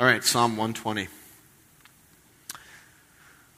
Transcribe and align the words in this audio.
All 0.00 0.06
right, 0.06 0.24
Psalm 0.24 0.52
120. 0.52 1.08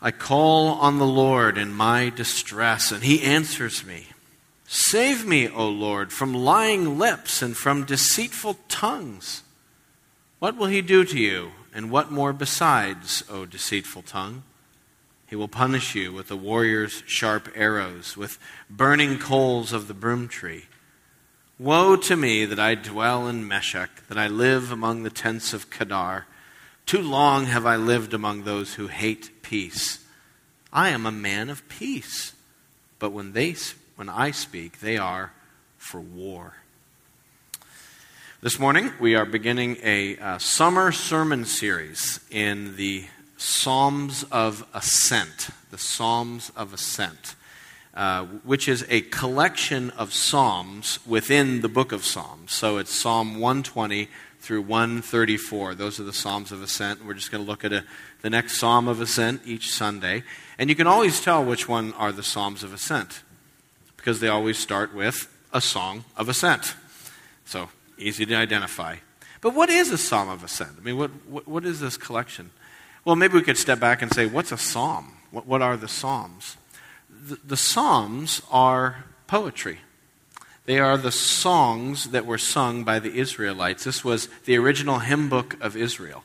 I 0.00 0.10
call 0.10 0.71
on 0.71 0.99
the 0.99 1.07
Lord 1.07 1.57
in 1.57 1.72
my 1.72 2.08
distress, 2.08 2.91
and 2.91 3.04
he 3.04 3.22
answers 3.22 3.87
me. 3.87 4.08
Save 4.67 5.25
me, 5.25 5.49
O 5.49 5.69
Lord, 5.69 6.13
from 6.13 6.35
lying 6.35 6.99
lips 6.99 7.43
and 7.43 7.57
from 7.57 7.85
deceitful 7.85 8.59
tongues. 8.69 9.45
What 10.41 10.57
will 10.57 10.67
he 10.67 10.83
do 10.83 11.05
to 11.05 11.17
you, 11.17 11.53
and 11.73 11.93
what 11.93 12.11
more 12.11 12.33
besides, 12.33 13.22
O 13.31 13.47
deceitful 13.47 14.03
tongue? 14.03 14.43
He 15.29 15.37
will 15.37 15.47
punish 15.47 15.95
you 15.95 16.12
with 16.12 16.27
the 16.27 16.37
warrior's 16.37 17.05
sharp 17.06 17.52
arrows, 17.55 18.16
with 18.16 18.41
burning 18.69 19.20
coals 19.20 19.73
of 19.73 19.87
the 19.87 19.95
broom 19.95 20.27
tree. 20.27 20.65
Woe 21.56 21.95
to 21.95 22.16
me 22.16 22.45
that 22.47 22.59
I 22.59 22.74
dwell 22.74 23.29
in 23.29 23.47
Meshech, 23.47 24.09
that 24.09 24.19
I 24.19 24.27
live 24.27 24.73
among 24.73 25.05
the 25.05 25.11
tents 25.11 25.52
of 25.52 25.70
Kedar. 25.70 26.27
Too 26.93 27.01
long 27.01 27.47
have 27.47 27.65
I 27.65 27.77
lived 27.77 28.12
among 28.12 28.45
those 28.45 28.75
who 28.75 28.89
hate 28.89 29.30
peace. 29.41 30.05
I 30.75 30.91
am 30.91 31.07
a 31.07 31.11
man 31.11 31.49
of 31.49 31.66
peace, 31.66 32.35
but 32.99 33.12
when 33.12 33.33
they 33.33 33.57
when 33.97 34.11
I 34.11 34.30
speak, 34.30 34.80
they 34.80 34.99
are 34.99 35.33
for 35.79 36.02
war. 36.02 36.57
This 38.43 38.59
morning, 38.59 38.93
we 39.01 39.15
are 39.15 39.25
beginning 39.25 39.79
a 39.83 40.19
uh, 40.19 40.37
summer 40.37 40.93
sermon 40.93 41.47
series 41.47 42.21
in 42.30 42.77
the 42.77 43.07
Psalms 43.38 44.24
of 44.24 44.66
Ascent. 44.74 45.49
The 45.71 45.79
Psalms 45.79 46.52
of 46.55 46.74
Ascent, 46.74 47.37
uh, 47.95 48.27
which 48.45 48.69
is 48.69 48.85
a 48.91 49.01
collection 49.01 49.88
of 49.93 50.13
Psalms 50.13 50.99
within 51.07 51.63
the 51.63 51.71
book 51.71 51.93
of 51.93 52.05
Psalms. 52.05 52.52
So 52.52 52.77
it's 52.77 52.95
Psalm 52.95 53.41
120 53.41 54.11
through 54.42 54.62
134. 54.62 55.77
Those 55.77 56.01
are 56.01 56.02
the 56.02 56.12
Psalms 56.12 56.51
of 56.51 56.62
Ascent. 56.62 57.05
We're 57.05 57.14
just 57.14 57.30
going 57.30 57.45
to 57.45 57.48
look 57.48 57.64
at 57.64 57.73
a, 57.73 57.84
the 58.23 58.28
next 58.30 58.59
Psalm 58.59 58.88
of 58.88 59.01
Ascent 59.01 59.42
each 59.46 59.73
Sunday. 59.73 60.24
And 60.59 60.68
you 60.68 60.74
can 60.74 60.88
always 60.88 61.21
tell 61.21 61.45
which 61.45 61.68
one 61.68 61.93
are 61.95 62.10
the 62.10 62.24
Psalms 62.24 62.65
of 62.65 62.74
Ascent 62.74 63.23
because 63.96 64.18
they 64.18 64.26
always 64.26 64.58
start 64.58 64.92
with 64.92 65.28
a 65.52 65.60
song 65.60 66.04
of 66.16 66.28
ascent. 66.28 66.74
So 67.44 67.68
easy 67.96 68.26
to 68.26 68.34
identify. 68.34 68.96
But 69.40 69.54
what 69.54 69.70
is 69.70 69.90
a 69.90 69.98
psalm 69.98 70.28
of 70.28 70.42
ascent? 70.42 70.72
I 70.77 70.82
mean, 70.82 70.96
what, 70.96 71.10
what, 71.28 71.46
what 71.46 71.64
is 71.64 71.78
this 71.78 71.96
collection? 71.96 72.50
Well, 73.04 73.14
maybe 73.14 73.34
we 73.34 73.42
could 73.42 73.58
step 73.58 73.78
back 73.78 74.02
and 74.02 74.12
say, 74.12 74.27
what's 74.27 74.50
a 74.50 74.58
psalm? 74.58 75.12
What, 75.30 75.46
what 75.46 75.62
are 75.62 75.77
the 75.77 75.88
psalms? 75.88 76.56
The, 77.08 77.38
the 77.44 77.56
psalms 77.56 78.42
are 78.50 79.04
poetry. 79.28 79.78
They 80.64 80.78
are 80.78 80.96
the 80.96 81.12
songs 81.12 82.10
that 82.10 82.24
were 82.24 82.38
sung 82.38 82.84
by 82.84 83.00
the 83.00 83.18
Israelites. 83.18 83.84
This 83.84 84.05
was 84.05 84.28
the 84.44 84.56
original 84.56 85.00
hymn 85.00 85.28
book 85.28 85.56
of 85.60 85.77
Israel 85.77 86.22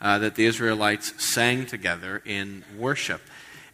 uh, 0.00 0.18
that 0.18 0.36
the 0.36 0.44
Israelites 0.44 1.12
sang 1.22 1.66
together 1.66 2.22
in 2.24 2.64
worship. 2.78 3.22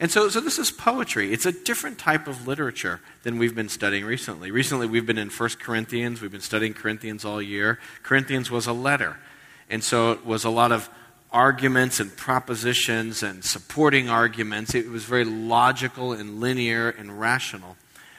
And 0.00 0.10
so, 0.10 0.28
so 0.28 0.40
this 0.40 0.58
is 0.58 0.70
poetry. 0.70 1.32
It's 1.32 1.44
a 1.44 1.52
different 1.52 1.98
type 1.98 2.28
of 2.28 2.46
literature 2.46 3.00
than 3.24 3.36
we've 3.36 3.54
been 3.54 3.68
studying 3.68 4.04
recently. 4.04 4.50
Recently, 4.50 4.86
we've 4.86 5.06
been 5.06 5.18
in 5.18 5.28
1 5.28 5.48
Corinthians. 5.60 6.22
We've 6.22 6.30
been 6.30 6.40
studying 6.40 6.72
Corinthians 6.72 7.24
all 7.24 7.42
year. 7.42 7.78
Corinthians 8.02 8.50
was 8.50 8.66
a 8.66 8.72
letter. 8.72 9.18
And 9.68 9.82
so 9.82 10.12
it 10.12 10.24
was 10.24 10.44
a 10.44 10.50
lot 10.50 10.70
of 10.70 10.88
arguments 11.32 12.00
and 12.00 12.16
propositions 12.16 13.22
and 13.22 13.44
supporting 13.44 14.08
arguments. 14.08 14.74
It 14.74 14.88
was 14.88 15.04
very 15.04 15.24
logical 15.24 16.12
and 16.12 16.40
linear 16.40 16.88
and 16.88 17.20
rational. 17.20 17.76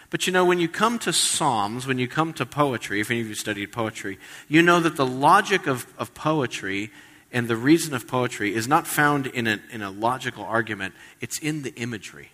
But 0.10 0.26
you 0.26 0.34
know, 0.34 0.44
when 0.44 0.60
you 0.60 0.68
come 0.68 0.98
to 1.00 1.14
Psalms, 1.14 1.86
when 1.86 2.00
you 2.00 2.08
come 2.08 2.34
to 2.34 2.46
poetry, 2.46 3.00
if 3.00 3.12
any 3.12 3.22
of 3.22 3.28
you 3.28 3.36
studied 3.36 3.72
poetry, 3.72 4.18
you 4.48 4.62
know 4.62 4.80
that 4.80 4.96
the 4.96 5.06
logic 5.06 5.68
of, 5.68 5.86
of 6.00 6.14
poetry 6.14 6.92
and 7.32 7.48
the 7.48 7.56
reason 7.56 7.94
of 7.94 8.08
poetry 8.08 8.56
is 8.56 8.68
not 8.68 8.88
found 8.88 9.28
in 9.28 9.46
a, 9.46 9.60
in 9.72 9.84
a 9.84 9.92
logical 9.92 10.44
argument, 10.44 10.96
it's 11.22 11.38
in 11.38 11.62
the 11.62 11.74
imagery. 11.76 12.32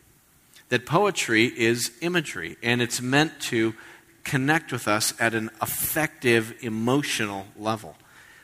That 0.69 0.85
poetry 0.85 1.45
is 1.45 1.91
imagery, 2.01 2.57
and 2.63 2.81
it's 2.81 3.01
meant 3.01 3.39
to 3.41 3.75
connect 4.23 4.71
with 4.71 4.87
us 4.87 5.13
at 5.19 5.33
an 5.33 5.51
affective, 5.61 6.55
emotional 6.61 7.45
level. 7.57 7.95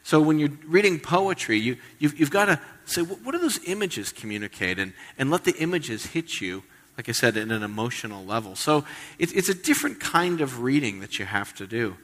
So 0.03 0.19
when 0.19 0.39
you're 0.39 0.57
reading 0.65 0.99
poetry, 0.99 1.57
you, 1.57 1.77
you've, 1.99 2.19
you've 2.19 2.31
got 2.31 2.45
to 2.45 2.59
say, 2.85 3.01
what 3.01 3.31
do 3.31 3.39
those 3.39 3.59
images 3.65 4.11
communicate? 4.11 4.77
And, 4.77 4.93
and 5.17 5.31
let 5.31 5.45
the 5.45 5.55
images 5.57 6.07
hit 6.07 6.41
you, 6.41 6.63
like 7.01 7.09
I 7.09 7.13
said, 7.13 7.35
in 7.35 7.49
an 7.49 7.63
emotional 7.63 8.23
level. 8.23 8.55
So 8.55 8.85
it, 9.17 9.35
it's 9.35 9.49
a 9.49 9.55
different 9.55 9.99
kind 9.99 10.39
of 10.39 10.61
reading 10.61 10.99
that 10.99 11.17
you 11.17 11.25
have 11.25 11.51
to 11.55 11.65
do. 11.65 11.97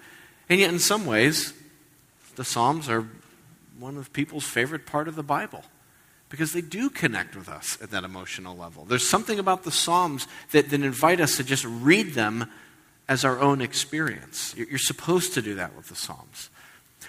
And 0.50 0.60
yet, 0.60 0.72
in 0.74 0.80
some 0.80 1.06
ways, 1.06 1.54
the 2.36 2.44
Psalms 2.44 2.90
are 2.90 3.08
one 3.78 3.98
of 3.98 4.12
people's 4.12 4.46
favorite 4.46 4.88
part 4.88 5.08
of 5.08 5.16
the 5.16 5.22
Bible 5.22 5.64
because 6.30 6.52
they 6.52 6.62
do 6.62 6.90
connect 6.90 7.36
with 7.36 7.48
us 7.48 7.78
at 7.80 7.92
that 7.92 8.06
emotional 8.06 8.58
level. 8.58 8.86
There's 8.86 9.08
something 9.08 9.38
about 9.38 9.66
the 9.66 9.72
Psalms 9.72 10.26
that, 10.50 10.72
that 10.72 10.82
invite 10.82 11.20
us 11.20 11.38
to 11.38 11.44
just 11.44 11.64
read 11.66 12.16
them 12.16 12.50
as 13.08 13.24
our 13.24 13.40
own 13.40 13.62
experience. 13.62 14.56
You're 14.58 14.80
supposed 14.80 15.36
to 15.36 15.44
do 15.44 15.54
that 15.54 15.76
with 15.76 15.90
the 15.90 15.96
Psalms. 15.96 16.50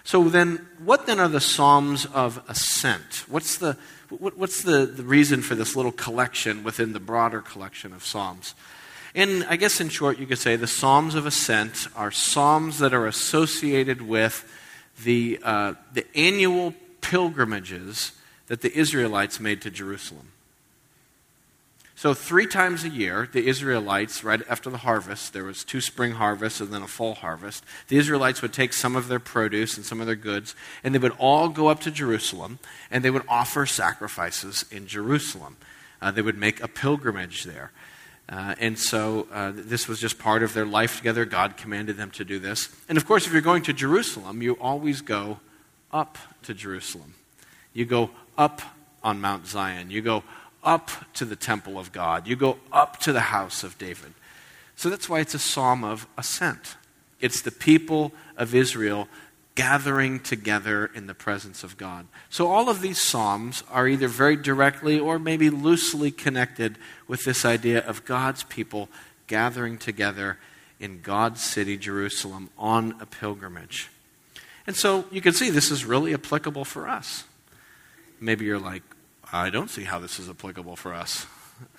So 0.08 0.26
then, 0.30 0.66
what 0.82 1.04
then 1.04 1.20
are 1.20 1.28
the 1.28 1.38
Psalms 1.38 2.06
of 2.06 2.42
Ascent? 2.48 3.24
What's 3.28 3.58
the, 3.58 3.76
what, 4.08 4.38
what's 4.38 4.62
the, 4.62 4.86
the 4.86 5.02
reason 5.02 5.42
for 5.42 5.54
this 5.54 5.76
little 5.76 5.92
collection 5.92 6.64
within 6.64 6.94
the 6.94 6.98
broader 6.98 7.42
collection 7.42 7.92
of 7.92 8.02
Psalms? 8.02 8.54
And 9.14 9.44
I 9.50 9.56
guess 9.56 9.82
in 9.82 9.90
short, 9.90 10.18
you 10.18 10.24
could 10.24 10.38
say 10.38 10.56
the 10.56 10.66
Psalms 10.66 11.14
of 11.14 11.26
Ascent 11.26 11.88
are 11.94 12.10
Psalms 12.10 12.78
that 12.78 12.94
are 12.94 13.06
associated 13.06 14.00
with 14.00 14.50
the, 15.04 15.40
uh, 15.42 15.74
the 15.92 16.06
annual 16.16 16.72
pilgrimages 17.02 18.12
that 18.46 18.62
the 18.62 18.74
Israelites 18.74 19.38
made 19.38 19.60
to 19.60 19.70
Jerusalem. 19.70 20.32
So, 21.98 22.14
three 22.14 22.46
times 22.46 22.84
a 22.84 22.88
year, 22.88 23.28
the 23.32 23.48
Israelites, 23.48 24.22
right 24.22 24.40
after 24.48 24.70
the 24.70 24.78
harvest, 24.78 25.32
there 25.32 25.42
was 25.42 25.64
two 25.64 25.80
spring 25.80 26.12
harvests 26.12 26.60
and 26.60 26.72
then 26.72 26.82
a 26.82 26.86
fall 26.86 27.14
harvest, 27.14 27.64
the 27.88 27.96
Israelites 27.96 28.40
would 28.40 28.52
take 28.52 28.72
some 28.72 28.94
of 28.94 29.08
their 29.08 29.18
produce 29.18 29.76
and 29.76 29.84
some 29.84 30.00
of 30.00 30.06
their 30.06 30.14
goods, 30.14 30.54
and 30.84 30.94
they 30.94 31.00
would 31.00 31.16
all 31.18 31.48
go 31.48 31.66
up 31.66 31.80
to 31.80 31.90
Jerusalem, 31.90 32.60
and 32.88 33.04
they 33.04 33.10
would 33.10 33.24
offer 33.26 33.66
sacrifices 33.66 34.64
in 34.70 34.86
Jerusalem. 34.86 35.56
Uh, 36.00 36.12
they 36.12 36.22
would 36.22 36.38
make 36.38 36.62
a 36.62 36.68
pilgrimage 36.68 37.42
there. 37.42 37.72
Uh, 38.28 38.54
and 38.60 38.78
so 38.78 39.26
uh, 39.32 39.50
this 39.52 39.88
was 39.88 39.98
just 39.98 40.20
part 40.20 40.44
of 40.44 40.54
their 40.54 40.66
life 40.66 40.98
together. 40.98 41.24
God 41.24 41.56
commanded 41.56 41.96
them 41.96 42.12
to 42.12 42.24
do 42.24 42.38
this. 42.38 42.68
And 42.88 42.96
of 42.96 43.08
course, 43.08 43.26
if 43.26 43.32
you're 43.32 43.42
going 43.42 43.64
to 43.64 43.72
Jerusalem, 43.72 44.40
you 44.40 44.52
always 44.60 45.00
go 45.00 45.40
up 45.92 46.16
to 46.44 46.54
Jerusalem. 46.54 47.14
You 47.72 47.86
go 47.86 48.10
up 48.36 48.62
on 49.02 49.20
Mount 49.20 49.48
Zion. 49.48 49.90
You 49.90 50.00
go 50.00 50.22
up 50.68 50.90
to 51.14 51.24
the 51.24 51.34
temple 51.34 51.78
of 51.78 51.92
God. 51.92 52.26
You 52.26 52.36
go 52.36 52.58
up 52.70 53.00
to 53.00 53.12
the 53.12 53.20
house 53.20 53.64
of 53.64 53.78
David. 53.78 54.12
So 54.76 54.90
that's 54.90 55.08
why 55.08 55.20
it's 55.20 55.32
a 55.32 55.38
psalm 55.38 55.82
of 55.82 56.06
ascent. 56.18 56.76
It's 57.20 57.40
the 57.40 57.50
people 57.50 58.12
of 58.36 58.54
Israel 58.54 59.08
gathering 59.54 60.20
together 60.20 60.90
in 60.94 61.06
the 61.06 61.14
presence 61.14 61.64
of 61.64 61.78
God. 61.78 62.06
So, 62.28 62.46
all 62.46 62.68
of 62.68 62.80
these 62.80 63.00
Psalms 63.00 63.64
are 63.72 63.88
either 63.88 64.06
very 64.06 64.36
directly 64.36 65.00
or 65.00 65.18
maybe 65.18 65.50
loosely 65.50 66.12
connected 66.12 66.78
with 67.08 67.24
this 67.24 67.44
idea 67.44 67.80
of 67.80 68.04
God's 68.04 68.44
people 68.44 68.88
gathering 69.26 69.76
together 69.76 70.38
in 70.78 71.00
God's 71.00 71.42
city, 71.42 71.76
Jerusalem, 71.76 72.50
on 72.56 72.94
a 73.00 73.06
pilgrimage. 73.06 73.90
And 74.64 74.76
so, 74.76 75.06
you 75.10 75.20
can 75.20 75.32
see 75.32 75.50
this 75.50 75.72
is 75.72 75.84
really 75.84 76.14
applicable 76.14 76.64
for 76.64 76.86
us. 76.86 77.24
Maybe 78.20 78.44
you're 78.44 78.60
like, 78.60 78.84
I 79.32 79.50
don't 79.50 79.68
see 79.68 79.84
how 79.84 79.98
this 79.98 80.18
is 80.18 80.28
applicable 80.28 80.76
for 80.76 80.94
us. 80.94 81.26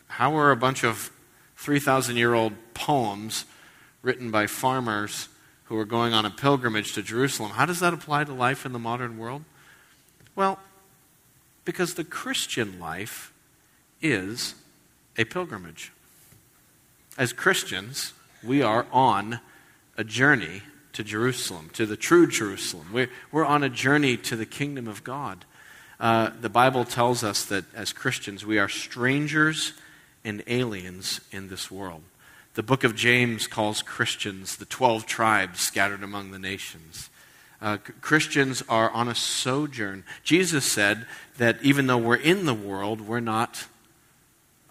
How 0.08 0.36
are 0.38 0.52
a 0.52 0.56
bunch 0.56 0.84
of 0.84 1.12
3,000 1.58 2.16
year 2.16 2.34
old 2.34 2.54
poems 2.74 3.46
written 4.02 4.32
by 4.32 4.48
farmers? 4.48 5.30
who 5.70 5.78
are 5.78 5.86
going 5.86 6.14
on 6.14 6.26
a 6.26 6.32
pilgrimage 6.32 6.94
to 6.94 7.04
Jerusalem. 7.04 7.52
How 7.52 7.68
does 7.68 7.80
that 7.80 7.94
apply 7.94 8.24
to 8.24 8.34
life 8.34 8.66
in 8.66 8.74
the 8.74 8.80
modern 8.80 9.20
world? 9.20 9.44
Well, 10.36 10.58
because 11.64 11.94
the 11.94 12.04
Christian 12.04 12.80
life 12.80 13.32
is 14.02 14.56
a 15.16 15.26
pilgrimage. 15.26 15.92
As 17.20 17.34
Christians, 17.34 18.14
we 18.44 18.64
are 18.64 18.88
on 18.92 19.42
a 19.96 20.04
journey 20.04 20.64
to 20.94 21.04
Jerusalem, 21.04 21.70
to 21.74 21.86
the 21.86 21.98
true 21.98 22.26
Jerusalem. 22.26 22.88
We're, 22.92 23.12
we're 23.32 23.46
on 23.46 23.64
a 23.64 23.70
journey 23.70 24.18
to 24.18 24.36
the 24.36 24.48
kingdom 24.48 24.88
of 24.88 25.04
God. 25.04 25.46
Uh, 26.00 26.32
the 26.40 26.50
Bible 26.50 26.86
tells 26.86 27.24
us 27.24 27.44
that 27.46 27.66
as 27.76 27.92
Christians, 27.92 28.46
we 28.46 28.58
are 28.58 28.70
strangers 28.70 29.74
and 30.24 30.44
aliens 30.48 31.20
in 31.32 31.50
this 31.50 31.70
world. 31.70 32.02
The 32.54 32.64
book 32.64 32.84
of 32.84 32.96
James 32.96 33.48
calls 33.48 33.82
Christians 33.82 34.58
the 34.58 34.66
12 34.66 35.06
tribes 35.06 35.60
scattered 35.60 36.04
among 36.04 36.32
the 36.32 36.40
nations. 36.40 37.10
Uh, 37.62 37.78
Christians 38.02 38.64
are 38.70 38.90
on 38.92 39.08
a 39.08 39.16
sojourn. 39.16 40.04
Jesus 40.24 40.66
said 40.66 41.06
that 41.38 41.62
even 41.62 41.88
though 41.88 41.98
we're 41.98 42.16
in 42.16 42.46
the 42.46 42.54
world, 42.54 43.02
we're 43.02 43.20
not 43.20 43.66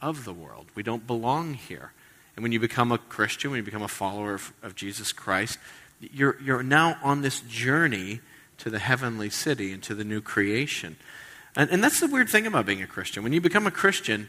of 0.01 0.25
the 0.25 0.33
world. 0.33 0.67
We 0.75 0.83
don't 0.83 1.07
belong 1.07 1.55
here. 1.55 1.93
And 2.37 2.43
when 2.43 2.53
you 2.53 2.61
become 2.61 2.93
a 2.93 2.99
Christian, 2.99 3.51
when 3.51 3.59
you 3.59 3.65
become 3.65 3.83
a 3.83 3.89
follower 3.89 4.35
of, 4.35 4.53
of 4.63 4.75
Jesus 4.75 5.13
Christ, 5.13 5.59
you're, 6.01 6.39
you're 6.41 6.63
now 6.63 6.97
on 7.03 7.23
this 7.23 7.41
journey 7.41 8.21
to 8.59 8.71
the 8.71 8.79
heavenly 8.79 9.31
city 9.31 9.73
and 9.73 9.83
to 9.83 9.95
the 9.95 10.05
new 10.05 10.21
creation. 10.21 10.97
And, 11.57 11.71
and 11.71 11.83
that's 11.83 12.01
the 12.01 12.07
weird 12.07 12.29
thing 12.29 12.47
about 12.47 12.67
being 12.67 12.83
a 12.83 12.87
Christian. 12.87 13.23
When 13.23 13.33
you 13.33 13.41
become 13.41 13.67
a 13.67 13.71
Christian, 13.71 14.29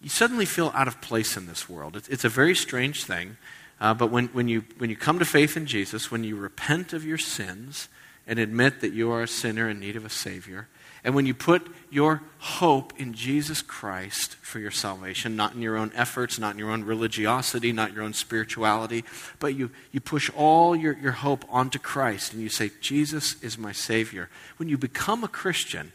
you 0.00 0.08
suddenly 0.08 0.46
feel 0.46 0.72
out 0.74 0.88
of 0.88 1.00
place 1.00 1.36
in 1.36 1.46
this 1.46 1.68
world. 1.68 1.96
It's, 1.96 2.08
it's 2.08 2.24
a 2.24 2.28
very 2.28 2.54
strange 2.54 3.04
thing. 3.04 3.36
Uh, 3.80 3.94
but 3.94 4.10
when, 4.10 4.26
when, 4.28 4.48
you, 4.48 4.64
when 4.78 4.90
you 4.90 4.96
come 4.96 5.18
to 5.18 5.24
faith 5.24 5.56
in 5.56 5.66
Jesus, 5.66 6.10
when 6.10 6.24
you 6.24 6.36
repent 6.36 6.92
of 6.92 7.04
your 7.04 7.18
sins 7.18 7.88
and 8.26 8.38
admit 8.38 8.80
that 8.80 8.92
you 8.92 9.10
are 9.10 9.22
a 9.22 9.28
sinner 9.28 9.68
in 9.68 9.80
need 9.80 9.96
of 9.96 10.04
a 10.04 10.10
Savior, 10.10 10.68
and 11.02 11.14
when 11.14 11.24
you 11.24 11.32
put 11.32 11.66
your 11.90 12.22
hope 12.38 12.92
in 13.00 13.14
Jesus 13.14 13.62
Christ 13.62 14.34
for 14.36 14.58
your 14.58 14.70
salvation, 14.70 15.34
not 15.34 15.54
in 15.54 15.62
your 15.62 15.78
own 15.78 15.92
efforts, 15.94 16.38
not 16.38 16.52
in 16.52 16.58
your 16.58 16.70
own 16.70 16.84
religiosity, 16.84 17.72
not 17.72 17.94
your 17.94 18.02
own 18.02 18.12
spirituality, 18.12 19.04
but 19.38 19.54
you, 19.54 19.70
you 19.92 20.00
push 20.00 20.30
all 20.36 20.76
your, 20.76 20.98
your 20.98 21.12
hope 21.12 21.46
onto 21.48 21.78
Christ 21.78 22.34
and 22.34 22.42
you 22.42 22.50
say, 22.50 22.70
Jesus 22.82 23.42
is 23.42 23.56
my 23.56 23.72
Savior. 23.72 24.28
When 24.58 24.68
you 24.68 24.76
become 24.76 25.24
a 25.24 25.28
Christian, 25.28 25.92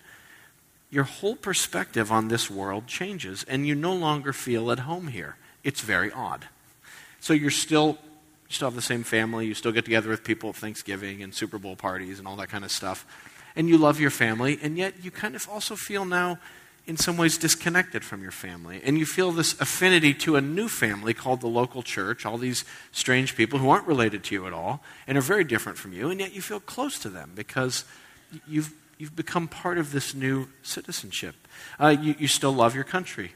your 0.95 1.03
whole 1.03 1.35
perspective 1.35 2.11
on 2.11 2.29
this 2.29 2.49
world 2.49 2.87
changes 2.87 3.43
and 3.47 3.67
you 3.67 3.75
no 3.75 3.93
longer 3.93 4.33
feel 4.33 4.71
at 4.71 4.79
home 4.79 5.07
here. 5.07 5.35
It's 5.63 5.81
very 5.81 6.11
odd. 6.11 6.47
So 7.19 7.33
you're 7.33 7.51
still 7.51 7.99
you 8.47 8.53
still 8.53 8.67
have 8.67 8.75
the 8.75 8.81
same 8.81 9.03
family, 9.03 9.47
you 9.47 9.53
still 9.55 9.71
get 9.71 9.85
together 9.85 10.09
with 10.09 10.23
people 10.23 10.49
at 10.51 10.55
Thanksgiving 10.55 11.21
and 11.21 11.33
Super 11.33 11.57
Bowl 11.57 11.75
parties 11.75 12.19
and 12.19 12.27
all 12.27 12.35
that 12.37 12.49
kind 12.49 12.63
of 12.63 12.71
stuff 12.71 13.05
and 13.55 13.69
you 13.69 13.77
love 13.77 13.99
your 13.99 14.09
family, 14.09 14.59
and 14.61 14.77
yet 14.77 15.03
you 15.03 15.11
kind 15.11 15.35
of 15.35 15.47
also 15.49 15.75
feel 15.75 16.05
now, 16.05 16.39
in 16.85 16.97
some 16.97 17.17
ways, 17.17 17.37
disconnected 17.37 18.03
from 18.03 18.21
your 18.21 18.31
family. 18.31 18.81
And 18.83 18.97
you 18.97 19.05
feel 19.05 19.31
this 19.31 19.59
affinity 19.61 20.13
to 20.15 20.35
a 20.35 20.41
new 20.41 20.67
family 20.67 21.13
called 21.13 21.41
the 21.41 21.47
local 21.47 21.81
church, 21.81 22.25
all 22.25 22.37
these 22.37 22.65
strange 22.91 23.35
people 23.35 23.59
who 23.59 23.69
aren't 23.69 23.87
related 23.87 24.23
to 24.25 24.35
you 24.35 24.45
at 24.45 24.53
all 24.53 24.83
and 25.07 25.17
are 25.17 25.21
very 25.21 25.43
different 25.43 25.77
from 25.77 25.93
you, 25.93 26.09
and 26.09 26.19
yet 26.19 26.33
you 26.33 26.41
feel 26.41 26.59
close 26.59 26.99
to 26.99 27.09
them 27.09 27.31
because 27.33 27.85
you've, 28.47 28.73
you've 28.97 29.15
become 29.15 29.47
part 29.47 29.77
of 29.77 29.91
this 29.91 30.13
new 30.13 30.47
citizenship. 30.63 31.35
Uh, 31.79 31.89
you, 31.89 32.15
you 32.17 32.27
still 32.27 32.53
love 32.53 32.75
your 32.75 32.83
country, 32.83 33.33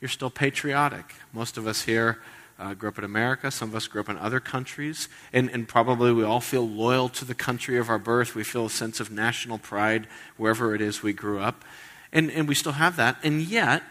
you're 0.00 0.08
still 0.08 0.30
patriotic. 0.30 1.14
Most 1.32 1.56
of 1.56 1.66
us 1.66 1.82
here 1.82 2.18
uh, 2.58 2.74
grew 2.74 2.88
up 2.88 2.98
in 2.98 3.04
America. 3.04 3.50
Some 3.50 3.70
of 3.70 3.74
us 3.74 3.86
grew 3.86 4.00
up 4.00 4.08
in 4.08 4.16
other 4.18 4.40
countries. 4.40 5.08
And, 5.32 5.50
and 5.50 5.66
probably 5.66 6.12
we 6.12 6.24
all 6.24 6.40
feel 6.40 6.68
loyal 6.68 7.08
to 7.10 7.24
the 7.24 7.34
country 7.34 7.78
of 7.78 7.88
our 7.88 7.98
birth. 7.98 8.34
We 8.34 8.44
feel 8.44 8.66
a 8.66 8.70
sense 8.70 9.00
of 9.00 9.10
national 9.10 9.58
pride 9.58 10.06
wherever 10.36 10.74
it 10.74 10.80
is 10.80 11.02
we 11.02 11.12
grew 11.12 11.40
up. 11.40 11.64
And, 12.12 12.30
and 12.30 12.46
we 12.46 12.54
still 12.54 12.72
have 12.72 12.96
that. 12.96 13.16
And 13.22 13.42
yet, 13.42 13.82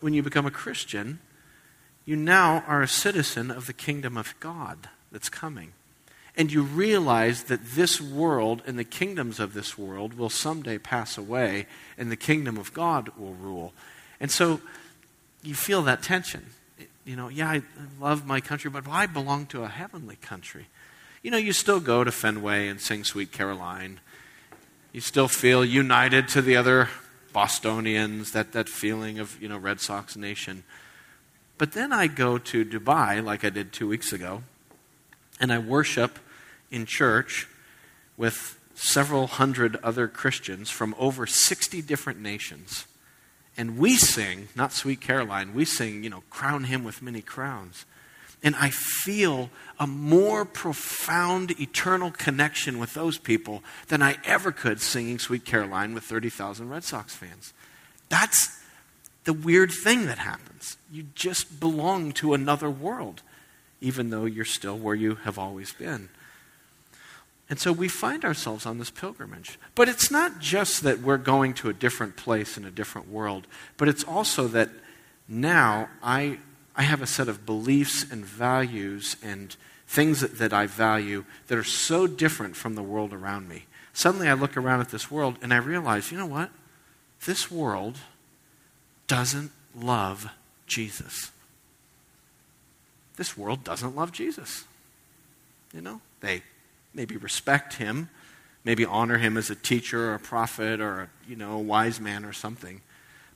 when 0.00 0.12
you 0.12 0.22
become 0.22 0.46
a 0.46 0.50
Christian, 0.50 1.20
you 2.04 2.16
now 2.16 2.64
are 2.66 2.82
a 2.82 2.88
citizen 2.88 3.50
of 3.50 3.66
the 3.66 3.72
kingdom 3.72 4.16
of 4.16 4.34
God 4.40 4.88
that's 5.12 5.28
coming. 5.28 5.72
And 6.38 6.50
you 6.50 6.62
realize 6.62 7.44
that 7.44 7.72
this 7.72 8.00
world 8.00 8.62
and 8.64 8.78
the 8.78 8.84
kingdoms 8.84 9.38
of 9.40 9.52
this 9.52 9.76
world 9.76 10.14
will 10.14 10.30
someday 10.30 10.78
pass 10.78 11.18
away, 11.18 11.66
and 11.98 12.10
the 12.10 12.16
kingdom 12.16 12.56
of 12.56 12.72
God 12.72 13.10
will 13.18 13.34
rule. 13.34 13.74
And 14.18 14.30
so 14.30 14.62
you 15.42 15.54
feel 15.54 15.82
that 15.82 16.02
tension 16.02 16.46
you 17.08 17.16
know, 17.16 17.30
yeah, 17.30 17.48
I 17.48 17.62
love 17.98 18.26
my 18.26 18.42
country, 18.42 18.70
but 18.70 18.86
I 18.86 19.06
belong 19.06 19.46
to 19.46 19.62
a 19.62 19.68
heavenly 19.68 20.16
country. 20.16 20.66
You 21.22 21.30
know, 21.30 21.38
you 21.38 21.54
still 21.54 21.80
go 21.80 22.04
to 22.04 22.12
Fenway 22.12 22.68
and 22.68 22.78
sing 22.78 23.02
Sweet 23.02 23.32
Caroline. 23.32 24.00
You 24.92 25.00
still 25.00 25.26
feel 25.26 25.64
united 25.64 26.28
to 26.28 26.42
the 26.42 26.56
other 26.56 26.90
Bostonians, 27.32 28.32
that, 28.32 28.52
that 28.52 28.68
feeling 28.68 29.18
of, 29.18 29.40
you 29.40 29.48
know, 29.48 29.56
Red 29.56 29.80
Sox 29.80 30.16
nation. 30.16 30.64
But 31.56 31.72
then 31.72 31.94
I 31.94 32.08
go 32.08 32.36
to 32.36 32.62
Dubai, 32.62 33.24
like 33.24 33.42
I 33.42 33.48
did 33.48 33.72
two 33.72 33.88
weeks 33.88 34.12
ago, 34.12 34.42
and 35.40 35.50
I 35.50 35.58
worship 35.58 36.18
in 36.70 36.86
church 36.86 37.48
with 38.16 38.58
several 38.74 39.26
hundred 39.26 39.76
other 39.76 40.08
Christians 40.08 40.70
from 40.70 40.94
over 40.98 41.26
60 41.26 41.82
different 41.82 42.20
nations. 42.20 42.86
And 43.56 43.76
we 43.76 43.96
sing, 43.96 44.48
not 44.54 44.72
Sweet 44.72 45.00
Caroline, 45.00 45.52
we 45.52 45.64
sing, 45.64 46.04
you 46.04 46.10
know, 46.10 46.22
crown 46.30 46.64
him 46.64 46.84
with 46.84 47.02
many 47.02 47.20
crowns. 47.20 47.84
And 48.40 48.54
I 48.54 48.70
feel 48.70 49.50
a 49.80 49.86
more 49.86 50.44
profound 50.44 51.60
eternal 51.60 52.12
connection 52.12 52.78
with 52.78 52.94
those 52.94 53.18
people 53.18 53.64
than 53.88 54.00
I 54.00 54.16
ever 54.24 54.52
could 54.52 54.80
singing 54.80 55.18
Sweet 55.18 55.44
Caroline 55.44 55.92
with 55.92 56.04
30,000 56.04 56.68
Red 56.68 56.84
Sox 56.84 57.16
fans. 57.16 57.52
That's 58.08 58.62
the 59.24 59.32
weird 59.32 59.72
thing 59.72 60.06
that 60.06 60.18
happens. 60.18 60.76
You 60.90 61.06
just 61.16 61.58
belong 61.58 62.12
to 62.12 62.32
another 62.32 62.70
world, 62.70 63.22
even 63.80 64.10
though 64.10 64.24
you're 64.24 64.44
still 64.44 64.78
where 64.78 64.94
you 64.94 65.16
have 65.16 65.36
always 65.36 65.72
been. 65.72 66.08
And 67.50 67.58
so 67.58 67.72
we 67.72 67.88
find 67.88 68.24
ourselves 68.24 68.66
on 68.66 68.78
this 68.78 68.90
pilgrimage. 68.90 69.58
But 69.74 69.88
it's 69.88 70.10
not 70.10 70.38
just 70.38 70.82
that 70.82 71.00
we're 71.00 71.16
going 71.16 71.54
to 71.54 71.70
a 71.70 71.72
different 71.72 72.16
place 72.16 72.58
in 72.58 72.64
a 72.64 72.70
different 72.70 73.08
world, 73.08 73.46
but 73.76 73.88
it's 73.88 74.04
also 74.04 74.48
that 74.48 74.68
now 75.26 75.88
I, 76.02 76.38
I 76.76 76.82
have 76.82 77.00
a 77.00 77.06
set 77.06 77.28
of 77.28 77.46
beliefs 77.46 78.04
and 78.10 78.24
values 78.24 79.16
and 79.22 79.56
things 79.86 80.20
that, 80.20 80.38
that 80.38 80.52
I 80.52 80.66
value 80.66 81.24
that 81.46 81.56
are 81.56 81.64
so 81.64 82.06
different 82.06 82.54
from 82.54 82.74
the 82.74 82.82
world 82.82 83.14
around 83.14 83.48
me. 83.48 83.64
Suddenly 83.94 84.28
I 84.28 84.34
look 84.34 84.56
around 84.56 84.80
at 84.80 84.90
this 84.90 85.10
world 85.10 85.38
and 85.42 85.52
I 85.52 85.56
realize, 85.56 86.12
you 86.12 86.18
know 86.18 86.26
what? 86.26 86.50
This 87.24 87.50
world 87.50 87.96
doesn't 89.06 89.50
love 89.74 90.28
Jesus. 90.66 91.32
This 93.16 93.36
world 93.36 93.64
doesn't 93.64 93.96
love 93.96 94.12
Jesus. 94.12 94.64
You 95.72 95.80
know, 95.80 96.00
they 96.20 96.42
maybe 96.94 97.16
respect 97.16 97.74
him, 97.74 98.08
maybe 98.64 98.84
honor 98.84 99.18
him 99.18 99.36
as 99.36 99.50
a 99.50 99.54
teacher 99.54 100.10
or 100.10 100.14
a 100.14 100.20
prophet 100.20 100.80
or 100.80 101.00
a, 101.02 101.08
you 101.28 101.36
know, 101.36 101.52
a 101.52 101.58
wise 101.58 102.00
man 102.00 102.24
or 102.24 102.32
something. 102.32 102.80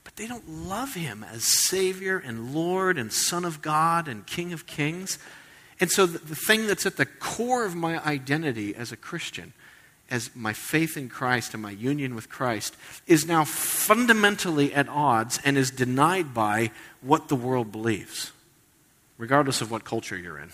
But 0.03 0.15
they 0.15 0.27
don't 0.27 0.49
love 0.49 0.93
him 0.93 1.23
as 1.23 1.43
Savior 1.43 2.17
and 2.17 2.53
Lord 2.53 2.97
and 2.97 3.11
Son 3.11 3.45
of 3.45 3.61
God 3.61 4.07
and 4.07 4.25
King 4.25 4.53
of 4.53 4.65
Kings. 4.65 5.17
And 5.79 5.89
so 5.89 6.05
the, 6.05 6.19
the 6.19 6.35
thing 6.35 6.67
that's 6.67 6.85
at 6.85 6.97
the 6.97 7.05
core 7.05 7.65
of 7.65 7.75
my 7.75 8.03
identity 8.05 8.75
as 8.75 8.91
a 8.91 8.97
Christian, 8.97 9.53
as 10.09 10.29
my 10.35 10.53
faith 10.53 10.97
in 10.97 11.09
Christ 11.09 11.53
and 11.53 11.63
my 11.63 11.71
union 11.71 12.15
with 12.15 12.29
Christ, 12.29 12.75
is 13.07 13.25
now 13.25 13.45
fundamentally 13.45 14.73
at 14.73 14.89
odds 14.89 15.39
and 15.45 15.57
is 15.57 15.71
denied 15.71 16.33
by 16.33 16.71
what 17.01 17.29
the 17.29 17.35
world 17.35 17.71
believes, 17.71 18.31
regardless 19.17 19.61
of 19.61 19.71
what 19.71 19.85
culture 19.85 20.17
you're 20.17 20.37
in. 20.37 20.51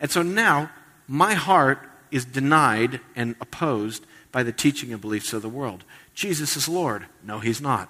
And 0.00 0.10
so 0.10 0.22
now 0.22 0.70
my 1.08 1.34
heart 1.34 1.78
is 2.10 2.24
denied 2.24 3.00
and 3.14 3.36
opposed 3.40 4.06
by 4.32 4.42
the 4.42 4.52
teaching 4.52 4.92
and 4.92 5.00
beliefs 5.00 5.32
of 5.32 5.42
the 5.42 5.48
world. 5.48 5.84
Jesus 6.14 6.56
is 6.56 6.68
Lord. 6.68 7.06
No, 7.22 7.38
he's 7.40 7.60
not. 7.60 7.88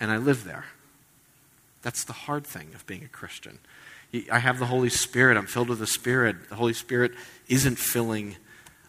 And 0.00 0.10
I 0.10 0.16
live 0.16 0.44
there. 0.44 0.66
That's 1.82 2.04
the 2.04 2.12
hard 2.12 2.46
thing 2.46 2.72
of 2.74 2.86
being 2.86 3.04
a 3.04 3.08
Christian. 3.08 3.58
I 4.30 4.38
have 4.38 4.58
the 4.58 4.66
Holy 4.66 4.88
Spirit. 4.88 5.36
I'm 5.36 5.46
filled 5.46 5.68
with 5.68 5.78
the 5.78 5.86
Spirit. 5.86 6.48
The 6.48 6.56
Holy 6.56 6.72
Spirit 6.72 7.12
isn't 7.48 7.78
filling 7.78 8.36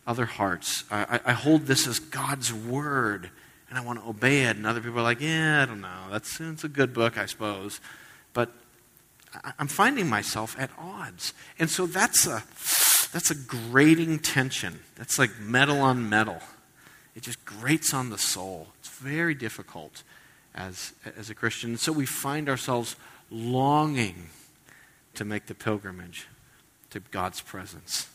other 0.06 0.26
hearts. 0.26 0.84
I, 0.90 1.20
I 1.26 1.34
hold 1.34 1.66
this 1.66 1.88
as 1.88 2.00
God's 2.00 2.54
Word, 2.54 3.30
and 3.70 3.78
I 3.78 3.82
want 3.82 4.02
to 4.02 4.10
obey 4.10 4.44
it. 4.44 4.56
And 4.56 4.66
other 4.66 4.80
people 4.80 5.00
are 5.00 5.04
like, 5.04 5.22
yeah, 5.22 5.64
I 5.64 5.66
don't 5.66 5.82
know. 5.82 6.06
That's 6.12 6.40
it's 6.40 6.64
a 6.64 6.70
good 6.70 6.94
book, 6.94 7.18
I 7.18 7.26
suppose. 7.26 7.82
But 8.34 8.52
I'm 9.60 9.68
finding 9.68 10.08
myself 10.08 10.56
at 10.58 10.70
odds. 10.80 11.34
And 11.60 11.70
so 11.70 11.86
that's 11.86 12.26
a 12.26 12.44
that's 13.12 13.32
a 13.32 13.36
grating 13.36 14.20
tension. 14.20 14.80
That's 14.96 15.18
like 15.18 15.40
metal 15.40 15.80
on 15.82 16.10
metal. 16.10 16.40
It 17.16 17.24
just 17.24 17.44
grates 17.46 17.94
on 17.94 18.10
the 18.10 18.18
soul. 18.18 18.68
It's 18.80 18.90
very 18.90 19.34
difficult 19.34 20.04
as, 20.54 20.94
as 21.18 21.30
a 21.30 21.36
Christian. 21.36 21.72
And 21.72 21.80
So 21.80 21.92
we 21.92 22.06
find 22.06 22.50
ourselves 22.50 22.96
longing 23.30 24.30
to 25.16 25.26
make 25.26 25.48
the 25.48 25.56
pilgrimage 25.56 26.28
to 26.92 27.00
God's 27.00 27.42
presence. 27.42 28.08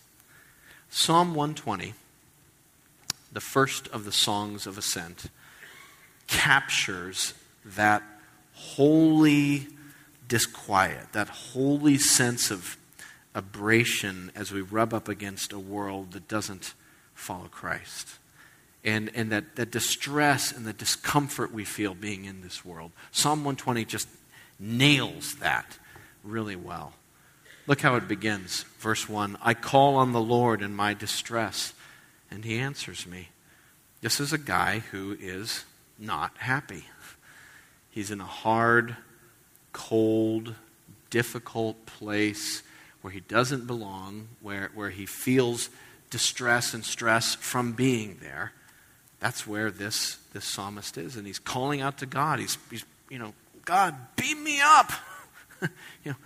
Psalm 0.90 1.34
120, 1.34 1.94
the 3.32 3.40
first 3.40 3.88
of 3.88 4.04
the 4.04 4.12
songs 4.12 4.66
of 4.66 4.78
ascent, 4.78 5.30
captures 6.26 7.34
that 7.64 8.02
holy 8.54 9.68
disquiet, 10.28 11.12
that 11.12 11.28
holy 11.28 11.98
sense 11.98 12.50
of 12.50 12.76
abrasion 13.34 14.30
as 14.34 14.52
we 14.52 14.60
rub 14.60 14.92
up 14.92 15.08
against 15.08 15.52
a 15.52 15.58
world 15.58 16.12
that 16.12 16.28
doesn't 16.28 16.74
follow 17.14 17.48
Christ. 17.48 18.18
And, 18.84 19.10
and 19.14 19.30
that, 19.30 19.56
that 19.56 19.70
distress 19.70 20.52
and 20.52 20.66
the 20.66 20.72
discomfort 20.72 21.52
we 21.52 21.64
feel 21.64 21.94
being 21.94 22.24
in 22.24 22.42
this 22.42 22.64
world. 22.64 22.90
Psalm 23.12 23.40
120 23.40 23.84
just 23.84 24.08
nails 24.58 25.36
that 25.36 25.78
really 26.24 26.56
well. 26.56 26.92
Look 27.66 27.80
how 27.80 27.94
it 27.94 28.08
begins. 28.08 28.64
Verse 28.78 29.08
1 29.08 29.38
I 29.40 29.54
call 29.54 29.96
on 29.96 30.12
the 30.12 30.20
Lord 30.20 30.62
in 30.62 30.74
my 30.74 30.94
distress, 30.94 31.74
and 32.30 32.44
he 32.44 32.58
answers 32.58 33.06
me. 33.06 33.28
This 34.00 34.18
is 34.18 34.32
a 34.32 34.38
guy 34.38 34.80
who 34.90 35.16
is 35.20 35.64
not 35.96 36.36
happy. 36.38 36.84
He's 37.90 38.10
in 38.10 38.20
a 38.20 38.26
hard, 38.26 38.96
cold, 39.72 40.56
difficult 41.10 41.86
place 41.86 42.62
where 43.02 43.12
he 43.12 43.20
doesn't 43.20 43.66
belong, 43.66 44.28
where, 44.40 44.70
where 44.74 44.90
he 44.90 45.06
feels 45.06 45.68
distress 46.10 46.72
and 46.74 46.84
stress 46.84 47.34
from 47.34 47.72
being 47.72 48.18
there. 48.20 48.52
that's 49.20 49.46
where 49.46 49.70
this, 49.70 50.16
this 50.32 50.44
psalmist 50.44 50.98
is. 50.98 51.16
And 51.16 51.26
he's 51.26 51.38
calling 51.38 51.80
out 51.80 51.98
to 51.98 52.06
God. 52.06 52.38
He's, 52.38 52.58
he's 52.70 52.84
you 53.08 53.18
know, 53.18 53.34
God, 53.64 53.94
beam 54.16 54.42
me 54.42 54.60
up. 54.60 54.90
you 55.62 55.68
know, 56.12 56.16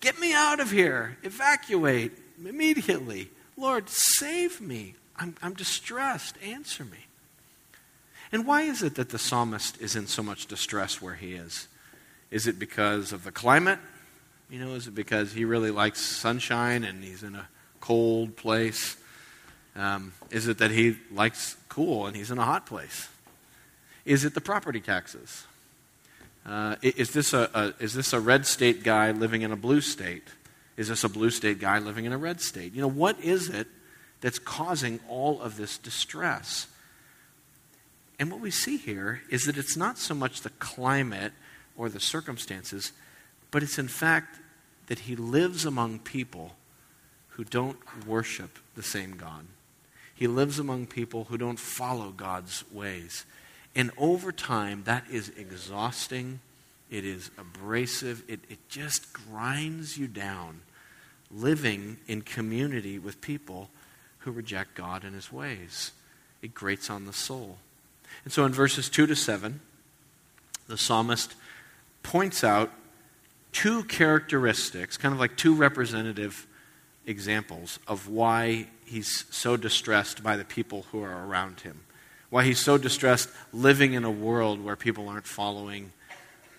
get 0.00 0.18
me 0.18 0.34
out 0.34 0.60
of 0.60 0.70
here. 0.70 1.16
Evacuate 1.22 2.12
immediately. 2.44 3.30
Lord, 3.56 3.88
save 3.88 4.60
me. 4.60 4.94
I'm, 5.16 5.34
I'm 5.42 5.54
distressed. 5.54 6.36
Answer 6.42 6.84
me. 6.84 7.06
And 8.32 8.46
why 8.46 8.62
is 8.62 8.82
it 8.82 8.94
that 8.94 9.08
the 9.08 9.18
psalmist 9.18 9.80
is 9.80 9.96
in 9.96 10.06
so 10.06 10.22
much 10.22 10.46
distress 10.46 11.02
where 11.02 11.14
he 11.14 11.34
is? 11.34 11.68
Is 12.30 12.46
it 12.46 12.58
because 12.58 13.12
of 13.12 13.24
the 13.24 13.32
climate? 13.32 13.78
You 14.50 14.58
know, 14.58 14.74
is 14.74 14.88
it 14.88 14.96
because 14.96 15.32
he 15.32 15.44
really 15.44 15.70
likes 15.70 16.00
sunshine 16.00 16.82
and 16.82 17.04
he's 17.04 17.22
in 17.22 17.36
a 17.36 17.48
cold 17.80 18.36
place? 18.36 18.96
Um, 19.76 20.12
is 20.32 20.48
it 20.48 20.58
that 20.58 20.72
he 20.72 20.96
likes 21.12 21.56
cool 21.68 22.06
and 22.06 22.16
he's 22.16 22.32
in 22.32 22.38
a 22.38 22.44
hot 22.44 22.66
place? 22.66 23.08
Is 24.04 24.24
it 24.24 24.34
the 24.34 24.40
property 24.40 24.80
taxes? 24.80 25.46
Uh, 26.44 26.74
is, 26.82 27.12
this 27.12 27.32
a, 27.32 27.48
a, 27.54 27.82
is 27.82 27.94
this 27.94 28.12
a 28.12 28.18
red 28.18 28.44
state 28.44 28.82
guy 28.82 29.12
living 29.12 29.42
in 29.42 29.52
a 29.52 29.56
blue 29.56 29.80
state? 29.80 30.24
Is 30.76 30.88
this 30.88 31.04
a 31.04 31.08
blue 31.08 31.30
state 31.30 31.60
guy 31.60 31.78
living 31.78 32.04
in 32.04 32.12
a 32.12 32.18
red 32.18 32.40
state? 32.40 32.74
You 32.74 32.80
know, 32.80 32.88
what 32.88 33.20
is 33.20 33.48
it 33.48 33.68
that's 34.20 34.40
causing 34.40 34.98
all 35.08 35.40
of 35.40 35.58
this 35.58 35.78
distress? 35.78 36.66
And 38.18 38.32
what 38.32 38.40
we 38.40 38.50
see 38.50 38.78
here 38.78 39.22
is 39.30 39.44
that 39.44 39.56
it's 39.56 39.76
not 39.76 39.96
so 39.96 40.12
much 40.12 40.40
the 40.40 40.50
climate 40.50 41.34
or 41.76 41.88
the 41.88 42.00
circumstances, 42.00 42.90
but 43.52 43.62
it's 43.62 43.78
in 43.78 43.88
fact 43.88 44.39
that 44.90 44.98
he 44.98 45.14
lives 45.14 45.64
among 45.64 46.00
people 46.00 46.56
who 47.28 47.44
don't 47.44 47.78
worship 48.08 48.58
the 48.74 48.82
same 48.82 49.12
God. 49.12 49.46
He 50.16 50.26
lives 50.26 50.58
among 50.58 50.88
people 50.88 51.26
who 51.30 51.38
don't 51.38 51.60
follow 51.60 52.10
God's 52.10 52.64
ways. 52.72 53.24
And 53.76 53.92
over 53.96 54.32
time, 54.32 54.82
that 54.86 55.04
is 55.08 55.28
exhausting. 55.36 56.40
It 56.90 57.04
is 57.04 57.30
abrasive. 57.38 58.24
It, 58.26 58.40
it 58.48 58.58
just 58.68 59.12
grinds 59.12 59.96
you 59.96 60.08
down 60.08 60.62
living 61.30 61.98
in 62.08 62.22
community 62.22 62.98
with 62.98 63.20
people 63.20 63.70
who 64.18 64.32
reject 64.32 64.74
God 64.74 65.04
and 65.04 65.14
his 65.14 65.30
ways. 65.30 65.92
It 66.42 66.52
grates 66.52 66.90
on 66.90 67.04
the 67.04 67.12
soul. 67.12 67.58
And 68.24 68.32
so 68.32 68.44
in 68.44 68.52
verses 68.52 68.90
2 68.90 69.06
to 69.06 69.14
7, 69.14 69.60
the 70.66 70.76
psalmist 70.76 71.36
points 72.02 72.42
out 72.42 72.72
two 73.52 73.84
characteristics, 73.84 74.96
kind 74.96 75.14
of 75.14 75.20
like 75.20 75.36
two 75.36 75.54
representative 75.54 76.46
examples 77.06 77.78
of 77.86 78.08
why 78.08 78.66
he's 78.84 79.24
so 79.30 79.56
distressed 79.56 80.22
by 80.22 80.36
the 80.36 80.44
people 80.44 80.86
who 80.92 81.02
are 81.02 81.26
around 81.26 81.60
him. 81.60 81.80
Why 82.30 82.44
he's 82.44 82.60
so 82.60 82.78
distressed 82.78 83.28
living 83.52 83.94
in 83.94 84.04
a 84.04 84.10
world 84.10 84.62
where 84.62 84.76
people 84.76 85.08
aren't 85.08 85.26
following 85.26 85.92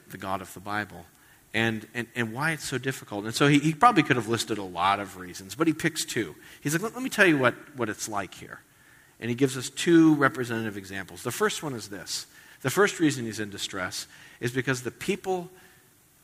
the 0.09 0.17
God 0.17 0.41
of 0.41 0.53
the 0.53 0.59
Bible. 0.59 1.05
And, 1.53 1.85
and, 1.93 2.07
and 2.15 2.33
why 2.33 2.51
it's 2.51 2.67
so 2.67 2.77
difficult. 2.77 3.25
And 3.25 3.35
so 3.35 3.47
he, 3.47 3.59
he 3.59 3.73
probably 3.73 4.03
could 4.03 4.15
have 4.15 4.29
listed 4.29 4.57
a 4.57 4.63
lot 4.63 4.99
of 4.99 5.17
reasons, 5.17 5.55
but 5.55 5.67
he 5.67 5.73
picks 5.73 6.05
two. 6.05 6.35
He's 6.61 6.73
like, 6.73 6.81
let, 6.81 6.93
let 6.93 7.03
me 7.03 7.09
tell 7.09 7.25
you 7.25 7.37
what, 7.37 7.55
what 7.75 7.89
it's 7.89 8.07
like 8.07 8.33
here. 8.33 8.61
And 9.19 9.29
he 9.29 9.35
gives 9.35 9.57
us 9.57 9.69
two 9.69 10.15
representative 10.15 10.77
examples. 10.77 11.23
The 11.23 11.31
first 11.31 11.61
one 11.61 11.73
is 11.73 11.89
this 11.89 12.25
the 12.61 12.69
first 12.69 12.99
reason 12.99 13.25
he's 13.25 13.39
in 13.39 13.49
distress 13.49 14.07
is 14.39 14.51
because 14.51 14.83
the 14.83 14.91
people 14.91 15.49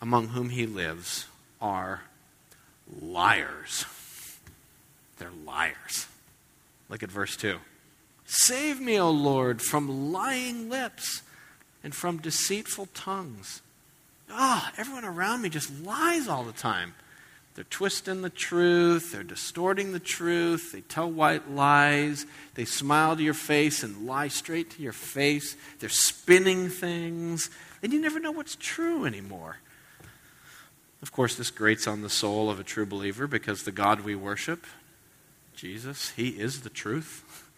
among 0.02 0.30
whom 0.30 0.50
he 0.50 0.66
lives 0.66 1.28
are 1.62 2.04
liars. 3.02 3.86
They're 5.18 5.32
liars. 5.46 6.08
Look 6.90 7.04
at 7.04 7.12
verse 7.12 7.36
2. 7.36 7.58
Save 8.26 8.80
me, 8.82 9.00
O 9.00 9.10
Lord, 9.10 9.62
from 9.62 10.12
lying 10.12 10.70
lips 10.70 11.22
and 11.84 11.96
from 11.96 12.18
deceitful 12.18 12.90
tongues. 12.94 13.62
Ah, 14.30 14.70
oh, 14.70 14.76
everyone 14.78 15.06
around 15.06 15.42
me 15.42 15.50
just 15.50 15.72
lies 15.84 16.28
all 16.28 16.44
the 16.44 16.52
time. 16.52 16.94
They're 17.56 17.64
twisting 17.64 18.22
the 18.22 18.30
truth, 18.30 19.12
they're 19.12 19.24
distorting 19.24 19.92
the 19.92 20.00
truth, 20.00 20.74
they 20.74 20.82
tell 20.82 21.10
white 21.10 21.50
lies, 21.50 22.28
they 22.54 22.66
smile 22.66 23.16
to 23.16 23.24
your 23.24 23.34
face 23.34 23.82
and 23.82 24.06
lie 24.06 24.28
straight 24.28 24.70
to 24.72 24.84
your 24.84 24.94
face, 24.94 25.56
they're 25.80 25.90
spinning 25.90 26.70
things, 26.70 27.50
and 27.82 27.92
you 27.92 28.00
never 28.00 28.20
know 28.20 28.30
what's 28.30 28.58
true 28.58 29.06
anymore. 29.06 29.58
Of 31.02 31.12
course, 31.12 31.36
this 31.36 31.52
grates 31.52 31.88
on 31.88 32.02
the 32.02 32.10
soul 32.10 32.50
of 32.50 32.60
a 32.60 32.64
true 32.64 32.86
believer 32.86 33.28
because 33.28 33.64
the 33.64 33.72
God 33.72 34.02
we 34.02 34.16
worship 34.16 34.66
Jesus. 35.56 36.12
He 36.12 36.30
is 36.30 36.62
the 36.62 36.70
truth. 36.70 37.50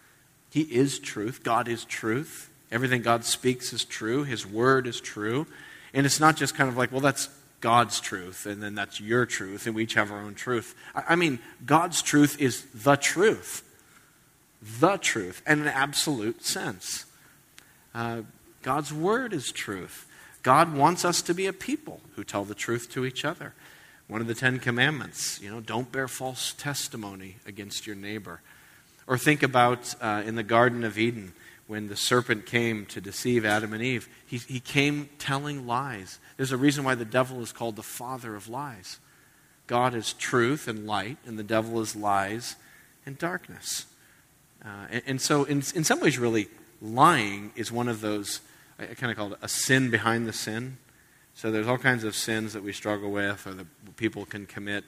He 0.50 0.62
is 0.62 0.98
truth. 0.98 1.42
God 1.42 1.68
is 1.68 1.84
truth. 1.84 2.50
Everything 2.70 3.02
God 3.02 3.24
speaks 3.24 3.72
is 3.72 3.84
true. 3.84 4.24
His 4.24 4.46
word 4.46 4.86
is 4.86 5.00
true. 5.00 5.46
And 5.92 6.06
it's 6.06 6.20
not 6.20 6.36
just 6.36 6.54
kind 6.54 6.68
of 6.68 6.76
like, 6.76 6.92
well, 6.92 7.00
that's 7.00 7.28
God's 7.60 8.00
truth, 8.00 8.46
and 8.46 8.62
then 8.62 8.74
that's 8.74 9.00
your 9.00 9.26
truth, 9.26 9.66
and 9.66 9.74
we 9.74 9.82
each 9.82 9.94
have 9.94 10.10
our 10.10 10.20
own 10.20 10.34
truth. 10.34 10.74
I 10.94 11.14
mean, 11.14 11.40
God's 11.64 12.00
truth 12.00 12.40
is 12.40 12.64
the 12.74 12.96
truth. 12.96 13.62
The 14.62 14.96
truth, 14.96 15.42
in 15.46 15.60
an 15.60 15.68
absolute 15.68 16.44
sense. 16.44 17.06
Uh, 17.94 18.22
God's 18.62 18.92
word 18.92 19.32
is 19.32 19.52
truth. 19.52 20.06
God 20.42 20.74
wants 20.74 21.04
us 21.04 21.22
to 21.22 21.34
be 21.34 21.46
a 21.46 21.52
people 21.52 22.00
who 22.16 22.24
tell 22.24 22.44
the 22.44 22.54
truth 22.54 22.90
to 22.92 23.04
each 23.04 23.24
other. 23.24 23.54
One 24.08 24.20
of 24.20 24.26
the 24.26 24.34
Ten 24.34 24.58
Commandments, 24.58 25.40
you 25.40 25.50
know, 25.50 25.60
don't 25.60 25.92
bear 25.92 26.08
false 26.08 26.52
testimony 26.52 27.36
against 27.46 27.86
your 27.86 27.96
neighbor. 27.96 28.40
Or 29.06 29.18
think 29.18 29.42
about 29.42 29.94
uh, 30.00 30.22
in 30.24 30.34
the 30.34 30.42
Garden 30.42 30.84
of 30.84 30.98
Eden 30.98 31.32
when 31.66 31.86
the 31.86 31.96
serpent 31.96 32.46
came 32.46 32.84
to 32.86 33.00
deceive 33.00 33.44
Adam 33.44 33.72
and 33.72 33.80
Eve. 33.80 34.08
He, 34.26 34.38
he 34.38 34.58
came 34.58 35.08
telling 35.18 35.68
lies. 35.68 36.18
There's 36.36 36.50
a 36.50 36.56
reason 36.56 36.82
why 36.82 36.96
the 36.96 37.04
devil 37.04 37.40
is 37.42 37.52
called 37.52 37.76
the 37.76 37.82
father 37.82 38.34
of 38.34 38.48
lies. 38.48 38.98
God 39.68 39.94
is 39.94 40.12
truth 40.14 40.66
and 40.66 40.84
light, 40.84 41.18
and 41.24 41.38
the 41.38 41.44
devil 41.44 41.80
is 41.80 41.94
lies 41.94 42.56
and 43.06 43.16
darkness. 43.16 43.86
Uh, 44.64 44.86
and, 44.90 45.02
and, 45.06 45.20
so, 45.20 45.44
in, 45.44 45.58
in 45.76 45.84
some 45.84 46.00
ways, 46.00 46.18
really, 46.18 46.48
lying 46.82 47.52
is 47.54 47.70
one 47.70 47.86
of 47.86 48.00
those, 48.00 48.40
I, 48.80 48.94
kind 48.94 49.10
of 49.10 49.16
call 49.16 49.32
it 49.32 49.38
a 49.42 49.48
sin 49.48 49.90
behind 49.90 50.26
the 50.26 50.32
sin. 50.32 50.78
So 51.34 51.50
there's 51.50 51.68
all 51.68 51.78
kinds 51.78 52.04
of 52.04 52.14
sins 52.14 52.54
that 52.54 52.62
we 52.62 52.72
struggle 52.72 53.10
with 53.10 53.46
or 53.46 53.54
that 53.54 53.96
people 53.96 54.24
can 54.24 54.46
commit. 54.46 54.84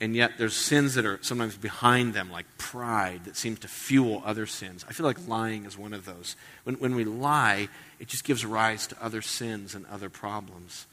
And 0.00 0.16
yet 0.16 0.32
there's 0.36 0.56
sins 0.56 0.94
that 0.94 1.06
are 1.06 1.18
sometimes 1.22 1.56
behind 1.56 2.12
them, 2.14 2.30
like 2.30 2.46
pride, 2.58 3.24
that 3.24 3.36
seems 3.36 3.60
to 3.60 3.68
fuel 3.68 4.22
other 4.24 4.46
sins. 4.46 4.84
I 4.88 4.92
feel 4.92 5.06
like 5.06 5.28
lying 5.28 5.64
is 5.64 5.78
one 5.78 5.92
of 5.92 6.04
those. 6.04 6.34
When, 6.64 6.76
when 6.76 6.94
we 6.94 7.04
lie, 7.04 7.68
it 8.00 8.08
just 8.08 8.24
gives 8.24 8.44
rise 8.44 8.86
to 8.88 8.96
other 9.02 9.22
sins 9.22 9.74
and 9.74 9.86
other 9.86 10.10
problems. 10.10 10.86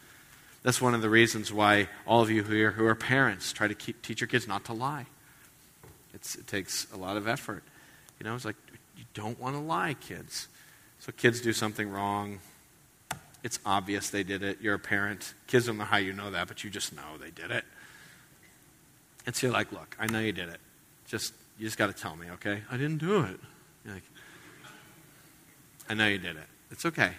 That's 0.62 0.82
one 0.82 0.94
of 0.94 1.02
the 1.02 1.10
reasons 1.10 1.52
why 1.52 1.88
all 2.06 2.22
of 2.22 2.30
you 2.30 2.44
here 2.44 2.72
who 2.72 2.86
are 2.86 2.96
parents 2.96 3.52
try 3.52 3.68
to 3.68 3.76
keep, 3.76 4.02
teach 4.02 4.22
your 4.22 4.28
kids 4.28 4.48
not 4.48 4.66
to 4.66 4.74
lie. 4.74 5.08
It's, 6.14 6.36
it 6.36 6.48
takes 6.48 6.88
a 6.94 6.98
lot 6.98 7.18
of 7.18 7.28
effort. 7.28 7.64
You 8.20 8.26
know, 8.26 8.36
it's 8.36 8.46
like, 8.46 8.58
you 8.98 9.06
don't 9.14 9.40
want 9.40 9.56
to 9.56 9.62
lie, 9.62 9.96
kids. 9.96 10.50
So 11.00 11.12
kids 11.12 11.42
do 11.42 11.54
something 11.54 11.90
wrong, 11.90 12.40
it's 13.44 13.60
obvious 13.66 14.10
they 14.10 14.24
did 14.24 14.44
it. 14.44 14.60
You're 14.62 14.76
a 14.76 14.80
parent. 14.80 15.34
Kids 15.48 15.68
don't 15.68 15.78
know 15.78 15.86
how 15.86 15.98
you 15.98 16.14
know 16.14 16.32
that, 16.32 16.48
but 16.48 16.64
you 16.64 16.70
just 16.70 16.94
know 16.94 17.18
they 17.20 17.32
did 17.32 17.52
it. 17.52 17.64
And 19.26 19.36
so 19.36 19.48
you're 19.48 19.54
like, 19.54 19.72
look, 19.72 19.96
I 20.00 20.08
know 20.08 20.20
you 20.20 20.32
did 20.32 20.50
it. 20.50 20.60
Just 21.08 21.34
you 21.58 21.66
just 21.66 21.78
got 21.78 21.88
to 21.88 21.94
tell 21.94 22.16
me, 22.16 22.28
okay? 22.32 22.62
I 22.72 22.78
didn't 22.78 22.98
do 22.98 23.22
it. 23.22 23.40
You're 23.86 23.94
like, 23.94 24.04
I 25.90 25.94
know 25.94 26.08
you 26.08 26.18
did 26.18 26.36
it. 26.36 26.48
It's 26.72 26.86
okay. 26.86 27.12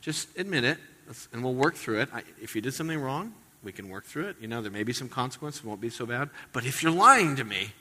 Just 0.00 0.28
admit 0.38 0.64
it, 0.64 0.78
and 1.32 1.42
we'll 1.42 1.54
work 1.54 1.74
through 1.74 2.00
it. 2.00 2.08
I, 2.12 2.22
if 2.40 2.54
you 2.54 2.60
did 2.62 2.74
something 2.74 2.98
wrong, 2.98 3.34
we 3.62 3.72
can 3.72 3.88
work 3.88 4.04
through 4.04 4.28
it. 4.28 4.36
You 4.40 4.48
know, 4.48 4.62
there 4.62 4.70
may 4.70 4.82
be 4.82 4.92
some 4.92 5.08
consequence. 5.08 5.58
It 5.58 5.64
won't 5.64 5.80
be 5.80 5.90
so 5.90 6.06
bad. 6.06 6.30
But 6.52 6.64
if 6.64 6.82
you're 6.82 6.92
lying 6.92 7.36
to 7.36 7.44
me, 7.44 7.72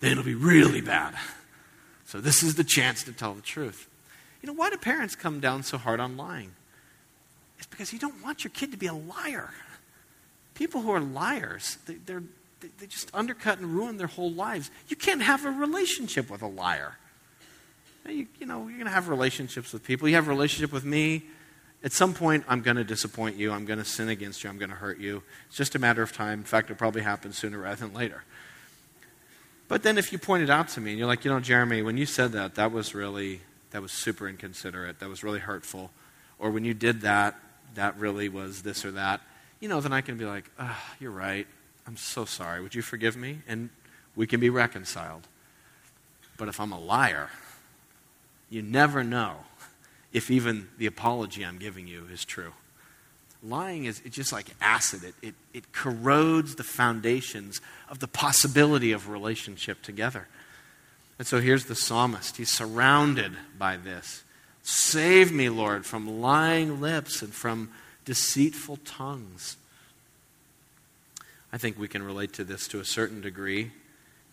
then 0.00 0.12
it'll 0.12 0.24
be 0.24 0.34
really 0.34 0.80
bad. 0.80 1.14
So 2.06 2.20
this 2.20 2.42
is 2.42 2.56
the 2.56 2.64
chance 2.64 3.02
to 3.04 3.12
tell 3.12 3.34
the 3.34 3.42
truth. 3.42 3.88
You 4.42 4.46
know, 4.46 4.52
why 4.54 4.70
do 4.70 4.76
parents 4.76 5.14
come 5.14 5.40
down 5.40 5.62
so 5.62 5.78
hard 5.78 6.00
on 6.00 6.16
lying? 6.16 6.52
It's 7.58 7.66
because 7.66 7.92
you 7.92 7.98
don't 7.98 8.22
want 8.22 8.42
your 8.42 8.50
kid 8.52 8.72
to 8.72 8.78
be 8.78 8.86
a 8.86 8.94
liar. 8.94 9.50
People 10.54 10.80
who 10.80 10.90
are 10.90 11.00
liars, 11.00 11.78
they, 11.86 11.94
they're, 11.94 12.22
they 12.60 12.86
just 12.86 13.10
undercut 13.14 13.58
and 13.58 13.74
ruin 13.74 13.98
their 13.98 14.06
whole 14.06 14.32
lives. 14.32 14.70
You 14.88 14.96
can't 14.96 15.22
have 15.22 15.44
a 15.44 15.50
relationship 15.50 16.30
with 16.30 16.42
a 16.42 16.46
liar. 16.46 16.96
You, 18.08 18.26
you 18.38 18.46
know, 18.46 18.66
you're 18.66 18.78
going 18.78 18.86
to 18.86 18.90
have 18.90 19.08
relationships 19.08 19.72
with 19.72 19.84
people. 19.84 20.08
You 20.08 20.14
have 20.14 20.26
a 20.26 20.30
relationship 20.30 20.72
with 20.72 20.84
me. 20.84 21.22
At 21.82 21.92
some 21.92 22.12
point, 22.12 22.44
I'm 22.48 22.60
going 22.60 22.76
to 22.76 22.84
disappoint 22.84 23.36
you. 23.36 23.52
I'm 23.52 23.64
going 23.64 23.78
to 23.78 23.84
sin 23.84 24.08
against 24.08 24.42
you. 24.42 24.50
I'm 24.50 24.58
going 24.58 24.70
to 24.70 24.76
hurt 24.76 24.98
you. 24.98 25.22
It's 25.48 25.56
just 25.56 25.74
a 25.74 25.78
matter 25.78 26.02
of 26.02 26.12
time. 26.12 26.40
In 26.40 26.44
fact, 26.44 26.70
it'll 26.70 26.78
probably 26.78 27.02
happen 27.02 27.32
sooner 27.32 27.58
rather 27.58 27.86
than 27.86 27.94
later. 27.94 28.24
But 29.68 29.82
then 29.82 29.96
if 29.98 30.12
you 30.12 30.18
point 30.18 30.42
it 30.42 30.50
out 30.50 30.68
to 30.70 30.80
me 30.80 30.90
and 30.90 30.98
you're 30.98 31.06
like, 31.06 31.24
you 31.24 31.30
know, 31.30 31.40
Jeramie, 31.40 31.82
when 31.82 31.96
you 31.96 32.04
said 32.04 32.32
that, 32.32 32.56
that 32.56 32.72
was 32.72 32.94
really, 32.94 33.40
that 33.70 33.82
was 33.82 33.92
super 33.92 34.28
inconsiderate. 34.28 35.00
That 35.00 35.08
was 35.08 35.22
really 35.22 35.38
hurtful. 35.38 35.90
Or 36.38 36.50
when 36.50 36.64
you 36.64 36.74
did 36.74 37.02
that, 37.02 37.38
that 37.74 37.96
really 37.98 38.28
was 38.28 38.62
this 38.62 38.84
or 38.84 38.92
that, 38.92 39.20
you 39.60 39.68
know, 39.68 39.80
then 39.80 39.92
I 39.92 40.00
can 40.00 40.16
be 40.16 40.24
like, 40.24 40.50
oh, 40.58 40.78
you're 40.98 41.10
right. 41.10 41.46
I'm 41.86 41.96
so 41.96 42.24
sorry. 42.24 42.62
Would 42.62 42.74
you 42.74 42.82
forgive 42.82 43.16
me? 43.16 43.40
And 43.46 43.70
we 44.16 44.26
can 44.26 44.40
be 44.40 44.50
reconciled. 44.50 45.28
But 46.36 46.48
if 46.48 46.58
I'm 46.58 46.72
a 46.72 46.80
liar, 46.80 47.30
you 48.48 48.62
never 48.62 49.04
know 49.04 49.36
if 50.12 50.30
even 50.30 50.68
the 50.78 50.86
apology 50.86 51.44
I'm 51.44 51.58
giving 51.58 51.86
you 51.86 52.06
is 52.12 52.24
true. 52.24 52.52
Lying 53.42 53.84
is 53.84 54.00
just 54.10 54.32
like 54.32 54.46
acid, 54.60 55.04
it, 55.04 55.14
it, 55.22 55.34
it 55.54 55.72
corrodes 55.72 56.56
the 56.56 56.62
foundations 56.62 57.60
of 57.88 57.98
the 58.00 58.08
possibility 58.08 58.92
of 58.92 59.08
relationship 59.08 59.80
together. 59.82 60.28
And 61.20 61.26
so 61.26 61.38
here's 61.38 61.66
the 61.66 61.74
psalmist. 61.74 62.38
He's 62.38 62.50
surrounded 62.50 63.32
by 63.58 63.76
this. 63.76 64.24
Save 64.62 65.30
me, 65.30 65.50
Lord, 65.50 65.84
from 65.84 66.22
lying 66.22 66.80
lips 66.80 67.20
and 67.20 67.30
from 67.30 67.68
deceitful 68.06 68.78
tongues. 68.86 69.58
I 71.52 71.58
think 71.58 71.78
we 71.78 71.88
can 71.88 72.02
relate 72.02 72.32
to 72.32 72.44
this 72.44 72.66
to 72.68 72.80
a 72.80 72.86
certain 72.86 73.20
degree. 73.20 73.70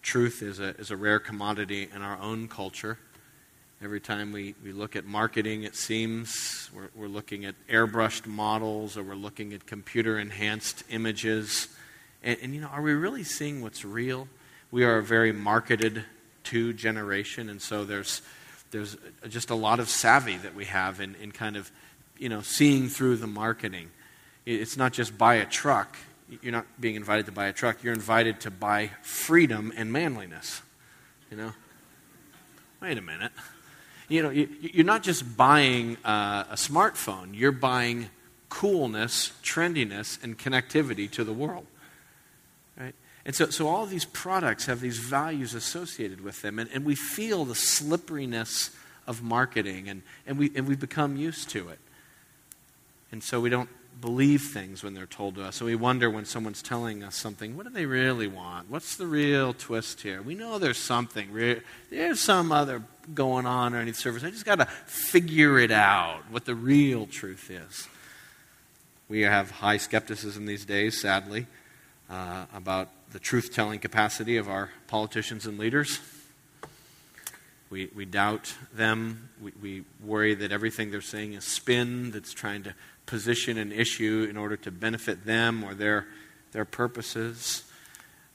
Truth 0.02 0.42
is 0.42 0.62
a, 0.62 0.78
is 0.78 0.90
a 0.90 0.96
rare 0.96 1.20
commodity 1.20 1.90
in 1.94 2.02
our 2.02 2.18
own 2.22 2.48
culture. 2.48 2.98
Every 3.84 4.00
time 4.00 4.32
we, 4.32 4.56
we 4.64 4.72
look 4.72 4.96
at 4.96 5.04
marketing, 5.04 5.64
it 5.64 5.76
seems 5.76 6.70
we're, 6.74 6.88
we're 6.96 7.10
looking 7.10 7.44
at 7.44 7.56
airbrushed 7.68 8.28
models 8.28 8.96
or 8.96 9.04
we're 9.04 9.16
looking 9.16 9.52
at 9.52 9.66
computer 9.66 10.18
enhanced 10.18 10.86
images. 10.90 11.68
And, 12.24 12.38
and, 12.42 12.56
you 12.56 12.62
know, 12.62 12.68
are 12.68 12.82
we 12.82 12.94
really 12.94 13.26
seeing 13.26 13.62
what's 13.62 13.84
real? 13.84 14.30
We 14.72 14.86
are 14.86 15.00
a 15.00 15.04
very 15.04 15.34
marketed 15.34 16.06
to 16.52 16.74
generation, 16.74 17.50
and 17.50 17.62
so 17.62 17.86
there's, 17.86 18.22
there's 18.72 18.98
just 19.30 19.50
a 19.50 19.56
lot 19.56 19.80
of 19.80 19.90
savvy 19.90 20.38
that 20.38 20.56
we 20.56 20.66
have 20.66 21.00
in, 21.00 21.16
in 21.16 21.32
kind 21.32 21.56
of, 21.56 21.72
you 22.18 22.30
know, 22.30 22.42
seeing 22.42 22.90
through 22.90 23.18
the 23.18 23.28
marketing. 23.28 23.90
It's 24.46 24.78
not 24.78 24.94
just 24.94 25.18
buy 25.18 25.36
a 25.36 25.46
truck. 25.46 25.96
You're 26.42 26.52
not 26.52 26.66
being 26.80 26.96
invited 26.96 27.26
to 27.28 27.32
buy 27.32 27.48
a 27.48 27.54
truck. 27.54 27.84
You're 27.84 27.94
invited 27.94 28.42
to 28.42 28.52
buy 28.52 28.92
freedom 29.02 29.72
and 29.76 29.92
manliness. 29.92 30.62
You 31.32 31.38
know? 31.38 31.54
Wait 32.82 32.98
a 32.98 33.02
minute 33.02 33.32
you 34.08 34.24
know, 34.24 34.30
you, 34.30 34.48
are 34.80 34.86
not 34.86 35.04
just 35.04 35.36
buying 35.36 35.98
uh, 36.06 36.46
a 36.50 36.56
smartphone, 36.56 37.30
you're 37.34 37.52
buying 37.52 38.10
coolness, 38.50 39.34
trendiness, 39.44 40.22
and 40.24 40.38
connectivity 40.38 41.10
to 41.12 41.24
the 41.24 41.34
world. 41.34 41.66
And 43.28 43.36
so, 43.36 43.50
so 43.50 43.68
all 43.68 43.86
these 43.86 44.06
products 44.06 44.68
have 44.68 44.80
these 44.80 44.98
values 44.98 45.54
associated 45.54 46.22
with 46.22 46.42
them, 46.42 46.58
and, 46.60 46.70
and 46.74 46.86
we 46.86 46.96
feel 46.96 47.44
the 47.44 47.56
slipperiness 47.56 48.72
of 49.06 49.22
marketing, 49.22 49.90
and, 49.90 50.02
and, 50.26 50.38
we, 50.40 50.50
and 50.56 50.66
we 50.66 50.78
become 50.78 51.18
used 51.18 51.50
to 51.50 51.68
it. 51.68 51.80
And 53.12 53.22
so 53.22 53.42
we 53.42 53.50
don't 53.50 53.70
believe 54.00 54.44
things 54.44 54.82
when 54.82 54.94
they're 54.94 55.06
told 55.06 55.36
to 55.36 55.44
us. 55.44 55.58
So 55.58 55.66
we 55.66 55.76
wonder 55.76 56.10
when 56.10 56.24
someone's 56.24 56.62
telling 56.62 57.04
us 57.04 57.16
something, 57.16 57.58
what 57.58 57.66
do 57.66 57.72
they 57.72 57.86
really 57.86 58.28
want? 58.28 58.70
What's 58.70 58.96
the 58.96 59.08
real 59.08 59.54
twist 59.54 60.02
here? 60.02 60.22
We 60.22 60.34
know 60.34 60.58
there's 60.58 60.78
something. 60.78 61.62
There's 61.90 62.22
some 62.22 62.54
other 62.54 62.82
going 63.14 63.46
on 63.46 63.74
or 63.74 63.80
any 63.80 63.94
service. 63.94 64.24
I 64.24 64.30
just 64.30 64.46
got 64.46 64.60
to 64.60 64.68
figure 64.86 65.60
it 65.60 65.72
out, 65.72 66.22
what 66.30 66.46
the 66.46 66.56
real 66.56 67.08
truth 67.08 67.52
is. 67.52 67.90
We 69.10 69.22
have 69.22 69.52
high 69.52 69.78
skepticism 69.78 70.46
these 70.46 70.64
days, 70.64 71.02
sadly, 71.02 71.48
uh, 72.10 72.46
about 72.54 72.90
the 73.12 73.20
truth 73.20 73.54
telling 73.54 73.80
capacity 73.80 74.38
of 74.38 74.50
our 74.50 74.70
politicians 74.88 75.46
and 75.46 75.58
leaders. 75.58 76.00
We, 77.70 77.90
we 77.96 78.06
doubt 78.06 78.54
them. 78.74 79.30
We, 79.42 79.52
we 79.62 79.84
worry 80.04 80.34
that 80.36 80.52
everything 80.52 80.92
they're 80.92 81.02
saying 81.02 81.34
is 81.34 81.44
spin 81.44 82.12
that's 82.12 82.34
trying 82.34 82.64
to 82.64 82.74
position 83.06 83.58
an 83.58 83.72
issue 83.72 84.26
in 84.30 84.38
order 84.38 84.56
to 84.58 84.72
benefit 84.72 85.26
them 85.26 85.64
or 85.64 85.74
their, 85.74 86.08
their 86.52 86.66
purposes. 86.66 87.64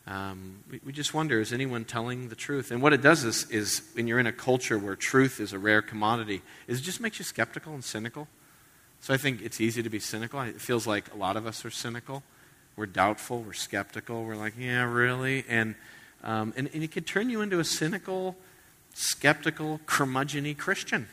Um, 0.06 0.64
we, 0.70 0.80
we, 0.84 0.92
just 0.92 1.14
wonder 1.14 1.40
is 1.40 1.52
anyone 1.52 1.84
telling 1.84 2.28
the 2.28 2.34
truth? 2.34 2.72
And 2.72 2.82
what 2.82 2.92
it 2.92 3.00
does 3.00 3.24
is, 3.24 3.48
is, 3.50 3.82
when 3.94 4.08
you're 4.08 4.18
in 4.18 4.26
a 4.26 4.32
culture 4.32 4.76
where 4.76 4.96
truth 4.96 5.38
is 5.38 5.52
a 5.52 5.58
rare 5.58 5.80
commodity, 5.80 6.42
is 6.66 6.80
it 6.80 6.82
just 6.82 7.00
makes 7.00 7.18
you 7.18 7.24
skeptical 7.24 7.72
and 7.72 7.84
cynical. 7.84 8.26
So 9.00 9.14
I 9.14 9.16
think 9.16 9.42
it's 9.42 9.60
easy 9.60 9.82
to 9.82 9.90
be 9.90 10.00
cynical. 10.00 10.40
It 10.40 10.60
feels 10.60 10.86
like 10.86 11.12
a 11.14 11.16
lot 11.16 11.36
of 11.36 11.46
us 11.46 11.64
are 11.64 11.70
cynical. 11.70 12.22
We're 12.76 12.86
doubtful, 12.86 13.42
we're 13.42 13.52
skeptical, 13.52 14.24
we're 14.24 14.36
like, 14.36 14.54
yeah, 14.58 14.84
really? 14.84 15.44
And, 15.48 15.74
um, 16.24 16.54
and, 16.56 16.70
and 16.72 16.82
it 16.82 16.90
could 16.90 17.06
turn 17.06 17.28
you 17.28 17.40
into 17.42 17.60
a 17.60 17.64
cynical, 17.64 18.36
skeptical, 18.94 19.80
curmudgeony 19.86 20.56
Christian 20.56 21.08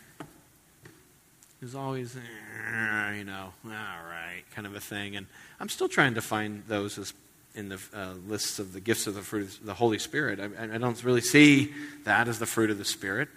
who's 1.59 1.75
always, 1.75 2.15
eh, 2.15 3.15
you 3.15 3.23
know, 3.23 3.53
all 3.65 3.71
right, 3.71 4.43
kind 4.55 4.65
of 4.65 4.75
a 4.75 4.79
thing. 4.79 5.15
And 5.15 5.27
I'm 5.59 5.69
still 5.69 5.89
trying 5.89 6.15
to 6.15 6.21
find 6.21 6.63
those 6.67 6.97
as 6.97 7.13
in 7.55 7.69
the 7.69 7.79
uh, 7.93 8.13
lists 8.27 8.59
of 8.59 8.73
the 8.73 8.79
gifts 8.79 9.07
of 9.07 9.15
the 9.15 9.21
fruit 9.21 9.43
of 9.43 9.65
the 9.65 9.73
Holy 9.73 9.99
Spirit. 9.99 10.39
I, 10.39 10.75
I, 10.75 10.77
don't 10.77 11.03
really 11.03 11.21
see 11.21 11.73
that 12.03 12.27
as 12.27 12.39
the 12.39 12.45
fruit 12.45 12.69
of 12.69 12.77
the 12.77 12.85
Spirit. 12.85 13.27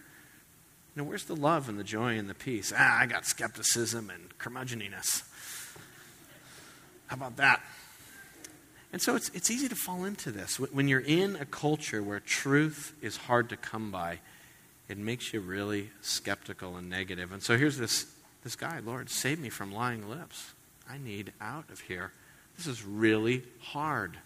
You 0.95 1.03
where's 1.03 1.25
the 1.25 1.35
love 1.35 1.69
and 1.71 1.79
the 1.79 1.85
joy 1.85 2.19
and 2.19 2.29
the 2.29 2.35
peace? 2.35 2.73
Ah, 2.77 3.01
I 3.01 3.07
got 3.07 3.25
skepticism 3.25 4.11
and 4.11 4.39
curmudgeoniness. 4.39 5.23
How 7.07 7.17
about 7.17 7.37
that? 7.39 7.63
And 8.93 9.01
so 9.01 9.17
it's, 9.17 9.31
it's 9.31 9.51
easy 9.51 9.69
to 9.69 9.75
fall 9.75 10.05
into 10.05 10.31
this. 10.31 10.61
When 10.61 10.87
you're 10.87 11.01
in 11.01 11.37
a 11.37 11.47
culture 11.47 12.03
where 12.03 12.21
truth 12.21 12.95
is 13.01 13.17
hard 13.17 13.49
to 13.49 13.57
come 13.57 13.91
by, 13.91 14.19
it 14.89 14.99
makes 14.99 15.33
you 15.33 15.41
really 15.41 15.91
skeptical 16.03 16.77
and 16.77 16.91
negative. 16.91 17.33
And 17.33 17.43
so 17.43 17.57
here's 17.57 17.79
this, 17.79 18.07
this 18.45 18.55
guy 18.55 18.81
Lord, 18.85 19.09
save 19.09 19.41
me 19.41 19.49
from 19.49 19.73
lying 19.73 20.09
lips. 20.09 20.53
I 20.89 20.99
need 20.99 21.33
out 21.41 21.71
of 21.71 21.81
here. 21.81 22.13
This 22.57 22.67
is 22.67 22.85
really 22.85 23.43
hard 23.61 24.19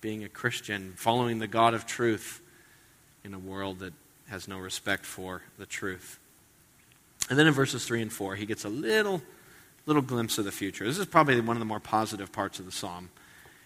being 0.00 0.24
a 0.24 0.28
Christian, 0.28 0.94
following 0.96 1.38
the 1.38 1.46
God 1.46 1.72
of 1.72 1.86
truth 1.86 2.40
in 3.22 3.32
a 3.32 3.38
world 3.38 3.78
that 3.78 3.94
has 4.28 4.48
no 4.48 4.58
respect 4.58 5.06
for 5.06 5.42
the 5.56 5.66
truth. 5.66 6.18
And 7.30 7.38
then 7.38 7.46
in 7.46 7.54
verses 7.54 7.86
3 7.86 8.02
and 8.02 8.12
4, 8.12 8.34
he 8.34 8.44
gets 8.44 8.64
a 8.64 8.68
little, 8.68 9.22
little 9.86 10.02
glimpse 10.02 10.36
of 10.36 10.44
the 10.44 10.52
future. 10.52 10.84
This 10.84 10.98
is 10.98 11.06
probably 11.06 11.40
one 11.40 11.56
of 11.56 11.60
the 11.60 11.66
more 11.66 11.80
positive 11.80 12.32
parts 12.32 12.58
of 12.58 12.66
the 12.66 12.72
psalm. 12.72 13.10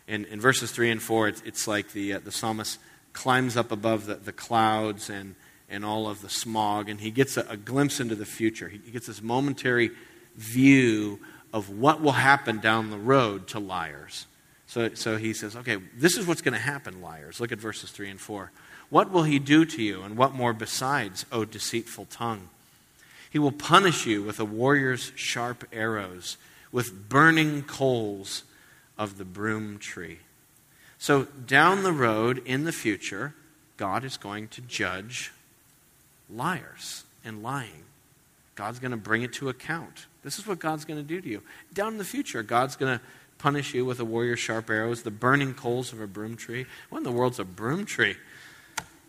In, 0.09 0.25
in 0.25 0.41
verses 0.41 0.73
3 0.73 0.91
and 0.91 1.03
4, 1.03 1.29
it's, 1.29 1.43
it's 1.45 1.69
like 1.69 1.93
the, 1.93 2.15
uh, 2.15 2.19
the 2.19 2.33
psalmist 2.33 2.79
climbs 3.13 3.57
up 3.57 3.71
above 3.71 4.07
the, 4.07 4.15
the 4.15 4.33
clouds 4.33 5.11
and, 5.11 5.35
and 5.69 5.85
all 5.85 6.09
of 6.09 6.23
the 6.23 6.31
smog, 6.31 6.89
and 6.89 7.01
he 7.01 7.11
gets 7.11 7.37
a, 7.37 7.43
a 7.49 7.57
glimpse 7.57 8.01
into 8.01 8.15
the 8.15 8.25
future. 8.25 8.69
He, 8.69 8.81
he 8.85 8.91
gets 8.91 9.07
this 9.07 9.23
momentary 9.23 9.91
view 10.37 11.21
of 11.53 11.71
what 11.71 12.01
will 12.01 12.13
happen 12.13 12.59
down 12.59 12.91
the 12.91 12.99
road 12.99 13.49
to 13.49 13.59
liars. 13.59 14.27
So, 14.67 14.95
so 14.95 15.17
he 15.17 15.33
says, 15.33 15.57
okay, 15.57 15.77
this 15.97 16.17
is 16.17 16.27
what's 16.27 16.43
going 16.43 16.55
to 16.55 16.61
happen, 16.61 17.01
liars. 17.01 17.41
Look 17.41 17.53
at 17.53 17.59
verses 17.59 17.91
3 17.91 18.11
and 18.11 18.21
4. 18.21 18.51
What 18.91 19.11
will 19.11 19.25
he 19.25 19.39
do 19.39 19.65
to 19.65 19.83
you, 19.83 20.03
and 20.03 20.17
what 20.17 20.33
more 20.33 20.53
besides, 20.53 21.27
O 21.31 21.45
deceitful 21.45 22.07
tongue? 22.07 22.49
He 23.31 23.39
will 23.39 23.53
punish 23.53 24.07
you 24.07 24.23
with 24.23 24.41
a 24.41 24.45
warrior's 24.45 25.13
sharp 25.15 25.67
arrows, 25.73 26.39
with 26.73 27.09
burning 27.09 27.63
coals 27.63 28.45
of 28.99 29.19
the 29.19 29.25
broom 29.25 29.79
tree. 29.79 30.19
So, 30.99 31.25
down 31.25 31.85
the 31.85 31.93
road 31.93 32.43
in 32.45 32.65
the 32.65 32.73
future, 32.73 33.35
God 33.77 34.05
is 34.05 34.17
going 34.17 34.49
to 34.49 34.61
judge 34.61 35.33
liars 36.29 37.05
and 37.25 37.43
lying. 37.43 37.85
God's 38.57 38.81
going 38.81 38.91
to 38.91 38.97
bring 38.97 39.23
it 39.23 39.33
to 39.35 39.49
account. 39.49 40.07
This 40.25 40.39
is 40.39 40.47
what 40.47 40.59
God's 40.59 40.85
going 40.85 40.99
to 40.99 41.07
do 41.07 41.21
to 41.21 41.29
you. 41.29 41.43
Down 41.73 41.93
in 41.93 41.99
the 41.99 42.05
future, 42.05 42.43
God's 42.43 42.75
going 42.75 42.99
to 42.99 43.05
punish 43.39 43.73
you 43.73 43.85
with 43.85 44.01
a 44.01 44.05
warrior's 44.05 44.41
sharp 44.41 44.69
arrows, 44.69 45.03
the 45.03 45.13
burning 45.13 45.55
coals 45.55 45.93
of 45.93 46.01
a 46.01 46.07
broom 46.09 46.37
tree. 46.37 46.67
What 46.91 46.99
in 46.99 47.05
the 47.05 47.13
world's 47.13 47.39
a 47.39 47.45
broom 47.45 47.87
tree? 47.87 48.17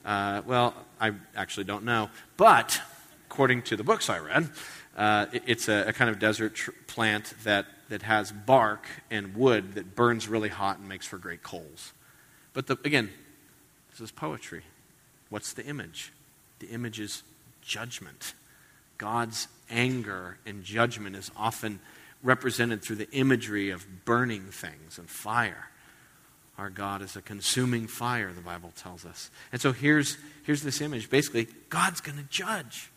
Uh, 0.06 0.44
well, 0.46 0.76
I 1.02 1.14
actually 1.36 1.64
don't 1.64 1.84
know. 1.84 2.10
But 2.38 2.80
according 3.28 3.64
to 3.64 3.76
the 3.76 3.84
books 3.84 4.10
I 4.10 4.20
read, 4.20 4.50
uh, 4.96 5.26
it, 5.34 5.44
it's 5.46 5.68
a, 5.68 5.86
a, 5.88 5.94
kind 5.94 6.10
of 6.10 6.20
desert 6.20 6.56
tr- 6.56 6.72
plant 6.88 7.34
that, 7.44 7.66
that 7.90 8.04
has 8.04 8.32
bark 8.32 8.86
and 9.12 9.36
wood 9.36 9.74
that 9.74 9.96
burns 9.96 10.28
really 10.28 10.50
hot 10.50 10.80
and 10.80 10.88
makes 10.88 11.06
for 11.06 11.18
great 11.18 11.44
coals. 11.44 11.94
But 12.54 12.68
the, 12.68 12.78
again, 12.84 13.10
this 13.92 14.00
is 14.00 14.12
poetry. 14.12 14.64
What's 15.30 15.54
the 15.54 15.66
image? 15.66 16.12
The 16.60 16.68
image 16.68 17.00
is 17.00 17.24
judgment. 17.62 18.34
God's 18.98 19.48
anger 19.70 20.38
and 20.46 20.64
judgment 20.64 21.16
is 21.16 21.32
often 21.36 21.80
represented 22.22 22.82
through 22.82 22.98
the 22.98 23.10
imagery 23.12 23.70
of 23.70 23.86
burning 24.06 24.44
things 24.44 24.98
and 24.98 25.10
fire. 25.10 25.70
Our 26.58 26.70
God 26.70 27.02
is 27.02 27.16
a 27.16 27.22
consuming 27.22 27.88
fire, 27.88 28.34
the 28.34 28.42
Bible 28.42 28.74
tells 28.76 29.06
us. 29.06 29.32
And 29.54 29.62
so 29.62 29.72
here's, 29.72 30.18
here's 30.44 30.62
this 30.62 30.82
image. 30.82 31.10
Basically, 31.10 31.48
God's 31.70 32.02
going 32.02 32.18
to 32.18 32.26
judge. 32.26 32.92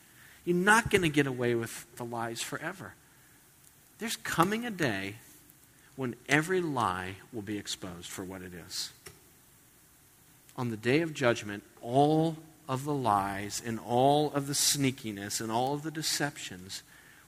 You're 0.45 0.57
not 0.57 0.91
going 0.91 1.03
to 1.03 1.09
get 1.09 1.29
away 1.29 1.55
with 1.55 1.87
the 1.95 2.05
lies 2.05 2.43
forever. 2.43 2.95
There's 4.03 4.17
coming 4.17 4.67
a 4.67 4.71
day 4.73 5.15
when 5.95 6.17
every 6.29 6.61
lie 6.61 7.15
will 7.33 7.41
be 7.41 7.57
exposed 7.57 8.09
for 8.09 8.25
what 8.25 8.43
it 8.43 8.51
is. 8.53 8.91
On 10.57 10.71
the 10.73 10.77
day 10.77 11.03
of 11.03 11.15
judgment, 11.15 11.63
all 11.81 12.37
of 12.69 12.85
the 12.85 12.93
lies 12.93 13.63
and 13.65 13.79
all 13.79 14.33
of 14.33 14.49
the 14.49 14.55
sneakiness 14.55 15.41
and 15.41 15.53
all 15.53 15.73
of 15.73 15.85
the 15.85 15.91
deceptions 15.93 16.83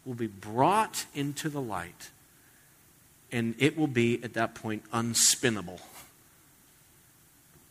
will 0.04 0.14
be 0.14 0.26
brought 0.26 1.06
into 1.14 1.48
the 1.48 1.60
light. 1.60 2.10
And 3.30 3.54
it 3.60 3.78
will 3.78 3.86
be, 3.86 4.20
at 4.24 4.34
that 4.34 4.56
point, 4.56 4.82
unspinnable. 4.90 5.78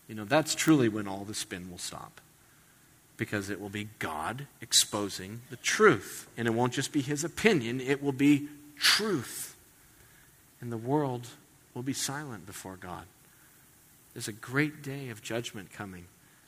You 0.07 0.15
know, 0.15 0.23
that's 0.23 0.55
truly 0.55 0.87
when 0.87 1.09
all 1.09 1.25
the 1.25 1.33
spin 1.33 1.69
will 1.69 1.77
stop. 1.77 2.21
because 3.17 3.49
it 3.49 3.59
will 3.59 3.69
be 3.69 3.89
God 3.99 4.47
exposing 4.61 5.41
the 5.49 5.55
truth. 5.57 6.27
And 6.37 6.47
it 6.47 6.51
won't 6.51 6.73
just 6.73 6.91
be 6.91 7.01
his 7.01 7.25
opinion, 7.25 7.81
it 7.81 8.01
will 8.01 8.13
be 8.13 8.47
truth. 8.77 9.55
And 10.61 10.71
the 10.71 10.77
world 10.77 11.27
will 11.73 11.83
be 11.83 11.93
silent 11.93 12.45
before 12.45 12.77
God. 12.77 13.05
There's 14.13 14.27
a 14.27 14.33
great 14.33 14.81
day 14.81 15.09
of 15.09 15.21
judgment 15.21 15.71
coming, 15.73 16.05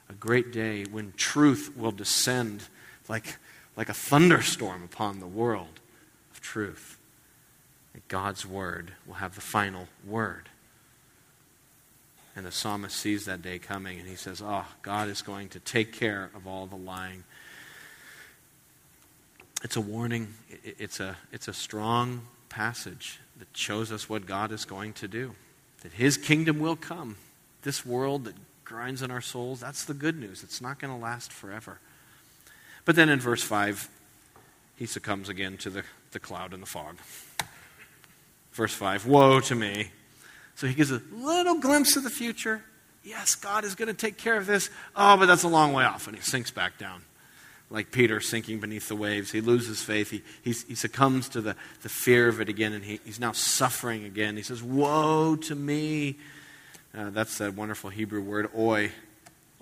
a 0.10 0.14
great 0.14 0.52
day 0.52 0.86
when 0.86 1.14
truth 1.18 1.76
will 1.76 1.92
descend 1.92 2.64
like, 3.10 3.38
like 3.76 3.90
a 3.90 3.94
thunderstorm 3.94 4.84
upon 4.84 5.20
the 5.20 5.28
world 5.28 5.80
of 6.32 6.42
truth. 6.42 7.00
And 7.94 8.08
God's 8.08 8.46
word 8.46 8.92
will 9.08 9.16
have 9.16 9.36
the 9.36 9.42
final 9.42 9.88
word. 10.06 10.50
And 12.36 12.46
the 12.46 12.52
psalmist 12.52 12.98
sees 12.98 13.26
that 13.26 13.42
day 13.42 13.60
coming 13.60 13.98
and 14.00 14.08
he 14.08 14.16
says, 14.16 14.42
Oh, 14.46 14.66
God 14.82 15.08
is 15.08 15.22
going 15.22 15.50
to 15.50 15.60
take 15.60 15.94
care 15.94 16.30
of 16.36 16.46
all 16.46 16.68
the 16.68 16.76
lying. 16.76 17.24
It's 19.66 19.76
a 19.76 19.82
warning, 19.82 20.32
it's 20.64 21.00
a, 21.00 21.18
it's 21.32 21.48
a 21.48 21.54
strong 21.54 22.22
passage 22.50 23.20
that 23.40 23.48
shows 23.54 23.92
us 23.92 24.08
what 24.08 24.28
God 24.28 24.52
is 24.52 24.64
going 24.64 24.94
to 24.94 25.08
do. 25.08 25.34
That 25.82 25.92
his 25.92 26.18
kingdom 26.18 26.60
will 26.60 26.76
come. 26.76 27.16
This 27.64 27.84
world 27.84 28.26
that 28.26 28.36
grinds 28.64 29.02
on 29.02 29.10
our 29.10 29.22
souls, 29.22 29.62
that's 29.62 29.86
the 29.86 29.96
good 29.96 30.20
news. 30.20 30.44
It's 30.44 30.62
not 30.62 30.78
going 30.78 30.94
to 30.94 31.04
last 31.04 31.34
forever. 31.34 31.80
But 32.86 32.96
then 32.96 33.10
in 33.10 33.20
verse 33.20 33.42
5, 33.42 33.90
he 34.76 34.86
succumbs 34.86 35.30
again 35.30 35.58
to 35.58 35.72
the, 35.72 35.84
the 36.12 36.20
cloud 36.20 36.54
and 36.54 36.62
the 36.62 36.68
fog. 36.68 36.98
Verse 38.52 38.74
5 38.76 39.08
Woe 39.08 39.40
to 39.40 39.56
me! 39.56 39.90
So 40.54 40.68
he 40.68 40.76
gives 40.76 40.92
a 40.92 41.02
little 41.12 41.60
glimpse 41.60 41.96
of 41.96 42.04
the 42.04 42.12
future. 42.12 42.64
Yes, 43.04 43.34
God 43.34 43.64
is 43.64 43.74
going 43.74 43.88
to 43.88 43.96
take 43.96 44.20
care 44.20 44.38
of 44.38 44.46
this. 44.46 44.70
Oh, 44.96 45.18
but 45.18 45.26
that's 45.26 45.42
a 45.42 45.48
long 45.48 45.74
way 45.74 45.86
off. 45.86 46.06
And 46.06 46.16
he 46.16 46.22
sinks 46.22 46.52
back 46.52 46.78
down. 46.78 47.02
Like 47.70 47.92
Peter 47.92 48.20
sinking 48.20 48.60
beneath 48.60 48.88
the 48.88 48.96
waves. 48.96 49.32
He 49.32 49.42
loses 49.42 49.82
faith. 49.82 50.12
He, 50.12 50.22
he, 50.44 50.52
he 50.52 50.76
succumbs 50.76 51.28
to 51.30 51.42
the, 51.42 51.56
the 51.82 51.90
fear 51.90 52.28
of 52.28 52.40
it 52.40 52.48
again, 52.48 52.74
and 52.74 52.84
he, 52.84 53.00
he's 53.04 53.20
now 53.20 53.32
suffering 53.32 54.06
again. 54.06 54.38
He 54.38 54.44
says, 54.44 54.62
Woe 54.62 55.36
to 55.36 55.56
me. 55.56 56.18
Uh, 56.96 57.10
that's 57.10 57.40
that 57.40 57.56
wonderful 57.56 57.90
Hebrew 57.90 58.22
word, 58.22 58.50
oi. 58.56 58.92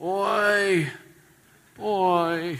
Oi. 0.02 0.88
Oi. 1.80 2.60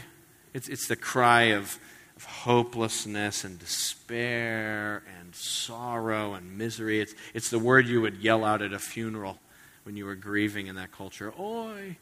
It's, 0.54 0.70
it's 0.70 0.88
the 0.88 0.96
cry 0.96 1.44
of, 1.52 1.78
of 2.16 2.24
hopelessness 2.24 3.44
and 3.44 3.60
despair 3.60 5.04
and 5.20 5.36
sorrow 5.36 6.34
and 6.34 6.58
misery. 6.58 7.02
It's, 7.02 7.14
it's 7.34 7.50
the 7.50 7.60
word 7.60 7.88
you 7.88 8.02
would 8.02 8.18
yell 8.18 8.44
out 8.46 8.62
at 8.62 8.74
a 8.74 8.80
funeral 8.80 9.40
when 9.84 9.98
you 9.98 10.06
were 10.06 10.16
grieving 10.16 10.68
in 10.68 10.76
that 10.76 10.92
culture. 10.92 11.34
Oi! 11.40 11.98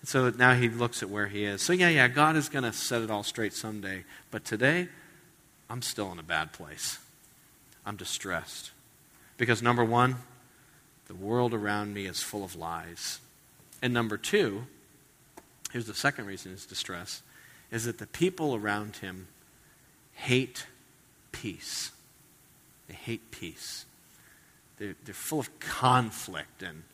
And 0.00 0.08
so 0.08 0.30
now 0.30 0.54
he 0.54 0.68
looks 0.68 1.02
at 1.02 1.10
where 1.10 1.26
he 1.26 1.44
is. 1.44 1.62
So, 1.62 1.72
yeah, 1.72 1.88
yeah, 1.88 2.08
God 2.08 2.36
is 2.36 2.48
going 2.48 2.64
to 2.64 2.72
set 2.72 3.02
it 3.02 3.10
all 3.10 3.22
straight 3.22 3.52
someday. 3.52 4.04
But 4.30 4.44
today, 4.44 4.88
I'm 5.68 5.82
still 5.82 6.12
in 6.12 6.18
a 6.18 6.22
bad 6.22 6.52
place. 6.52 6.98
I'm 7.84 7.96
distressed. 7.96 8.70
Because, 9.38 9.62
number 9.62 9.84
one, 9.84 10.16
the 11.06 11.14
world 11.14 11.54
around 11.54 11.94
me 11.94 12.06
is 12.06 12.22
full 12.22 12.44
of 12.44 12.56
lies. 12.56 13.20
And 13.82 13.92
number 13.92 14.16
two, 14.16 14.64
here's 15.72 15.86
the 15.86 15.94
second 15.94 16.26
reason 16.26 16.52
he's 16.52 16.66
distress, 16.66 17.22
is 17.70 17.84
that 17.84 17.98
the 17.98 18.06
people 18.06 18.54
around 18.54 18.96
him 18.96 19.28
hate 20.14 20.66
peace. 21.32 21.92
They 22.88 22.94
hate 22.94 23.30
peace. 23.30 23.84
They're, 24.78 24.94
they're 25.04 25.14
full 25.14 25.40
of 25.40 25.60
conflict 25.60 26.62
and, 26.62 26.84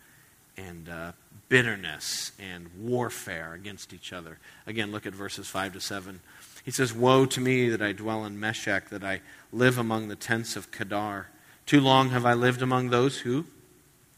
and 0.57 0.89
uh, 0.89 1.13
bitterness 1.49 2.33
and 2.39 2.69
warfare 2.79 3.55
against 3.55 3.93
each 3.93 4.13
other. 4.13 4.39
Again, 4.67 4.93
look 4.93 5.07
at 5.07 5.15
verses 5.15 5.49
5 5.49 5.75
to 5.75 5.81
7. 5.81 6.21
He 6.65 6.71
says, 6.71 6.93
Woe 6.93 7.27
to 7.27 7.41
me 7.41 7.69
that 7.71 7.83
I 7.83 7.93
dwell 7.93 8.25
in 8.25 8.39
Meshech, 8.39 8.89
that 8.91 9.05
I 9.05 9.21
live 9.53 9.79
among 9.79 10.09
the 10.09 10.17
tents 10.17 10.57
of 10.57 10.71
Kedar. 10.71 11.29
Too 11.67 11.81
long 11.81 12.11
have 12.11 12.25
I 12.25 12.35
lived 12.35 12.63
among 12.63 12.91
those 12.91 13.19
who 13.19 13.47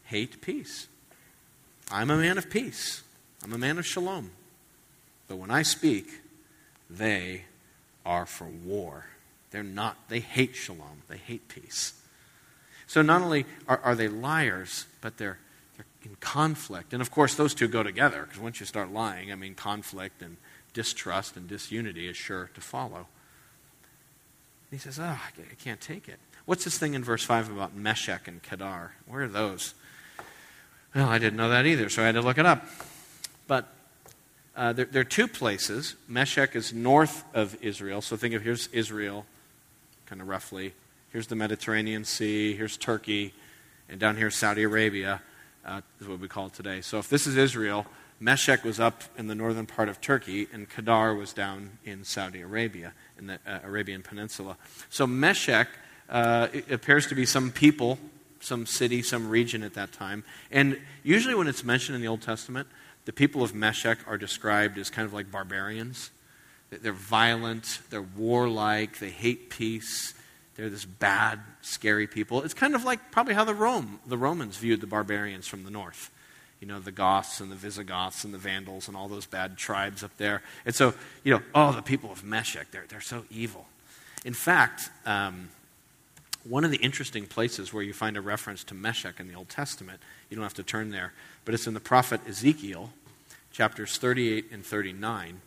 hate 0.05 0.41
peace. 0.41 0.87
I'm 1.91 2.09
a 2.09 2.17
man 2.17 2.37
of 2.37 2.49
peace. 2.49 3.03
I'm 3.43 3.53
a 3.53 3.57
man 3.57 3.77
of 3.77 3.85
shalom. 3.85 4.31
But 5.27 5.37
when 5.37 5.51
I 5.51 5.63
speak, 5.63 6.07
they 6.89 7.43
are 8.05 8.25
for 8.25 8.45
war. 8.45 9.05
They're 9.51 9.63
not, 9.63 9.97
they 10.09 10.19
hate 10.19 10.55
shalom, 10.55 11.01
they 11.07 11.17
hate 11.17 11.47
peace. 11.47 11.93
So 12.87 13.01
not 13.01 13.21
only 13.21 13.45
are, 13.67 13.79
are 13.83 13.95
they 13.95 14.07
liars, 14.07 14.85
but 15.01 15.17
they're 15.17 15.39
in 16.05 16.15
conflict. 16.17 16.93
And 16.93 17.01
of 17.01 17.11
course, 17.11 17.35
those 17.35 17.53
two 17.53 17.67
go 17.67 17.83
together, 17.83 18.23
because 18.23 18.39
once 18.39 18.59
you 18.59 18.65
start 18.65 18.91
lying, 18.91 19.31
I 19.31 19.35
mean, 19.35 19.55
conflict 19.55 20.21
and 20.21 20.37
distrust 20.73 21.35
and 21.35 21.47
disunity 21.47 22.07
is 22.07 22.15
sure 22.15 22.49
to 22.53 22.61
follow. 22.61 23.07
he 24.69 24.77
says, 24.77 24.99
Oh, 24.99 25.03
I 25.03 25.55
can't 25.63 25.81
take 25.81 26.07
it. 26.07 26.19
What's 26.45 26.63
this 26.63 26.77
thing 26.77 26.93
in 26.93 27.03
verse 27.03 27.23
5 27.23 27.51
about 27.51 27.75
Meshech 27.75 28.27
and 28.27 28.41
Kedar? 28.43 28.93
Where 29.07 29.23
are 29.23 29.27
those? 29.27 29.73
Well, 30.93 31.09
I 31.09 31.17
didn't 31.17 31.37
know 31.37 31.49
that 31.49 31.65
either, 31.65 31.89
so 31.89 32.03
I 32.03 32.05
had 32.05 32.15
to 32.15 32.21
look 32.21 32.37
it 32.37 32.45
up. 32.45 32.65
But 33.47 33.67
uh, 34.55 34.73
there, 34.73 34.85
there, 34.85 35.01
are 35.01 35.05
two 35.05 35.27
places. 35.27 35.95
Meshech 36.07 36.55
is 36.55 36.71
north 36.71 37.23
of 37.33 37.57
Israel. 37.61 38.01
So 38.01 38.15
think 38.15 38.33
of 38.35 38.43
here's 38.43 38.67
Israel, 38.67 39.25
kind 40.05 40.21
of 40.21 40.27
roughly. 40.27 40.73
Here's 41.11 41.27
the 41.27 41.35
Mediterranean 41.35 42.05
Sea. 42.05 42.55
Here's 42.55 42.77
Turkey. 42.77 43.33
And 43.89 43.99
down 43.99 44.15
here's 44.15 44.35
Saudi 44.35 44.63
Arabia 44.63 45.21
uh, 45.65 45.81
is 45.99 46.07
what 46.07 46.19
we 46.19 46.27
call 46.27 46.47
it 46.47 46.53
today. 46.53 46.81
So 46.81 46.99
if 46.99 47.09
this 47.09 47.27
is 47.27 47.35
Israel, 47.37 47.85
Meshech 48.19 48.63
was 48.63 48.79
up 48.79 49.03
in 49.17 49.27
the 49.27 49.35
northern 49.35 49.65
part 49.65 49.89
of 49.89 49.99
Turkey, 49.99 50.47
and 50.53 50.69
Kedar 50.69 51.13
was 51.15 51.33
down 51.33 51.77
in 51.83 52.03
Saudi 52.03 52.41
Arabia, 52.41 52.93
in 53.17 53.27
the 53.27 53.39
uh, 53.45 53.59
Arabian 53.63 54.01
Peninsula. 54.01 54.57
So 54.89 55.05
Meshech 55.05 55.67
uh, 56.09 56.47
appears 56.69 57.07
to 57.07 57.15
be 57.15 57.25
some 57.25 57.51
people, 57.51 57.99
some 58.39 58.65
city, 58.65 59.01
some 59.01 59.29
region 59.29 59.63
at 59.63 59.73
that 59.73 59.91
time. 59.91 60.23
And 60.51 60.79
usually 61.03 61.35
when 61.35 61.47
it's 61.47 61.63
mentioned 61.63 61.95
in 61.95 62.01
the 62.01 62.07
Old 62.07 62.21
Testament, 62.21 62.67
the 63.05 63.13
people 63.13 63.43
of 63.43 63.53
Meshech 63.53 63.99
are 64.07 64.17
described 64.17 64.77
as 64.77 64.89
kind 64.89 65.05
of 65.05 65.13
like 65.13 65.29
barbarians. 65.29 66.09
They're 66.71 66.93
violent, 66.93 67.79
they're 67.89 68.01
warlike, 68.01 68.97
they 68.99 69.11
hate 69.11 69.49
peace. 69.49 70.14
They're 70.55 70.69
this 70.69 70.85
bad, 70.85 71.39
scary 71.61 72.07
people. 72.07 72.43
It's 72.43 72.53
kind 72.53 72.75
of 72.75 72.85
like 72.85 73.11
probably 73.11 73.33
how 73.33 73.43
the 73.43 73.53
Rome, 73.53 73.99
the 74.05 74.17
Romans 74.17 74.57
viewed 74.57 74.81
the 74.81 74.87
barbarians 74.87 75.47
from 75.47 75.63
the 75.63 75.69
north. 75.69 76.09
You 76.61 76.67
know, 76.67 76.79
the 76.79 76.91
Goths 76.91 77.41
and 77.41 77.51
the 77.51 77.55
Visigoths 77.55 78.23
and 78.23 78.33
the 78.33 78.37
Vandals 78.37 78.87
and 78.87 78.95
all 78.95 79.09
those 79.09 79.25
bad 79.25 79.57
tribes 79.57 80.03
up 80.03 80.15
there. 80.17 80.41
And 80.65 80.73
so, 80.73 80.93
you 81.23 81.33
know, 81.33 81.41
oh, 81.53 81.73
the 81.73 81.81
people 81.81 82.11
of 82.11 82.23
Meshech, 82.23 82.71
they're, 82.71 82.85
they're 82.87 83.01
so 83.01 83.25
evil. 83.29 83.67
In 84.23 84.33
fact, 84.33 84.89
um, 85.05 85.49
one 86.47 86.63
of 86.63 86.71
the 86.71 86.77
interesting 86.77 87.25
places 87.25 87.73
where 87.73 87.83
you 87.83 87.91
find 87.91 88.15
a 88.15 88.21
reference 88.21 88.63
to 88.65 88.73
Meshech 88.73 89.19
in 89.19 89.27
the 89.27 89.35
Old 89.35 89.49
Testament, 89.49 89.99
you 90.29 90.37
don't 90.37 90.43
have 90.43 90.53
to 90.55 90.63
turn 90.63 90.91
there, 90.91 91.11
but 91.43 91.53
it's 91.53 91.67
in 91.67 91.73
the 91.73 91.79
prophet 91.79 92.21
Ezekiel, 92.27 92.91
chapters 93.51 93.97
38 93.97 94.51
and 94.51 94.65
39. 94.65 95.41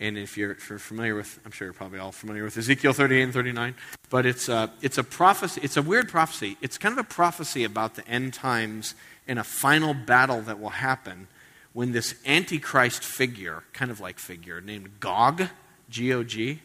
And 0.00 0.16
if 0.16 0.36
you're, 0.36 0.52
if 0.52 0.68
you're, 0.68 0.78
familiar 0.78 1.14
with, 1.14 1.38
I'm 1.44 1.50
sure 1.50 1.66
you're 1.66 1.74
probably 1.74 1.98
all 1.98 2.10
familiar 2.10 2.42
with 2.42 2.56
Ezekiel 2.56 2.94
38 2.94 3.22
and 3.22 3.32
39, 3.34 3.74
but 4.08 4.24
it's 4.24 4.48
a, 4.48 4.72
it's 4.80 4.96
a 4.96 5.04
prophecy, 5.04 5.60
it's 5.62 5.76
a 5.76 5.82
weird 5.82 6.08
prophecy. 6.08 6.56
It's 6.62 6.78
kind 6.78 6.92
of 6.92 6.98
a 6.98 7.08
prophecy 7.08 7.64
about 7.64 7.96
the 7.96 8.08
end 8.08 8.32
times 8.32 8.94
and 9.28 9.38
a 9.38 9.44
final 9.44 9.92
battle 9.92 10.40
that 10.42 10.58
will 10.58 10.70
happen 10.70 11.28
when 11.74 11.92
this 11.92 12.14
Antichrist 12.26 13.04
figure, 13.04 13.62
kind 13.74 13.90
of 13.90 14.00
like 14.00 14.18
figure, 14.18 14.60
named 14.60 14.98
Gog, 15.00 15.48
G 15.90 16.12
O 16.14 16.24
G, 16.24 16.60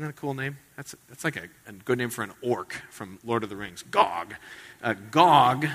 isn't 0.00 0.08
that 0.08 0.18
a 0.18 0.20
cool 0.20 0.32
name? 0.32 0.56
That's, 0.76 0.94
that's 1.08 1.24
like 1.24 1.36
a, 1.36 1.48
a 1.66 1.72
good 1.72 1.98
name 1.98 2.08
for 2.08 2.22
an 2.22 2.32
orc 2.40 2.72
from 2.90 3.18
Lord 3.22 3.42
of 3.42 3.50
the 3.50 3.56
Rings. 3.56 3.82
Gog. 3.82 4.34
Uh, 4.82 4.94
Gog 5.10 5.66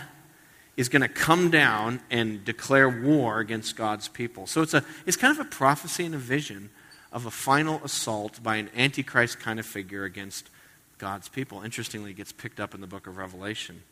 is 0.77 0.89
going 0.89 1.03
to 1.03 1.07
come 1.07 1.51
down 1.51 2.01
and 2.09 2.43
declare 2.43 2.89
war 2.89 3.39
against 3.39 3.75
God's 3.75 4.07
people. 4.07 4.47
So 4.47 4.63
it's, 4.63 4.73
a, 4.73 4.83
it's 5.05 5.15
kind 5.15 5.37
of 5.37 5.45
a 5.45 5.49
prophecy 5.49 6.05
and 6.05 6.15
a 6.15 6.17
vision 6.17 6.71
of 7.15 7.25
a 7.25 7.31
final 7.31 7.81
assault 7.85 8.43
by 8.43 8.57
an 8.57 8.69
antichrist 8.75 9.39
kind 9.39 9.57
of 9.57 9.65
figure 9.65 10.03
against 10.03 10.49
God's 10.97 11.29
people. 11.29 11.61
Interestingly, 11.61 12.11
it 12.11 12.17
gets 12.17 12.33
picked 12.33 12.59
up 12.59 12.75
in 12.75 12.81
the 12.81 12.87
book 12.87 13.07
of 13.07 13.15
Revelation 13.15 13.83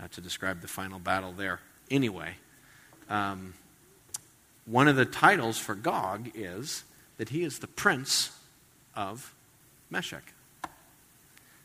uh, 0.00 0.06
to 0.12 0.20
describe 0.20 0.60
the 0.60 0.68
final 0.68 1.00
battle 1.00 1.32
there. 1.32 1.58
Anyway, 1.90 2.36
um, 3.10 3.54
one 4.64 4.86
of 4.86 4.94
the 4.94 5.04
titles 5.04 5.58
for 5.58 5.74
Gog 5.74 6.30
is 6.36 6.84
that 7.18 7.30
he 7.30 7.42
is 7.42 7.58
the 7.58 7.66
prince 7.66 8.30
of 8.94 9.34
Meshech. 9.90 10.32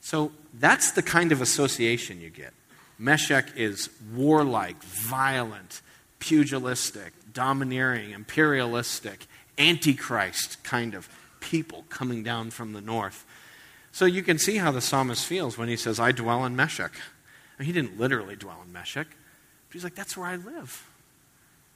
So 0.02 0.32
that's 0.56 0.92
the 0.92 1.04
kind 1.04 1.32
of 1.32 1.42
association 1.42 2.20
you 2.20 2.32
get. 2.32 2.54
Meshech 2.98 3.56
is 3.56 3.90
warlike, 4.16 4.82
violent, 4.82 5.82
pugilistic, 6.18 7.14
domineering, 7.34 8.12
imperialistic, 8.12 9.28
antichrist 9.58 10.64
kind 10.64 10.94
of 10.94 11.10
people 11.40 11.86
coming 11.90 12.24
down 12.24 12.52
from 12.52 12.74
the 12.74 12.82
north. 12.82 13.26
So 13.92 14.06
you 14.06 14.24
can 14.24 14.38
see 14.38 14.58
how 14.58 14.72
the 14.72 14.82
psalmist 14.82 15.26
feels 15.26 15.58
when 15.58 15.68
he 15.68 15.76
says, 15.76 16.00
I 16.00 16.12
dwell 16.12 16.46
in 16.46 16.56
Meshech. 16.56 16.94
he 17.60 17.72
didn't 17.72 18.00
literally 18.00 18.36
dwell 18.36 18.62
in 18.66 18.72
Meshech, 18.72 19.08
but 19.08 19.74
he's 19.74 19.84
like, 19.84 19.96
that's 19.96 20.16
where 20.16 20.28
I 20.28 20.38
live. 20.38 20.88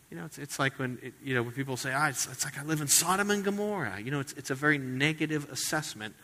You 0.09 0.17
know, 0.17 0.25
it's, 0.25 0.37
it's 0.37 0.59
like 0.59 0.79
when, 0.79 0.97
it, 1.01 1.13
you 1.23 1.33
know, 1.33 1.43
when 1.43 1.51
people 1.51 1.77
say, 1.77 1.91
ah, 1.93 2.07
it's, 2.07 2.27
it's 2.27 2.45
like 2.45 2.57
I 2.57 2.63
live 2.63 2.79
in 2.79 2.87
Sodom 2.87 3.31
and 3.31 3.43
Gomorrah. 3.43 3.99
You 3.99 4.11
know, 4.11 4.19
it's, 4.19 4.33
it's 4.33 4.49
a 4.49 4.55
very 4.55 4.77
negative 4.77 5.51
assessment 5.51 6.15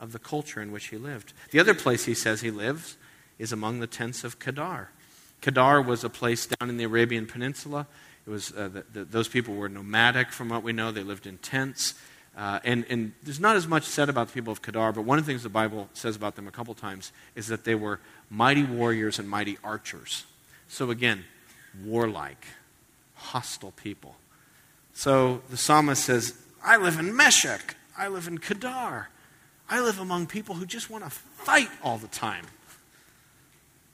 of 0.00 0.12
the 0.12 0.18
culture 0.18 0.60
in 0.60 0.70
which 0.72 0.88
he 0.88 0.96
lived. 0.96 1.32
The 1.50 1.60
other 1.60 1.74
place 1.74 2.04
he 2.04 2.14
says 2.14 2.40
he 2.40 2.50
lives 2.50 2.96
is 3.38 3.52
among 3.52 3.80
the 3.80 3.86
tents 3.86 4.24
of 4.24 4.38
Kedar. 4.38 4.90
Kedar 5.40 5.80
was 5.80 6.02
a 6.04 6.10
place 6.10 6.46
down 6.46 6.68
in 6.68 6.76
the 6.76 6.84
Arabian 6.84 7.26
Peninsula. 7.26 7.86
It 8.28 8.30
was, 8.30 8.52
uh, 8.52 8.68
the, 8.68 8.84
the, 8.92 9.04
those 9.04 9.26
people 9.26 9.54
were 9.54 9.70
nomadic, 9.70 10.32
from 10.32 10.50
what 10.50 10.62
we 10.62 10.74
know. 10.74 10.92
They 10.92 11.02
lived 11.02 11.26
in 11.26 11.38
tents. 11.38 11.94
Uh, 12.36 12.60
and, 12.62 12.84
and 12.90 13.12
there's 13.22 13.40
not 13.40 13.56
as 13.56 13.66
much 13.66 13.84
said 13.84 14.10
about 14.10 14.26
the 14.26 14.34
people 14.34 14.52
of 14.52 14.60
Kedar, 14.60 14.92
but 14.92 15.02
one 15.02 15.18
of 15.18 15.24
the 15.24 15.32
things 15.32 15.42
the 15.42 15.48
Bible 15.48 15.88
says 15.94 16.14
about 16.14 16.36
them 16.36 16.46
a 16.46 16.50
couple 16.50 16.74
times 16.74 17.10
is 17.34 17.46
that 17.46 17.64
they 17.64 17.74
were 17.74 18.00
mighty 18.28 18.64
warriors 18.64 19.18
and 19.18 19.30
mighty 19.30 19.56
archers. 19.64 20.26
So 20.68 20.90
again, 20.90 21.24
warlike, 21.82 22.44
hostile 23.14 23.70
people. 23.72 24.16
So 24.92 25.40
the 25.48 25.56
psalmist 25.56 26.04
says, 26.04 26.34
I 26.62 26.76
live 26.76 26.98
in 26.98 27.16
Meshech. 27.16 27.76
I 27.96 28.08
live 28.08 28.28
in 28.28 28.36
Kedar. 28.36 29.08
I 29.70 29.80
live 29.80 29.98
among 29.98 30.26
people 30.26 30.54
who 30.54 30.66
just 30.66 30.90
want 30.90 31.02
to 31.04 31.10
fight 31.10 31.70
all 31.82 31.96
the 31.96 32.08
time. 32.08 32.44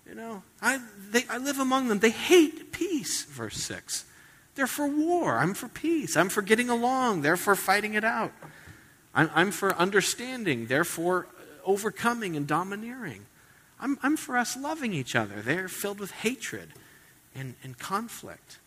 You 0.08 0.16
know, 0.16 0.42
I, 0.60 0.80
they, 1.12 1.22
I 1.30 1.38
live 1.38 1.60
among 1.60 1.86
them. 1.86 2.00
They 2.00 2.10
hate 2.10 2.72
peace, 2.72 3.22
verse 3.26 3.58
6. 3.58 4.06
They're 4.54 4.66
for 4.66 4.86
war. 4.86 5.38
I'm 5.38 5.54
for 5.54 5.68
peace. 5.68 6.16
I'm 6.16 6.28
for 6.28 6.42
getting 6.42 6.68
along. 6.68 7.22
They're 7.22 7.36
for 7.36 7.56
fighting 7.56 7.94
it 7.94 8.04
out. 8.04 8.32
I'm, 9.14 9.30
I'm 9.34 9.50
for 9.50 9.74
understanding. 9.74 10.66
They're 10.66 10.84
for 10.84 11.26
overcoming 11.64 12.36
and 12.36 12.46
domineering. 12.46 13.26
I'm, 13.80 13.98
I'm 14.02 14.16
for 14.16 14.36
us 14.36 14.56
loving 14.56 14.92
each 14.92 15.16
other. 15.16 15.42
They're 15.42 15.68
filled 15.68 15.98
with 15.98 16.10
hatred 16.10 16.70
and, 17.34 17.54
and 17.62 17.78
conflict. 17.78 18.58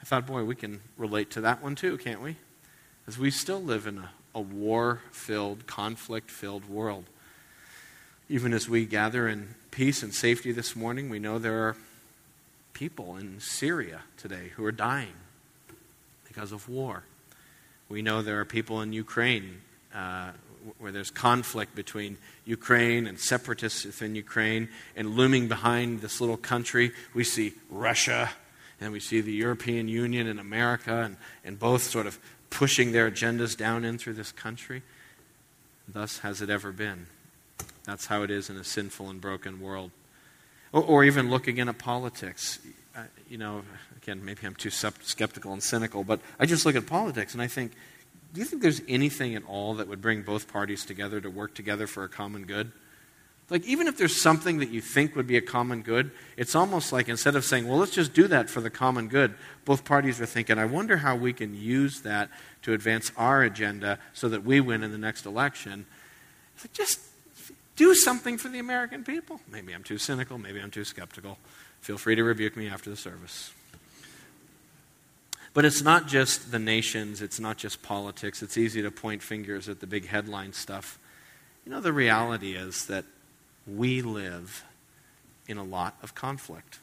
I 0.00 0.04
thought, 0.04 0.26
boy, 0.26 0.44
we 0.44 0.54
can 0.54 0.80
relate 0.96 1.30
to 1.32 1.40
that 1.42 1.62
one 1.62 1.74
too, 1.74 1.98
can't 1.98 2.22
we? 2.22 2.36
As 3.06 3.18
we 3.18 3.30
still 3.30 3.62
live 3.62 3.86
in 3.86 3.98
a, 3.98 4.10
a 4.34 4.40
war 4.40 5.00
filled, 5.10 5.66
conflict 5.66 6.30
filled 6.30 6.68
world. 6.68 7.04
Even 8.28 8.52
as 8.52 8.68
we 8.68 8.86
gather 8.86 9.28
in 9.28 9.54
peace 9.70 10.02
and 10.02 10.12
safety 10.12 10.50
this 10.50 10.74
morning, 10.74 11.08
we 11.10 11.18
know 11.18 11.38
there 11.38 11.68
are 11.68 11.76
people 12.76 13.16
in 13.16 13.40
Syria 13.40 14.02
today 14.18 14.50
who 14.54 14.62
are 14.62 14.70
dying 14.70 15.14
because 16.28 16.52
of 16.52 16.68
war. 16.68 17.04
We 17.88 18.02
know 18.02 18.20
there 18.20 18.38
are 18.38 18.44
people 18.44 18.82
in 18.82 18.92
Ukraine 18.92 19.62
uh, 19.94 20.32
where 20.78 20.92
there's 20.92 21.10
conflict 21.10 21.74
between 21.74 22.18
Ukraine 22.44 23.06
and 23.06 23.18
separatists 23.18 23.86
within 23.86 24.14
Ukraine, 24.14 24.68
and 24.94 25.16
looming 25.16 25.48
behind 25.48 26.02
this 26.02 26.20
little 26.20 26.36
country, 26.36 26.92
we 27.14 27.24
see 27.24 27.54
Russia 27.70 28.28
and 28.78 28.92
we 28.92 29.00
see 29.00 29.22
the 29.22 29.32
European 29.32 29.88
Union 29.88 30.26
and 30.26 30.38
America, 30.38 31.00
and, 31.00 31.16
and 31.46 31.58
both 31.58 31.82
sort 31.82 32.06
of 32.06 32.18
pushing 32.50 32.92
their 32.92 33.10
agendas 33.10 33.56
down 33.56 33.86
in 33.86 33.96
through 33.96 34.12
this 34.12 34.32
country. 34.32 34.82
Thus 35.88 36.18
has 36.18 36.42
it 36.42 36.50
ever 36.50 36.72
been. 36.72 37.06
That's 37.84 38.04
how 38.04 38.22
it 38.22 38.30
is 38.30 38.50
in 38.50 38.58
a 38.58 38.64
sinful 38.64 39.08
and 39.08 39.18
broken 39.18 39.62
world. 39.62 39.92
Or, 40.72 40.82
or 40.82 41.04
even 41.04 41.30
look 41.30 41.46
again 41.46 41.68
at 41.68 41.78
politics. 41.78 42.58
You 43.28 43.38
know, 43.38 43.62
again, 43.96 44.24
maybe 44.24 44.46
I'm 44.46 44.54
too 44.54 44.70
skeptical 44.70 45.52
and 45.52 45.62
cynical, 45.62 46.04
but 46.04 46.20
I 46.38 46.46
just 46.46 46.64
look 46.64 46.76
at 46.76 46.86
politics 46.86 47.34
and 47.34 47.42
I 47.42 47.46
think, 47.46 47.72
do 48.32 48.40
you 48.40 48.46
think 48.46 48.62
there's 48.62 48.82
anything 48.88 49.34
at 49.34 49.44
all 49.46 49.74
that 49.74 49.88
would 49.88 50.00
bring 50.00 50.22
both 50.22 50.52
parties 50.52 50.84
together 50.84 51.20
to 51.20 51.30
work 51.30 51.54
together 51.54 51.86
for 51.86 52.04
a 52.04 52.08
common 52.08 52.44
good? 52.44 52.72
Like, 53.48 53.64
even 53.64 53.86
if 53.86 53.96
there's 53.96 54.20
something 54.20 54.58
that 54.58 54.70
you 54.70 54.80
think 54.80 55.14
would 55.14 55.28
be 55.28 55.36
a 55.36 55.40
common 55.40 55.82
good, 55.82 56.10
it's 56.36 56.56
almost 56.56 56.92
like 56.92 57.08
instead 57.08 57.36
of 57.36 57.44
saying, 57.44 57.68
well, 57.68 57.78
let's 57.78 57.92
just 57.92 58.12
do 58.12 58.26
that 58.26 58.50
for 58.50 58.60
the 58.60 58.70
common 58.70 59.06
good, 59.06 59.34
both 59.64 59.84
parties 59.84 60.20
are 60.20 60.26
thinking, 60.26 60.58
I 60.58 60.64
wonder 60.64 60.96
how 60.96 61.14
we 61.14 61.32
can 61.32 61.54
use 61.54 62.00
that 62.00 62.28
to 62.62 62.72
advance 62.72 63.12
our 63.16 63.42
agenda 63.42 64.00
so 64.12 64.28
that 64.28 64.44
we 64.44 64.58
win 64.58 64.82
in 64.82 64.90
the 64.90 64.98
next 64.98 65.26
election. 65.26 65.86
It's 66.56 66.64
like, 66.64 66.72
just 66.72 67.00
do 67.76 67.94
something 67.94 68.38
for 68.38 68.48
the 68.48 68.58
American 68.58 69.04
people. 69.04 69.40
Maybe 69.50 69.72
I'm 69.72 69.82
too 69.82 69.98
cynical, 69.98 70.38
maybe 70.38 70.60
I'm 70.60 70.70
too 70.70 70.84
skeptical. 70.84 71.38
Feel 71.80 71.98
free 71.98 72.16
to 72.16 72.24
rebuke 72.24 72.56
me 72.56 72.68
after 72.68 72.90
the 72.90 72.96
service. 72.96 73.52
But 75.54 75.64
it's 75.64 75.82
not 75.82 76.06
just 76.06 76.50
the 76.50 76.58
nations, 76.58 77.22
it's 77.22 77.40
not 77.40 77.56
just 77.56 77.82
politics. 77.82 78.42
It's 78.42 78.58
easy 78.58 78.82
to 78.82 78.90
point 78.90 79.22
fingers 79.22 79.68
at 79.68 79.80
the 79.80 79.86
big 79.86 80.06
headline 80.06 80.52
stuff. 80.52 80.98
You 81.64 81.72
know, 81.72 81.80
the 81.80 81.92
reality 81.92 82.54
is 82.54 82.86
that 82.86 83.04
we 83.66 84.02
live 84.02 84.64
in 85.48 85.56
a 85.56 85.64
lot 85.64 85.96
of 86.02 86.14
conflict. 86.14 86.78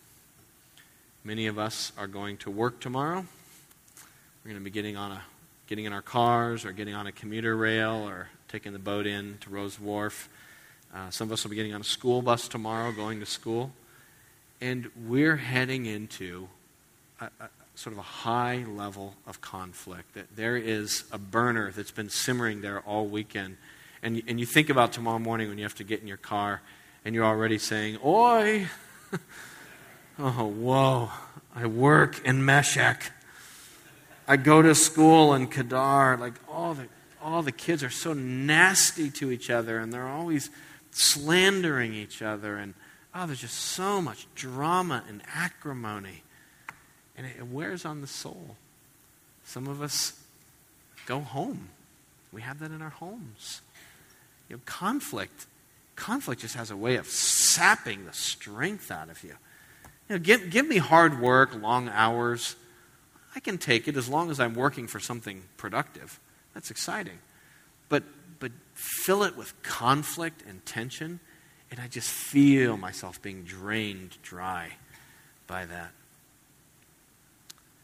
Many 1.23 1.47
of 1.47 1.59
us 1.59 1.91
are 1.97 2.07
going 2.07 2.37
to 2.37 2.51
work 2.51 2.79
tomorrow. 2.79 3.25
We're 4.43 4.51
going 4.51 4.61
to 4.61 4.63
be 4.63 4.71
getting 4.71 4.97
on 4.97 5.11
a 5.11 5.21
getting 5.67 5.85
in 5.85 5.93
our 5.93 6.01
cars 6.01 6.65
or 6.65 6.71
getting 6.71 6.93
on 6.93 7.07
a 7.07 7.11
commuter 7.11 7.55
rail 7.55 8.07
or 8.07 8.27
taking 8.49 8.73
the 8.73 8.79
boat 8.79 9.07
in 9.07 9.37
to 9.41 9.49
Rowes 9.49 9.79
Wharf. 9.79 10.29
Uh, 10.93 11.09
some 11.09 11.27
of 11.27 11.31
us 11.31 11.43
will 11.43 11.49
be 11.49 11.55
getting 11.55 11.73
on 11.73 11.81
a 11.81 11.85
school 11.85 12.21
bus 12.21 12.47
tomorrow, 12.47 12.91
going 12.91 13.19
to 13.19 13.25
school. 13.25 13.71
And 14.61 14.91
we're 15.07 15.37
heading 15.37 15.87
into 15.87 16.47
a, 17.19 17.25
a, 17.25 17.49
sort 17.75 17.93
of 17.93 17.99
a 17.99 18.03
high 18.03 18.63
level 18.67 19.15
of 19.25 19.41
conflict. 19.41 20.13
That 20.13 20.35
there 20.35 20.55
is 20.55 21.03
a 21.11 21.17
burner 21.17 21.71
that's 21.71 21.91
been 21.91 22.09
simmering 22.09 22.61
there 22.61 22.81
all 22.81 23.07
weekend. 23.07 23.57
And, 24.03 24.21
and 24.27 24.39
you 24.39 24.45
think 24.45 24.69
about 24.69 24.93
tomorrow 24.93 25.17
morning 25.17 25.49
when 25.49 25.57
you 25.57 25.63
have 25.63 25.75
to 25.75 25.83
get 25.83 26.01
in 26.01 26.07
your 26.07 26.17
car 26.17 26.61
and 27.03 27.15
you're 27.15 27.25
already 27.25 27.57
saying, 27.57 27.97
Oi! 28.05 28.67
oh, 30.19 30.45
whoa. 30.45 31.09
I 31.55 31.65
work 31.65 32.23
in 32.25 32.45
Meshech. 32.45 33.11
I 34.27 34.37
go 34.37 34.61
to 34.61 34.75
school 34.75 35.33
in 35.33 35.47
Kedar. 35.47 36.17
Like, 36.17 36.33
all 36.47 36.75
the, 36.75 36.87
all 37.21 37.41
the 37.41 37.51
kids 37.51 37.83
are 37.83 37.89
so 37.89 38.13
nasty 38.13 39.09
to 39.11 39.31
each 39.31 39.49
other 39.49 39.79
and 39.79 39.91
they're 39.91 40.07
always 40.07 40.51
slandering 40.93 41.93
each 41.93 42.21
other, 42.21 42.57
and 42.57 42.73
oh, 43.13 43.27
there's 43.27 43.41
just 43.41 43.57
so 43.57 44.01
much 44.01 44.27
drama 44.35 45.03
and 45.07 45.21
acrimony. 45.33 46.23
And 47.15 47.27
it 47.27 47.47
wears 47.47 47.85
on 47.85 48.01
the 48.01 48.07
soul. 48.07 48.55
Some 49.43 49.67
of 49.67 49.81
us 49.81 50.19
go 51.05 51.19
home. 51.19 51.69
We 52.31 52.41
have 52.41 52.59
that 52.59 52.71
in 52.71 52.81
our 52.81 52.89
homes. 52.89 53.61
You 54.49 54.55
know, 54.55 54.61
conflict, 54.65 55.45
conflict 55.95 56.41
just 56.41 56.55
has 56.55 56.71
a 56.71 56.77
way 56.77 56.95
of 56.95 57.07
sapping 57.07 58.05
the 58.05 58.13
strength 58.13 58.89
out 58.89 59.09
of 59.09 59.23
you. 59.23 59.35
You 60.09 60.15
know, 60.15 60.19
give, 60.19 60.49
give 60.49 60.67
me 60.67 60.77
hard 60.77 61.21
work, 61.21 61.55
long 61.55 61.89
hours. 61.89 62.55
I 63.35 63.39
can 63.39 63.57
take 63.57 63.87
it 63.87 63.95
as 63.95 64.09
long 64.09 64.31
as 64.31 64.39
I'm 64.39 64.53
working 64.53 64.87
for 64.87 64.99
something 64.99 65.43
productive. 65.57 66.19
That's 66.53 66.71
exciting. 66.71 67.19
But 67.89 68.03
but 68.43 68.51
fill 68.73 69.23
it 69.23 69.37
with 69.37 69.53
conflict 69.63 70.43
and 70.45 70.65
tension, 70.65 71.21
and 71.71 71.79
I 71.79 71.87
just 71.87 72.09
feel 72.09 72.75
myself 72.75 73.21
being 73.21 73.43
drained 73.43 74.17
dry 74.21 74.73
by 75.47 75.65
that. 75.65 75.91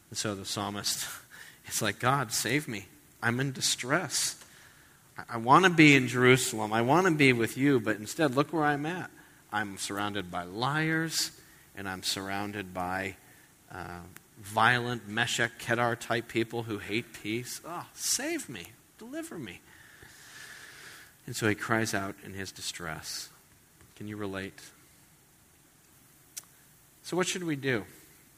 And 0.10 0.18
so 0.18 0.36
the 0.36 0.44
psalmist, 0.44 1.08
it's 1.66 1.82
like, 1.82 2.00
God, 2.00 2.34
save 2.34 2.68
me. 2.68 2.88
I'm 3.24 3.40
in 3.40 3.54
distress. 3.54 4.36
I, 5.30 5.38
want 5.38 5.64
to 5.64 5.70
be 5.70 5.96
in 5.96 6.10
Jerusalem. 6.10 6.74
I 6.74 6.82
want 6.82 7.08
to 7.08 7.14
be 7.14 7.32
with 7.32 7.58
you, 7.58 7.80
but 7.80 7.96
instead, 7.96 8.36
look 8.36 8.52
where 8.52 8.66
I'm 8.66 8.86
at. 8.86 9.10
I'm 9.54 9.78
surrounded 9.78 10.30
by 10.30 10.44
liars, 10.44 11.32
and 11.74 11.88
I'm 11.88 12.04
surrounded 12.04 12.74
by 12.74 13.16
uh, 13.72 14.00
violent 14.42 15.08
Meshech 15.08 15.58
Kedar 15.58 15.96
type 15.96 16.28
people 16.28 16.64
who 16.64 16.80
hate 16.80 17.14
peace. 17.14 17.62
Oh, 17.66 17.86
save 17.94 18.50
me. 18.50 18.74
Deliver 18.98 19.40
me. 19.40 19.62
And 21.30 21.36
so 21.36 21.48
he 21.48 21.54
cries 21.54 21.94
out 21.94 22.16
in 22.26 22.34
his 22.34 22.52
distress. 22.52 23.30
Can 23.96 24.08
you 24.08 24.18
relate? 24.18 24.60
So, 27.04 27.16
what 27.16 27.28
should 27.28 27.44
we 27.44 27.56
do? 27.56 27.86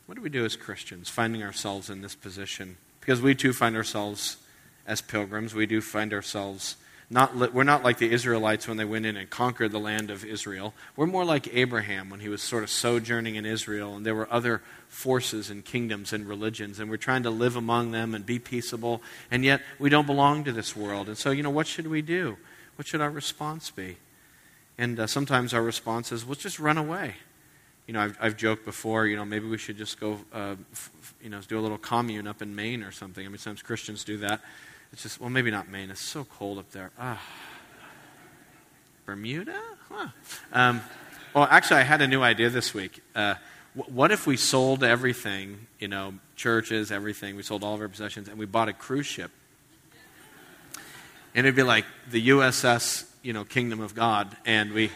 What 0.07 0.15
do 0.15 0.21
we 0.21 0.27
do 0.27 0.43
as 0.43 0.57
Christians, 0.57 1.07
finding 1.07 1.41
ourselves 1.41 1.89
in 1.89 2.01
this 2.01 2.15
position? 2.15 2.75
Because 2.99 3.21
we 3.21 3.33
too 3.33 3.53
find 3.53 3.77
ourselves 3.77 4.35
as 4.85 4.99
pilgrims. 4.99 5.55
We 5.55 5.67
do 5.67 5.79
find 5.79 6.11
ourselves 6.11 6.75
not, 7.09 7.53
we're 7.53 7.63
not 7.63 7.81
like 7.81 7.97
the 7.97 8.11
Israelites 8.11 8.67
when 8.67 8.75
they 8.75 8.83
went 8.83 9.05
in 9.05 9.15
and 9.15 9.29
conquered 9.29 9.71
the 9.71 9.79
land 9.79 10.11
of 10.11 10.25
Israel. 10.25 10.73
We're 10.97 11.07
more 11.07 11.23
like 11.23 11.53
Abraham 11.55 12.09
when 12.09 12.19
he 12.19 12.27
was 12.27 12.41
sort 12.41 12.61
of 12.61 12.69
sojourning 12.69 13.35
in 13.35 13.45
Israel, 13.45 13.95
and 13.95 14.05
there 14.05 14.15
were 14.15 14.27
other 14.29 14.61
forces 14.89 15.49
and 15.49 15.63
kingdoms 15.63 16.11
and 16.11 16.27
religions, 16.27 16.77
and 16.77 16.89
we're 16.89 16.97
trying 16.97 17.23
to 17.23 17.29
live 17.29 17.55
among 17.55 17.91
them 17.91 18.13
and 18.13 18.25
be 18.25 18.37
peaceable, 18.37 19.01
and 19.29 19.45
yet 19.45 19.61
we 19.79 19.89
don't 19.89 20.07
belong 20.07 20.43
to 20.43 20.51
this 20.51 20.75
world. 20.75 21.07
And 21.07 21.17
so, 21.17 21.31
you 21.31 21.41
know, 21.41 21.49
what 21.49 21.67
should 21.67 21.87
we 21.87 22.01
do? 22.01 22.35
What 22.81 22.87
should 22.87 23.01
our 23.01 23.11
response 23.11 23.69
be? 23.69 23.97
And 24.75 24.99
uh, 24.99 25.05
sometimes 25.05 25.53
our 25.53 25.61
response 25.61 26.11
is, 26.11 26.25
let's 26.25 26.41
just 26.41 26.59
run 26.59 26.79
away. 26.79 27.13
You 27.85 27.93
know, 27.93 28.01
I've, 28.01 28.17
I've 28.19 28.35
joked 28.35 28.65
before, 28.65 29.05
you 29.05 29.15
know, 29.15 29.23
maybe 29.23 29.47
we 29.47 29.59
should 29.59 29.77
just 29.77 29.99
go, 29.99 30.17
uh, 30.33 30.55
f- 30.71 31.13
you 31.21 31.29
know, 31.29 31.41
do 31.47 31.59
a 31.59 31.61
little 31.61 31.77
commune 31.77 32.25
up 32.25 32.41
in 32.41 32.55
Maine 32.55 32.81
or 32.81 32.91
something. 32.91 33.23
I 33.23 33.29
mean, 33.29 33.37
sometimes 33.37 33.61
Christians 33.61 34.03
do 34.03 34.17
that. 34.17 34.41
It's 34.91 35.03
just, 35.03 35.21
well, 35.21 35.29
maybe 35.29 35.51
not 35.51 35.69
Maine. 35.69 35.91
It's 35.91 36.01
so 36.01 36.23
cold 36.23 36.57
up 36.57 36.71
there. 36.71 36.89
Ah. 36.97 37.21
Bermuda? 39.05 39.61
Huh. 39.87 40.07
Um, 40.51 40.81
well, 41.35 41.47
actually, 41.51 41.81
I 41.81 41.83
had 41.83 42.01
a 42.01 42.07
new 42.07 42.23
idea 42.23 42.49
this 42.49 42.73
week. 42.73 43.03
Uh, 43.13 43.35
what 43.75 44.09
if 44.09 44.25
we 44.25 44.37
sold 44.37 44.83
everything, 44.83 45.67
you 45.77 45.87
know, 45.87 46.15
churches, 46.35 46.91
everything, 46.91 47.35
we 47.35 47.43
sold 47.43 47.63
all 47.63 47.75
of 47.75 47.81
our 47.81 47.89
possessions, 47.89 48.27
and 48.27 48.39
we 48.39 48.47
bought 48.47 48.69
a 48.69 48.73
cruise 48.73 49.05
ship? 49.05 49.29
And 51.33 51.45
it'd 51.45 51.55
be 51.55 51.63
like 51.63 51.85
the 52.09 52.29
USS, 52.29 53.09
you 53.21 53.33
know, 53.33 53.45
Kingdom 53.45 53.79
of 53.79 53.95
God, 53.95 54.35
and 54.45 54.73
we, 54.73 54.91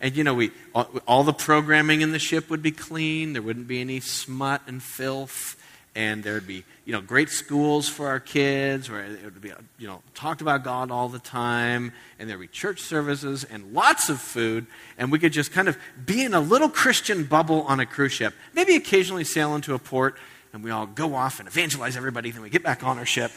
and 0.00 0.16
you 0.16 0.24
know, 0.24 0.34
we 0.34 0.50
all, 0.74 1.22
the 1.22 1.32
programming 1.32 2.00
in 2.00 2.10
the 2.10 2.18
ship 2.18 2.50
would 2.50 2.62
be 2.62 2.72
clean. 2.72 3.34
There 3.34 3.42
wouldn't 3.42 3.68
be 3.68 3.80
any 3.80 4.00
smut 4.00 4.62
and 4.66 4.82
filth. 4.82 5.56
And 5.94 6.24
there'd 6.24 6.46
be 6.46 6.64
you 6.86 6.92
know 6.94 7.02
great 7.02 7.28
schools 7.28 7.86
for 7.86 8.08
our 8.08 8.18
kids 8.18 8.88
where 8.90 9.04
it 9.04 9.22
would 9.24 9.42
be 9.42 9.52
you 9.78 9.86
know 9.86 10.00
talked 10.14 10.40
about 10.40 10.64
god 10.64 10.90
all 10.90 11.10
the 11.10 11.18
time. 11.18 11.92
And 12.18 12.30
there'd 12.30 12.40
be 12.40 12.48
church 12.48 12.80
services 12.80 13.44
and 13.44 13.74
lots 13.74 14.08
of 14.08 14.18
food. 14.18 14.66
And 14.96 15.12
we 15.12 15.18
could 15.18 15.34
just 15.34 15.52
kind 15.52 15.68
of 15.68 15.76
be 16.06 16.24
in 16.24 16.32
a 16.32 16.40
little 16.40 16.70
christian 16.70 17.24
bubble 17.24 17.60
on 17.64 17.78
a 17.78 17.84
cruise 17.84 18.12
ship. 18.12 18.32
Maybe 18.54 18.74
occasionally 18.74 19.24
sail 19.24 19.54
into 19.54 19.74
a 19.74 19.78
port 19.78 20.16
and 20.54 20.64
we 20.64 20.70
all 20.70 20.86
go 20.86 21.14
off 21.14 21.40
and 21.40 21.46
evangelize 21.46 21.94
everybody. 21.94 22.30
Then 22.30 22.40
we 22.40 22.48
get 22.48 22.62
back 22.62 22.82
on 22.82 22.98
our 22.98 23.06
ship 23.06 23.30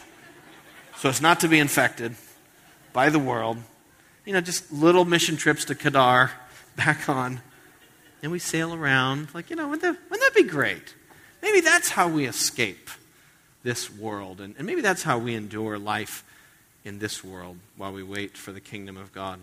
so 0.98 1.08
as 1.08 1.20
not 1.20 1.40
to 1.40 1.48
be 1.48 1.58
infected 1.58 2.14
by 2.92 3.10
the 3.10 3.18
world 3.18 3.58
you 4.24 4.32
know 4.32 4.40
just 4.40 4.72
little 4.72 5.04
mission 5.04 5.36
trips 5.36 5.64
to 5.64 5.74
kedar 5.74 6.30
back 6.76 7.08
on 7.08 7.40
and 8.22 8.32
we 8.32 8.38
sail 8.38 8.74
around 8.74 9.28
like 9.34 9.50
you 9.50 9.56
know 9.56 9.68
wouldn't 9.68 9.82
that, 9.82 10.10
wouldn't 10.10 10.20
that 10.20 10.34
be 10.34 10.48
great 10.48 10.94
Maybe 11.46 11.60
that's 11.60 11.90
how 11.90 12.08
we 12.08 12.26
escape 12.26 12.90
this 13.62 13.88
world, 13.88 14.40
and, 14.40 14.56
and 14.58 14.66
maybe 14.66 14.80
that's 14.80 15.04
how 15.04 15.18
we 15.18 15.34
endure 15.36 15.78
life 15.78 16.24
in 16.84 16.98
this 16.98 17.22
world 17.22 17.58
while 17.76 17.92
we 17.92 18.02
wait 18.02 18.36
for 18.36 18.50
the 18.50 18.60
kingdom 18.60 18.96
of 18.96 19.12
God. 19.12 19.38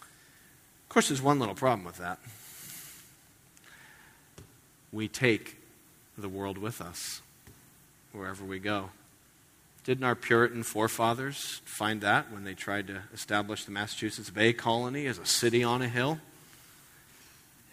Of 0.00 0.88
course, 0.88 1.08
there's 1.08 1.22
one 1.22 1.38
little 1.38 1.54
problem 1.54 1.84
with 1.84 1.98
that. 1.98 2.18
We 4.92 5.06
take 5.06 5.58
the 6.18 6.28
world 6.28 6.58
with 6.58 6.80
us 6.80 7.22
wherever 8.12 8.44
we 8.44 8.58
go. 8.58 8.90
Didn't 9.84 10.04
our 10.04 10.14
Puritan 10.14 10.62
forefathers 10.62 11.60
find 11.64 12.00
that 12.02 12.30
when 12.32 12.44
they 12.44 12.54
tried 12.54 12.86
to 12.86 13.02
establish 13.12 13.64
the 13.64 13.72
Massachusetts 13.72 14.30
Bay 14.30 14.52
Colony 14.52 15.06
as 15.06 15.18
a 15.18 15.26
city 15.26 15.64
on 15.64 15.82
a 15.82 15.88
hill? 15.88 16.20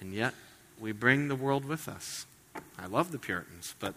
And 0.02 0.14
yet, 0.14 0.34
we 0.80 0.92
bring 0.92 1.28
the 1.28 1.36
world 1.36 1.66
with 1.66 1.88
us. 1.88 2.26
I 2.80 2.88
love 2.88 3.12
the 3.12 3.20
Puritans, 3.20 3.76
but 3.80 3.94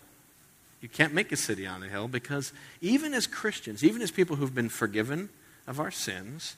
you 0.81 0.89
can't 0.89 1.15
make 1.15 1.33
a 1.33 1.37
city 1.37 1.67
on 1.67 1.83
a 1.83 1.89
hill 1.89 2.09
because 2.09 2.53
even 2.81 3.15
as 3.15 3.27
Christians, 3.27 3.85
even 3.85 4.03
as 4.03 4.11
people 4.11 4.37
who've 4.37 4.55
been 4.55 4.69
forgiven 4.69 5.31
of 5.67 5.81
our 5.81 5.93
sins, 5.93 6.57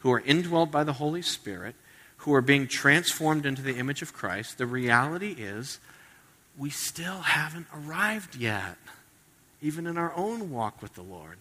who 0.00 0.10
are 0.10 0.22
indwelled 0.22 0.70
by 0.70 0.82
the 0.82 0.94
Holy 0.94 1.22
Spirit, 1.22 1.76
who 2.18 2.34
are 2.34 2.40
being 2.40 2.66
transformed 2.66 3.44
into 3.44 3.62
the 3.62 3.76
image 3.76 4.02
of 4.02 4.12
Christ, 4.12 4.58
the 4.58 4.66
reality 4.66 5.36
is 5.38 5.78
we 6.56 6.70
still 6.70 7.20
haven't 7.20 7.66
arrived 7.74 8.34
yet, 8.34 8.76
even 9.60 9.86
in 9.86 9.96
our 9.96 10.12
own 10.14 10.50
walk 10.50 10.82
with 10.82 10.94
the 10.94 11.02
Lord. 11.02 11.38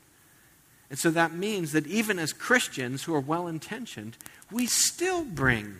And 0.89 0.99
so 0.99 1.09
that 1.11 1.33
means 1.33 1.71
that 1.71 1.87
even 1.87 2.19
as 2.19 2.31
Christians 2.31 3.03
who 3.03 3.13
are 3.15 3.19
well 3.19 3.47
intentioned, 3.47 4.17
we 4.51 4.65
still 4.67 5.25
bring 5.25 5.77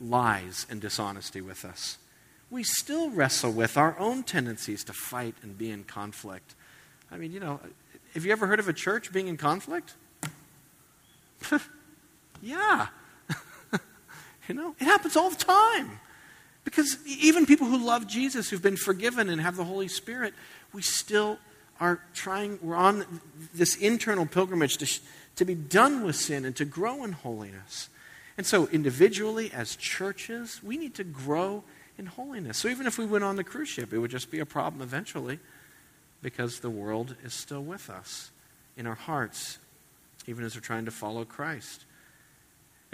lies 0.00 0.66
and 0.68 0.80
dishonesty 0.80 1.40
with 1.40 1.64
us 1.64 1.98
we 2.54 2.62
still 2.62 3.10
wrestle 3.10 3.50
with 3.50 3.76
our 3.76 3.98
own 3.98 4.22
tendencies 4.22 4.84
to 4.84 4.92
fight 4.92 5.34
and 5.42 5.58
be 5.58 5.72
in 5.72 5.82
conflict. 5.82 6.54
I 7.10 7.16
mean, 7.16 7.32
you 7.32 7.40
know, 7.40 7.58
have 8.14 8.24
you 8.24 8.30
ever 8.30 8.46
heard 8.46 8.60
of 8.60 8.68
a 8.68 8.72
church 8.72 9.12
being 9.12 9.26
in 9.26 9.36
conflict? 9.36 9.94
yeah. 12.42 12.86
you 14.48 14.54
know, 14.54 14.76
it 14.78 14.84
happens 14.84 15.16
all 15.16 15.30
the 15.30 15.44
time. 15.44 15.98
Because 16.64 16.98
even 17.06 17.46
people 17.46 17.66
who 17.66 17.84
love 17.84 18.06
Jesus, 18.06 18.48
who've 18.48 18.62
been 18.62 18.76
forgiven 18.76 19.28
and 19.28 19.40
have 19.40 19.56
the 19.56 19.64
Holy 19.64 19.88
Spirit, 19.88 20.34
we 20.72 20.82
still 20.82 21.38
are 21.78 22.00
trying, 22.14 22.58
we're 22.62 22.76
on 22.76 23.04
this 23.54 23.76
internal 23.76 24.26
pilgrimage 24.26 24.78
to, 24.78 25.00
to 25.36 25.44
be 25.44 25.54
done 25.54 26.04
with 26.04 26.16
sin 26.16 26.44
and 26.44 26.56
to 26.56 26.64
grow 26.64 27.04
in 27.04 27.12
holiness. 27.12 27.88
And 28.36 28.46
so, 28.46 28.66
individually, 28.68 29.52
as 29.52 29.76
churches, 29.76 30.60
we 30.62 30.76
need 30.76 30.94
to 30.94 31.04
grow 31.04 31.62
in 31.98 32.06
holiness. 32.06 32.58
So 32.58 32.68
even 32.68 32.86
if 32.86 32.98
we 32.98 33.06
went 33.06 33.24
on 33.24 33.36
the 33.36 33.44
cruise 33.44 33.68
ship, 33.68 33.92
it 33.92 33.98
would 33.98 34.10
just 34.10 34.30
be 34.30 34.40
a 34.40 34.46
problem 34.46 34.82
eventually 34.82 35.38
because 36.22 36.60
the 36.60 36.70
world 36.70 37.14
is 37.22 37.34
still 37.34 37.62
with 37.62 37.90
us 37.90 38.30
in 38.76 38.86
our 38.86 38.94
hearts, 38.94 39.58
even 40.26 40.44
as 40.44 40.54
we're 40.54 40.60
trying 40.60 40.86
to 40.86 40.90
follow 40.90 41.24
Christ. 41.24 41.84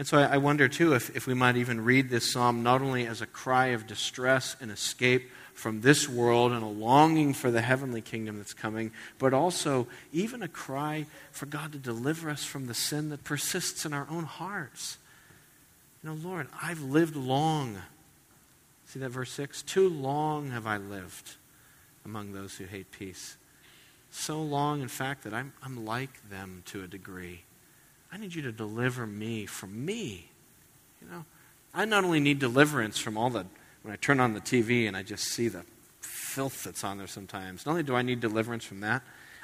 And 0.00 0.06
so 0.08 0.16
I, 0.16 0.38
wonder, 0.38 0.66
too, 0.66 0.94
if, 0.94 1.14
if 1.14 1.26
we 1.26 1.34
might 1.34 1.58
even 1.58 1.84
read 1.84 2.08
this 2.08 2.32
psalm 2.32 2.62
not 2.62 2.80
only 2.80 3.06
as 3.06 3.20
a 3.20 3.26
cry 3.26 3.66
of 3.66 3.86
distress 3.86 4.56
and 4.58 4.70
escape 4.70 5.30
from 5.52 5.82
this 5.82 6.08
world 6.08 6.52
and 6.52 6.62
a 6.62 6.66
longing 6.66 7.34
for 7.34 7.50
the 7.50 7.60
heavenly 7.60 8.00
kingdom 8.00 8.38
that's 8.38 8.54
coming, 8.54 8.92
but 9.18 9.34
also 9.34 9.86
even 10.10 10.42
a 10.42 10.48
cry 10.48 11.04
for 11.32 11.44
God 11.44 11.72
to 11.72 11.78
deliver 11.78 12.30
us 12.30 12.44
from 12.44 12.66
the 12.66 12.72
sin 12.72 13.10
that 13.10 13.24
persists 13.24 13.84
in 13.84 13.92
our 13.92 14.06
own 14.10 14.24
hearts. 14.24 14.96
You 16.02 16.08
know, 16.08 16.16
Lord, 16.16 16.48
I've 16.62 16.80
lived 16.80 17.14
long 17.14 17.76
See 18.86 18.98
that 19.00 19.10
verse 19.10 19.30
6? 19.32 19.62
Too 19.62 19.88
long 19.88 20.50
have 20.50 20.66
I 20.66 20.78
lived 20.78 21.36
among 22.06 22.32
those 22.32 22.56
who 22.56 22.64
hate 22.64 22.90
peace. 22.90 23.36
So 24.10 24.42
long, 24.42 24.80
in 24.80 24.88
fact, 24.88 25.22
that 25.24 25.32
I'm, 25.34 25.52
I'm 25.62 25.84
like 25.84 26.28
them 26.28 26.64
to 26.66 26.82
a 26.82 26.88
degree. 26.88 27.42
I 28.12 28.18
need 28.18 28.34
you 28.34 28.42
to 28.42 28.52
deliver 28.52 29.06
me 29.06 29.46
from 29.46 29.84
me. 29.84 30.28
You 31.00 31.08
know, 31.10 31.24
I 31.72 31.84
not 31.84 32.04
only 32.04 32.20
need 32.20 32.38
deliverance 32.38 32.98
from 32.98 33.16
all 33.16 33.30
the, 33.30 33.46
when 33.82 33.92
I 33.92 33.96
turn 33.96 34.20
on 34.20 34.34
the 34.34 34.40
TV 34.40 34.88
and 34.88 34.96
I 34.96 35.02
just 35.02 35.24
see 35.24 35.48
the 35.48 35.64
filth 36.00 36.64
that's 36.64 36.82
on 36.84 36.98
there 36.98 37.06
sometimes, 37.06 37.66
not 37.66 37.72
only 37.72 37.82
do 37.84 37.94
I 37.94 38.02
need 38.02 38.20
deliverance 38.20 38.64
from 38.64 38.80
that, 38.80 39.02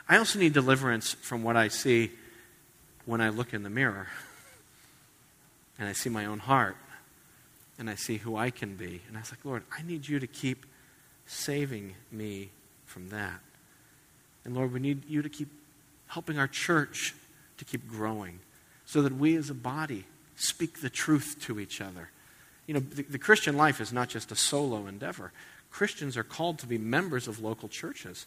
I 0.09 0.19
also 0.19 0.39
need 0.39 0.53
deliverance 0.53 1.13
from 1.13 1.43
what 1.43 1.57
I 1.57 1.69
see 1.69 2.11
when 3.05 3.21
I 3.21 3.29
look 3.29 3.55
in 3.55 3.63
the 3.63 3.71
mirror 3.71 4.09
and 5.79 5.89
I 5.89 5.93
see 5.93 6.11
my 6.11 6.27
own 6.27 6.41
heart 6.41 6.77
and 7.79 7.89
I 7.89 7.95
see 7.95 8.17
who 8.17 8.37
I 8.37 8.51
can 8.51 8.75
be. 8.75 9.03
And 9.09 9.17
I 9.17 9.21
was 9.21 9.31
like, 9.31 9.45
Lord, 9.45 9.63
I 9.77 9.83
need 9.83 10.09
you 10.09 10.19
to 10.19 10.27
keep 10.27 10.67
saving 11.27 11.95
me 12.11 12.51
from 12.85 13.11
that. 13.11 13.41
And 14.45 14.55
Lord, 14.55 14.73
we 14.73 14.81
need 14.81 15.09
you 15.09 15.23
to 15.23 15.29
keep 15.29 15.49
helping 16.09 16.39
our 16.39 16.49
church 16.49 17.15
to 17.59 17.65
keep 17.65 17.89
growing 17.89 18.39
so 18.87 19.03
that 19.03 19.13
we 19.13 19.37
as 19.37 19.51
a 19.51 19.55
body 19.55 20.05
speak 20.37 20.81
the 20.81 20.91
truth 20.91 21.37
to 21.43 21.61
each 21.61 21.81
other. 21.81 22.11
You 22.67 22.75
know, 22.75 22.81
the, 22.81 23.03
the 23.03 23.19
Christian 23.19 23.57
life 23.57 23.81
is 23.81 23.93
not 23.93 24.09
just 24.09 24.33
a 24.33 24.37
solo 24.37 24.87
endeavor. 24.87 25.33
Christians 25.71 26.17
are 26.17 26.25
called 26.25 26.59
to 26.61 26.67
be 26.67 26.79
members 26.79 27.29
of 27.29 27.41
local 27.41 27.69
churches. 27.69 28.27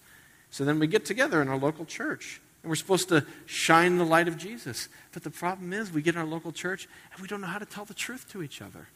So 0.51 0.65
then 0.65 0.79
we 0.79 0.87
get 0.87 1.05
together 1.05 1.41
in 1.41 1.47
our 1.47 1.57
local 1.57 1.85
church 1.85 2.41
and 2.61 2.69
we're 2.69 2.75
supposed 2.75 3.09
to 3.09 3.25
shine 3.45 3.97
the 3.97 4.05
light 4.05 4.27
of 4.27 4.37
Jesus. 4.37 4.89
But 5.13 5.23
the 5.23 5.29
problem 5.29 5.71
is, 5.71 5.91
we 5.91 6.01
get 6.01 6.15
in 6.15 6.21
our 6.21 6.27
local 6.27 6.51
church 6.51 6.87
and 7.13 7.21
we 7.21 7.27
don't 7.27 7.41
know 7.41 7.47
how 7.47 7.59
to 7.59 7.65
tell 7.65 7.85
the 7.85 7.93
truth 7.93 8.29
to 8.31 8.43
each 8.43 8.61
other. 8.61 8.87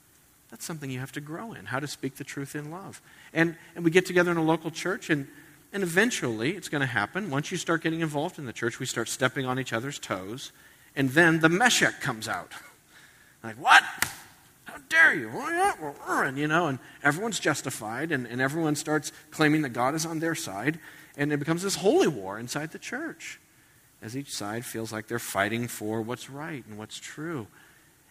That's 0.50 0.66
something 0.66 0.92
you 0.92 1.00
have 1.00 1.14
to 1.14 1.22
grow 1.22 1.54
in, 1.54 1.66
how 1.66 1.80
to 1.80 1.88
speak 1.88 2.18
the 2.18 2.24
truth 2.24 2.56
in 2.56 2.70
love. 2.70 3.02
And, 3.34 3.56
and 3.76 3.84
we 3.84 3.90
get 3.90 4.06
together 4.06 4.32
in 4.32 4.38
a 4.38 4.44
local 4.44 4.70
church, 4.70 5.10
and, 5.10 5.28
and 5.72 5.82
eventually 5.82 6.52
it's 6.52 6.70
going 6.70 6.82
to 6.82 6.88
happen. 6.88 7.32
Once 7.32 7.52
you 7.52 7.58
start 7.58 7.82
getting 7.82 8.02
involved 8.02 8.38
in 8.38 8.46
the 8.46 8.54
church, 8.54 8.80
we 8.80 8.86
start 8.86 9.10
stepping 9.10 9.46
on 9.46 9.60
each 9.60 9.74
other's 9.74 9.98
toes, 9.98 10.52
and 10.96 11.10
then 11.10 11.40
the 11.40 11.50
Meshech 11.50 12.02
comes 12.02 12.28
out. 12.28 12.52
Like, 13.44 13.56
what? 13.56 13.84
How 14.66 14.76
dare 14.90 15.14
you? 15.14 15.30
Uh, 15.30 16.24
and, 16.24 16.38
you 16.38 16.48
know, 16.48 16.68
and 16.68 16.80
everyone's 17.04 17.40
justified, 17.40 18.12
and, 18.12 18.26
and 18.26 18.40
everyone 18.40 18.76
starts 18.76 19.12
claiming 19.32 19.62
that 19.64 19.70
God 19.70 19.96
is 19.96 20.06
on 20.06 20.20
their 20.20 20.36
side, 20.36 20.80
and 21.18 21.34
it 21.34 21.38
becomes 21.38 21.62
this 21.62 21.76
holy 21.76 22.08
war 22.08 22.40
inside 22.40 22.72
the 22.72 22.80
church 22.80 23.40
as 24.02 24.18
each 24.18 24.32
side 24.32 24.66
feels 24.66 24.92
like 24.92 25.08
they're 25.08 25.20
fighting 25.20 25.68
for 25.68 26.02
what's 26.02 26.30
right 26.30 26.64
and 26.68 26.78
what's 26.78 27.00
true. 27.00 27.48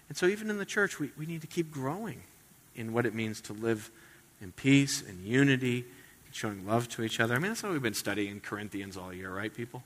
And 0.08 0.16
so, 0.16 0.26
even 0.26 0.50
in 0.50 0.58
the 0.58 0.64
church, 0.64 0.98
we, 0.98 1.10
we 1.18 1.26
need 1.26 1.40
to 1.42 1.46
keep 1.46 1.70
growing 1.70 2.22
in 2.74 2.92
what 2.92 3.06
it 3.06 3.14
means 3.14 3.40
to 3.42 3.52
live 3.52 3.90
in 4.40 4.52
peace 4.52 5.02
and 5.06 5.24
unity, 5.24 5.84
and 6.26 6.34
showing 6.34 6.66
love 6.66 6.88
to 6.90 7.02
each 7.02 7.20
other. 7.20 7.34
I 7.34 7.38
mean, 7.38 7.50
that's 7.50 7.62
what 7.62 7.72
we've 7.72 7.82
been 7.82 7.94
studying 7.94 8.32
in 8.32 8.40
Corinthians 8.40 8.96
all 8.96 9.12
year, 9.12 9.30
right, 9.30 9.54
people? 9.54 9.82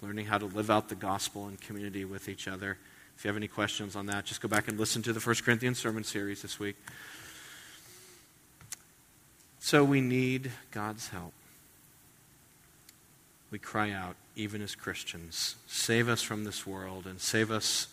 Learning 0.00 0.26
how 0.26 0.38
to 0.38 0.46
live 0.46 0.70
out 0.70 0.88
the 0.88 0.94
gospel 0.94 1.48
in 1.48 1.56
community 1.56 2.04
with 2.04 2.28
each 2.28 2.46
other. 2.46 2.78
If 3.16 3.24
you 3.24 3.28
have 3.28 3.36
any 3.36 3.48
questions 3.48 3.96
on 3.96 4.06
that, 4.06 4.24
just 4.24 4.40
go 4.40 4.48
back 4.48 4.68
and 4.68 4.78
listen 4.78 5.02
to 5.02 5.12
the 5.12 5.20
First 5.20 5.44
Corinthians 5.44 5.78
sermon 5.78 6.04
series 6.04 6.42
this 6.42 6.60
week. 6.60 6.76
So 9.58 9.82
we 9.82 10.00
need 10.00 10.52
God's 10.70 11.08
help. 11.08 11.32
We 13.50 13.58
cry 13.58 13.90
out, 13.90 14.14
even 14.36 14.62
as 14.62 14.74
Christians, 14.74 15.56
save 15.66 16.08
us 16.08 16.22
from 16.22 16.44
this 16.44 16.66
world 16.66 17.06
and 17.06 17.20
save 17.20 17.50
us 17.50 17.88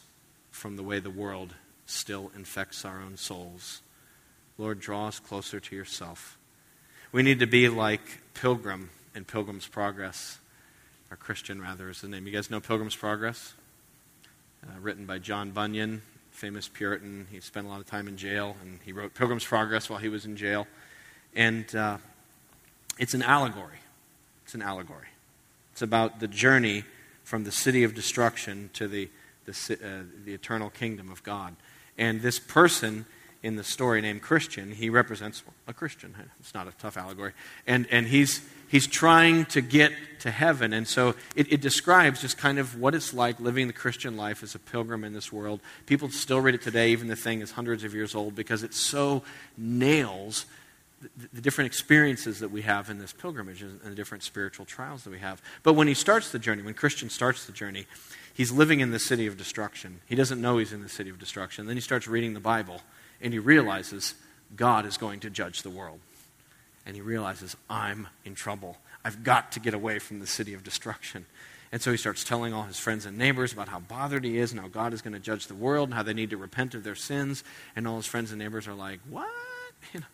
from 0.51 0.75
the 0.75 0.83
way 0.83 0.99
the 0.99 1.09
world 1.09 1.53
still 1.85 2.31
infects 2.35 2.85
our 2.85 3.01
own 3.01 3.17
souls. 3.17 3.81
Lord, 4.57 4.79
draw 4.79 5.07
us 5.07 5.19
closer 5.19 5.59
to 5.59 5.75
yourself. 5.75 6.37
We 7.11 7.23
need 7.23 7.39
to 7.39 7.47
be 7.47 7.67
like 7.67 8.21
Pilgrim 8.33 8.89
in 9.15 9.25
Pilgrim's 9.25 9.67
Progress, 9.67 10.39
or 11.11 11.17
Christian, 11.17 11.61
rather, 11.61 11.89
is 11.89 12.01
the 12.01 12.07
name. 12.07 12.25
You 12.25 12.33
guys 12.33 12.49
know 12.49 12.59
Pilgrim's 12.59 12.95
Progress? 12.95 13.53
Uh, 14.63 14.79
written 14.81 15.05
by 15.05 15.19
John 15.19 15.51
Bunyan, 15.51 16.01
famous 16.31 16.67
Puritan. 16.67 17.27
He 17.31 17.39
spent 17.39 17.67
a 17.67 17.69
lot 17.69 17.79
of 17.79 17.85
time 17.85 18.07
in 18.07 18.17
jail, 18.17 18.55
and 18.63 18.79
he 18.83 18.91
wrote 18.91 19.13
Pilgrim's 19.13 19.45
Progress 19.45 19.89
while 19.89 19.99
he 19.99 20.09
was 20.09 20.25
in 20.25 20.35
jail. 20.35 20.65
And 21.35 21.73
uh, 21.75 21.97
it's 22.97 23.13
an 23.13 23.21
allegory. 23.21 23.77
It's 24.43 24.55
an 24.55 24.61
allegory. 24.61 25.07
It's 25.71 25.81
about 25.81 26.19
the 26.19 26.27
journey 26.27 26.83
from 27.23 27.43
the 27.43 27.51
city 27.51 27.83
of 27.83 27.93
destruction 27.93 28.69
to 28.73 28.87
the, 28.87 29.09
the, 29.45 29.51
uh, 29.73 30.03
the 30.23 30.33
eternal 30.33 30.69
kingdom 30.69 31.11
of 31.11 31.21
God. 31.23 31.55
And 31.97 32.21
this 32.21 32.39
person 32.39 33.05
in 33.43 33.55
the 33.55 33.63
story 33.63 34.01
named 34.01 34.21
Christian, 34.21 34.71
he 34.71 34.89
represents 34.89 35.43
a 35.67 35.73
Christian. 35.73 36.15
It's 36.39 36.53
not 36.53 36.67
a 36.67 36.71
tough 36.71 36.97
allegory. 36.97 37.33
And, 37.67 37.87
and 37.91 38.07
he's, 38.07 38.41
he's 38.67 38.87
trying 38.87 39.45
to 39.45 39.61
get 39.61 39.91
to 40.19 40.31
heaven. 40.31 40.73
And 40.73 40.87
so 40.87 41.13
it, 41.35 41.53
it, 41.53 41.61
describes 41.61 42.21
just 42.21 42.37
kind 42.37 42.57
of 42.57 42.79
what 42.79 42.95
it's 42.95 43.13
like 43.13 43.39
living 43.39 43.67
the 43.67 43.73
Christian 43.73 44.17
life 44.17 44.41
as 44.41 44.55
a 44.55 44.59
pilgrim 44.59 45.03
in 45.03 45.13
this 45.13 45.31
world. 45.31 45.59
People 45.85 46.09
still 46.09 46.41
read 46.41 46.55
it 46.55 46.63
today, 46.63 46.91
even 46.91 47.07
the 47.07 47.15
thing 47.15 47.41
is 47.41 47.51
hundreds 47.51 47.83
of 47.83 47.93
years 47.93 48.15
old, 48.15 48.35
because 48.35 48.63
it 48.63 48.73
so 48.73 49.21
nails 49.55 50.47
the, 51.01 51.09
the 51.33 51.41
different 51.41 51.67
experiences 51.67 52.39
that 52.39 52.49
we 52.49 52.63
have 52.63 52.89
in 52.89 52.97
this 52.97 53.13
pilgrimage 53.13 53.61
and 53.61 53.79
the 53.81 53.93
different 53.95 54.23
spiritual 54.23 54.65
trials 54.65 55.03
that 55.03 55.11
we 55.11 55.19
have. 55.19 55.43
But 55.61 55.73
when 55.73 55.87
he 55.87 55.93
starts 55.93 56.31
the 56.31 56.39
journey, 56.39 56.63
when 56.63 56.73
Christian 56.73 57.11
starts 57.11 57.45
the 57.45 57.51
journey, 57.51 57.85
he's 58.33 58.51
living 58.51 58.79
in 58.79 58.89
the 58.89 58.99
city 58.99 59.27
of 59.27 59.37
destruction. 59.37 60.01
He 60.07 60.15
doesn't 60.15 60.41
know 60.41 60.57
he's 60.57 60.73
in 60.73 60.81
the 60.81 60.89
city 60.89 61.11
of 61.11 61.19
destruction. 61.19 61.67
Then 61.67 61.77
he 61.77 61.81
starts 61.81 62.07
reading 62.07 62.33
the 62.33 62.39
Bible 62.39 62.81
and 63.21 63.31
he 63.31 63.37
realizes 63.37 64.15
God 64.55 64.85
is 64.87 64.97
going 64.97 65.19
to 65.19 65.29
judge 65.29 65.61
the 65.61 65.69
world. 65.69 65.99
And 66.85 66.95
he 66.95 67.01
realizes, 67.01 67.55
I'm 67.69 68.07
in 68.23 68.35
trouble. 68.35 68.77
I've 69.03 69.23
got 69.23 69.51
to 69.53 69.59
get 69.59 69.73
away 69.73 69.99
from 69.99 70.19
the 70.19 70.27
city 70.27 70.53
of 70.53 70.63
destruction. 70.63 71.25
And 71.71 71.81
so 71.81 71.91
he 71.91 71.97
starts 71.97 72.23
telling 72.23 72.53
all 72.53 72.63
his 72.63 72.79
friends 72.79 73.05
and 73.05 73.17
neighbors 73.17 73.51
about 73.51 73.67
how 73.67 73.79
bothered 73.79 74.23
he 74.23 74.37
is 74.37 74.51
and 74.51 74.61
how 74.61 74.67
God 74.67 74.93
is 74.93 75.01
going 75.01 75.13
to 75.13 75.19
judge 75.19 75.47
the 75.47 75.55
world 75.55 75.89
and 75.89 75.93
how 75.93 76.03
they 76.03 76.13
need 76.13 76.29
to 76.29 76.37
repent 76.37 76.73
of 76.75 76.83
their 76.83 76.95
sins. 76.95 77.43
And 77.75 77.87
all 77.87 77.97
his 77.97 78.05
friends 78.05 78.31
and 78.31 78.39
neighbors 78.39 78.67
are 78.67 78.73
like, 78.73 78.99
What? 79.09 79.29
You 79.93 79.99
know, 79.99 80.05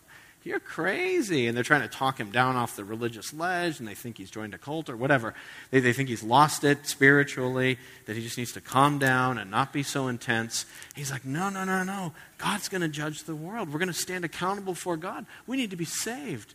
you're 0.44 0.60
crazy. 0.60 1.46
And 1.46 1.56
they're 1.56 1.64
trying 1.64 1.82
to 1.82 1.88
talk 1.88 2.18
him 2.18 2.30
down 2.30 2.56
off 2.56 2.76
the 2.76 2.84
religious 2.84 3.32
ledge, 3.32 3.78
and 3.78 3.88
they 3.88 3.94
think 3.94 4.18
he's 4.18 4.30
joined 4.30 4.54
a 4.54 4.58
cult 4.58 4.90
or 4.90 4.96
whatever. 4.96 5.34
They, 5.70 5.80
they 5.80 5.92
think 5.92 6.08
he's 6.08 6.22
lost 6.22 6.64
it 6.64 6.86
spiritually, 6.86 7.78
that 8.06 8.16
he 8.16 8.22
just 8.22 8.36
needs 8.36 8.52
to 8.52 8.60
calm 8.60 8.98
down 8.98 9.38
and 9.38 9.50
not 9.50 9.72
be 9.72 9.82
so 9.82 10.08
intense. 10.08 10.66
He's 10.94 11.10
like, 11.10 11.24
no, 11.24 11.48
no, 11.48 11.64
no, 11.64 11.84
no. 11.84 12.12
God's 12.38 12.68
going 12.68 12.80
to 12.80 12.88
judge 12.88 13.22
the 13.22 13.36
world. 13.36 13.72
We're 13.72 13.78
going 13.78 13.86
to 13.88 13.94
stand 13.94 14.24
accountable 14.24 14.74
for 14.74 14.96
God. 14.96 15.26
We 15.46 15.56
need 15.56 15.70
to 15.70 15.76
be 15.76 15.84
saved. 15.84 16.54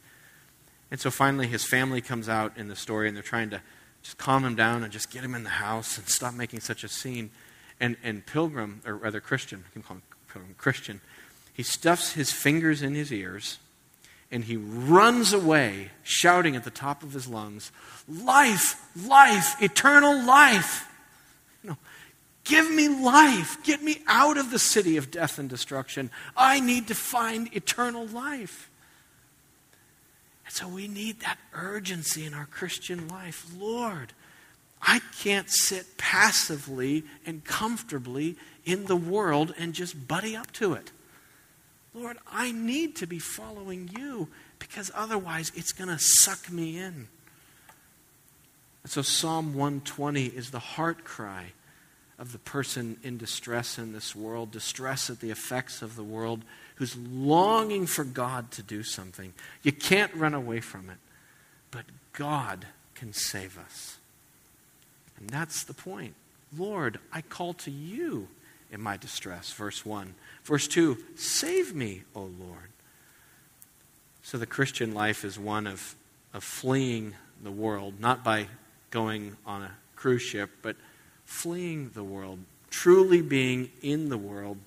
And 0.89 0.99
so 0.99 1.11
finally, 1.11 1.47
his 1.47 1.65
family 1.65 2.01
comes 2.01 2.29
out 2.29 2.57
in 2.57 2.67
the 2.67 2.75
story, 2.75 3.07
and 3.07 3.15
they're 3.15 3.23
trying 3.23 3.49
to 3.49 3.61
just 4.01 4.17
calm 4.17 4.45
him 4.45 4.55
down 4.55 4.83
and 4.83 4.91
just 4.91 5.11
get 5.11 5.23
him 5.23 5.35
in 5.35 5.43
the 5.43 5.49
house 5.49 5.97
and 5.97 6.07
stop 6.07 6.33
making 6.33 6.61
such 6.61 6.83
a 6.83 6.87
scene. 6.87 7.29
And, 7.79 7.97
and 8.03 8.25
Pilgrim, 8.25 8.81
or 8.85 8.95
rather 8.95 9.19
Christian, 9.19 9.63
I 9.67 9.73
can 9.73 9.83
call 9.83 9.97
him 9.97 10.03
Pilgrim, 10.31 10.55
Christian, 10.57 11.01
he 11.53 11.63
stuffs 11.63 12.13
his 12.13 12.31
fingers 12.31 12.81
in 12.81 12.95
his 12.95 13.11
ears 13.11 13.57
and 14.31 14.43
he 14.43 14.57
runs 14.57 15.31
away, 15.33 15.91
shouting 16.03 16.55
at 16.55 16.63
the 16.63 16.71
top 16.71 17.01
of 17.03 17.13
his 17.13 17.27
lungs, 17.27 17.71
Life, 18.07 18.75
life, 19.05 19.61
eternal 19.61 20.25
life. 20.25 20.87
You 21.63 21.71
know, 21.71 21.77
give 22.43 22.69
me 22.69 22.89
life. 22.89 23.57
Get 23.63 23.81
me 23.81 24.01
out 24.07 24.37
of 24.37 24.51
the 24.51 24.59
city 24.59 24.97
of 24.97 25.11
death 25.11 25.39
and 25.39 25.49
destruction. 25.49 26.09
I 26.35 26.59
need 26.59 26.87
to 26.87 26.95
find 26.95 27.53
eternal 27.55 28.05
life. 28.05 28.69
And 30.47 30.55
so 30.55 30.65
we 30.69 30.87
need 30.87 31.19
that 31.19 31.37
urgency 31.53 32.25
in 32.25 32.33
our 32.33 32.45
Christian 32.45 33.09
life. 33.09 33.45
Lord, 33.59 34.13
I 34.81 35.01
can't 35.19 35.49
sit 35.49 35.97
passively 35.97 37.03
and 37.25 37.43
comfortably 37.43 38.37
in 38.63 38.85
the 38.85 38.95
world 38.95 39.53
and 39.59 39.73
just 39.73 40.07
buddy 40.07 40.37
up 40.37 40.53
to 40.53 40.71
it. 40.71 40.93
Lord, 41.93 42.17
I 42.31 42.53
need 42.53 42.95
to 42.97 43.07
be 43.07 43.19
following 43.19 43.89
you 43.93 44.29
because 44.57 44.89
otherwise 44.95 45.51
it's 45.53 45.73
going 45.73 45.89
to 45.89 45.99
suck 45.99 46.49
me 46.49 46.77
in. 46.77 47.09
And 48.83 48.91
so 48.91 49.01
Psalm 49.01 49.53
120 49.53 50.27
is 50.27 50.51
the 50.51 50.59
heart 50.59 51.03
cry 51.03 51.47
of 52.17 52.31
the 52.31 52.39
person 52.39 52.97
in 53.03 53.17
distress 53.17 53.77
in 53.77 53.91
this 53.91 54.15
world, 54.15 54.51
distress 54.51 55.09
at 55.09 55.19
the 55.19 55.29
effects 55.29 55.81
of 55.81 55.97
the 55.97 56.05
world, 56.05 56.43
who's 56.77 56.95
longing 56.95 57.85
for 57.85 58.03
God 58.03 58.51
to 58.51 58.63
do 58.63 58.83
something. 58.83 59.33
You 59.63 59.71
can't 59.71 60.13
run 60.13 60.33
away 60.33 60.59
from 60.59 60.89
it, 60.89 60.97
but 61.71 61.85
God 62.13 62.65
can 62.95 63.13
save 63.13 63.57
us. 63.57 63.97
And 65.19 65.29
that's 65.29 65.63
the 65.63 65.73
point. 65.73 66.13
Lord, 66.55 66.99
I 67.11 67.21
call 67.21 67.53
to 67.55 67.71
you 67.71 68.27
in 68.71 68.81
my 68.81 68.97
distress. 68.97 69.51
Verse 69.51 69.85
1. 69.85 70.13
Verse 70.43 70.67
2 70.67 70.97
Save 71.15 71.73
me, 71.73 72.03
O 72.15 72.21
Lord. 72.21 72.69
So 74.21 74.37
the 74.37 74.45
Christian 74.45 74.93
life 74.93 75.23
is 75.23 75.39
one 75.39 75.67
of, 75.67 75.95
of 76.33 76.43
fleeing 76.43 77.15
the 77.41 77.51
world, 77.51 77.99
not 77.99 78.23
by 78.23 78.47
going 78.91 79.37
on 79.45 79.63
a 79.63 79.71
cruise 79.95 80.21
ship, 80.21 80.49
but 80.61 80.75
fleeing 81.25 81.91
the 81.93 82.03
world, 82.03 82.39
truly 82.69 83.21
being 83.21 83.71
in 83.81 84.09
the 84.09 84.17
world, 84.17 84.57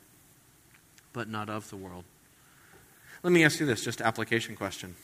but 1.12 1.28
not 1.28 1.48
of 1.48 1.68
the 1.70 1.76
world. 1.76 2.04
Let 3.22 3.32
me 3.32 3.44
ask 3.44 3.61
you 3.61 3.66
this 3.66 3.84
just 3.84 4.00
application 4.00 4.56
question. 4.56 4.96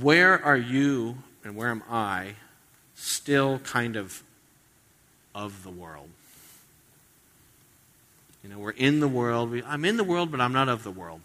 Where 0.00 0.42
are 0.42 0.56
you 0.56 1.18
and 1.42 1.56
where 1.56 1.68
am 1.68 1.82
I 1.90 2.34
still 2.94 3.58
kind 3.60 3.96
of 3.96 4.22
of 5.34 5.62
the 5.62 5.70
world? 5.70 6.08
You 8.42 8.50
know, 8.50 8.58
we're 8.58 8.70
in 8.70 9.00
the 9.00 9.08
world. 9.08 9.50
We, 9.50 9.62
I'm 9.62 9.84
in 9.84 9.96
the 9.96 10.04
world, 10.04 10.30
but 10.30 10.40
I'm 10.40 10.52
not 10.52 10.68
of 10.68 10.82
the 10.84 10.90
world. 10.90 11.20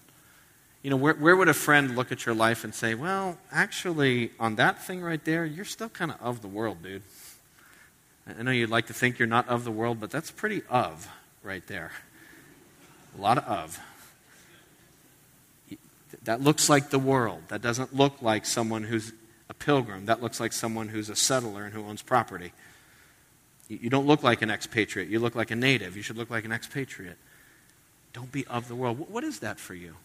You 0.84 0.90
know, 0.92 0.98
where, 0.98 1.14
where 1.16 1.36
would 1.36 1.48
a 1.48 1.54
friend 1.54 1.96
look 1.96 2.12
at 2.12 2.26
your 2.26 2.36
life 2.36 2.64
and 2.64 2.74
say, 2.74 2.94
well, 2.94 3.38
actually, 3.52 4.32
on 4.40 4.56
that 4.56 4.84
thing 4.84 5.02
right 5.02 5.24
there, 5.24 5.46
you're 5.46 5.66
still 5.66 5.90
kind 5.90 6.12
of 6.12 6.22
of 6.22 6.42
the 6.42 6.48
world, 6.48 6.84
dude? 6.84 7.02
I 8.28 8.44
know 8.44 8.52
you'd 8.52 8.70
like 8.70 8.88
to 8.88 8.94
think 8.94 9.18
you're 9.18 9.28
not 9.28 9.48
of 9.48 9.64
the 9.64 9.72
world, 9.72 10.00
but 10.00 10.12
that's 10.12 10.32
pretty 10.32 10.64
of 10.70 11.08
right 11.44 11.66
there. 11.68 11.92
A 13.18 13.22
lot 13.22 13.38
of 13.38 13.46
of. 13.48 13.80
That 16.24 16.42
looks 16.42 16.70
like 16.70 16.90
the 16.90 17.00
world. 17.00 17.44
That 17.50 17.62
doesn't 17.62 17.96
look 17.96 18.22
like 18.22 18.46
someone 18.46 18.84
who's 18.84 19.14
a 19.50 19.54
pilgrim. 19.54 20.08
That 20.08 20.22
looks 20.22 20.40
like 20.40 20.54
someone 20.54 20.88
who's 20.88 21.10
a 21.10 21.16
settler 21.16 21.66
and 21.66 21.74
who 21.74 21.86
owns 21.86 22.02
property. 22.02 22.52
You 23.68 23.90
don't 23.90 24.06
look 24.06 24.24
like 24.24 24.42
an 24.42 24.50
expatriate. 24.50 25.10
You 25.10 25.20
look 25.20 25.36
like 25.36 25.52
a 25.52 25.56
native. 25.56 25.96
You 25.96 26.02
should 26.02 26.18
look 26.18 26.30
like 26.30 26.46
an 26.46 26.52
expatriate. 26.52 27.18
Don't 28.14 28.32
be 28.32 28.46
of 28.48 28.68
the 28.68 28.76
world. 28.76 29.10
What 29.10 29.24
is 29.24 29.40
that 29.40 29.60
for 29.60 29.74
you? 29.74 29.96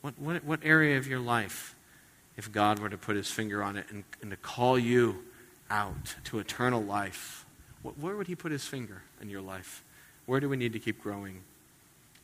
What, 0.00 0.14
what, 0.18 0.44
what 0.44 0.60
area 0.62 0.96
of 0.96 1.06
your 1.06 1.18
life, 1.18 1.74
if 2.36 2.50
God 2.50 2.78
were 2.78 2.88
to 2.88 2.96
put 2.96 3.16
his 3.16 3.30
finger 3.30 3.62
on 3.62 3.76
it 3.76 3.86
and, 3.90 4.04
and 4.22 4.30
to 4.30 4.36
call 4.36 4.78
you 4.78 5.24
out 5.70 6.14
to 6.24 6.38
eternal 6.38 6.82
life, 6.82 7.44
what, 7.82 7.98
where 7.98 8.16
would 8.16 8.28
he 8.28 8.34
put 8.34 8.52
his 8.52 8.64
finger 8.64 9.02
in 9.20 9.28
your 9.28 9.42
life? 9.42 9.82
Where 10.26 10.40
do 10.40 10.48
we 10.48 10.56
need 10.56 10.72
to 10.72 10.78
keep 10.78 11.02
growing 11.02 11.42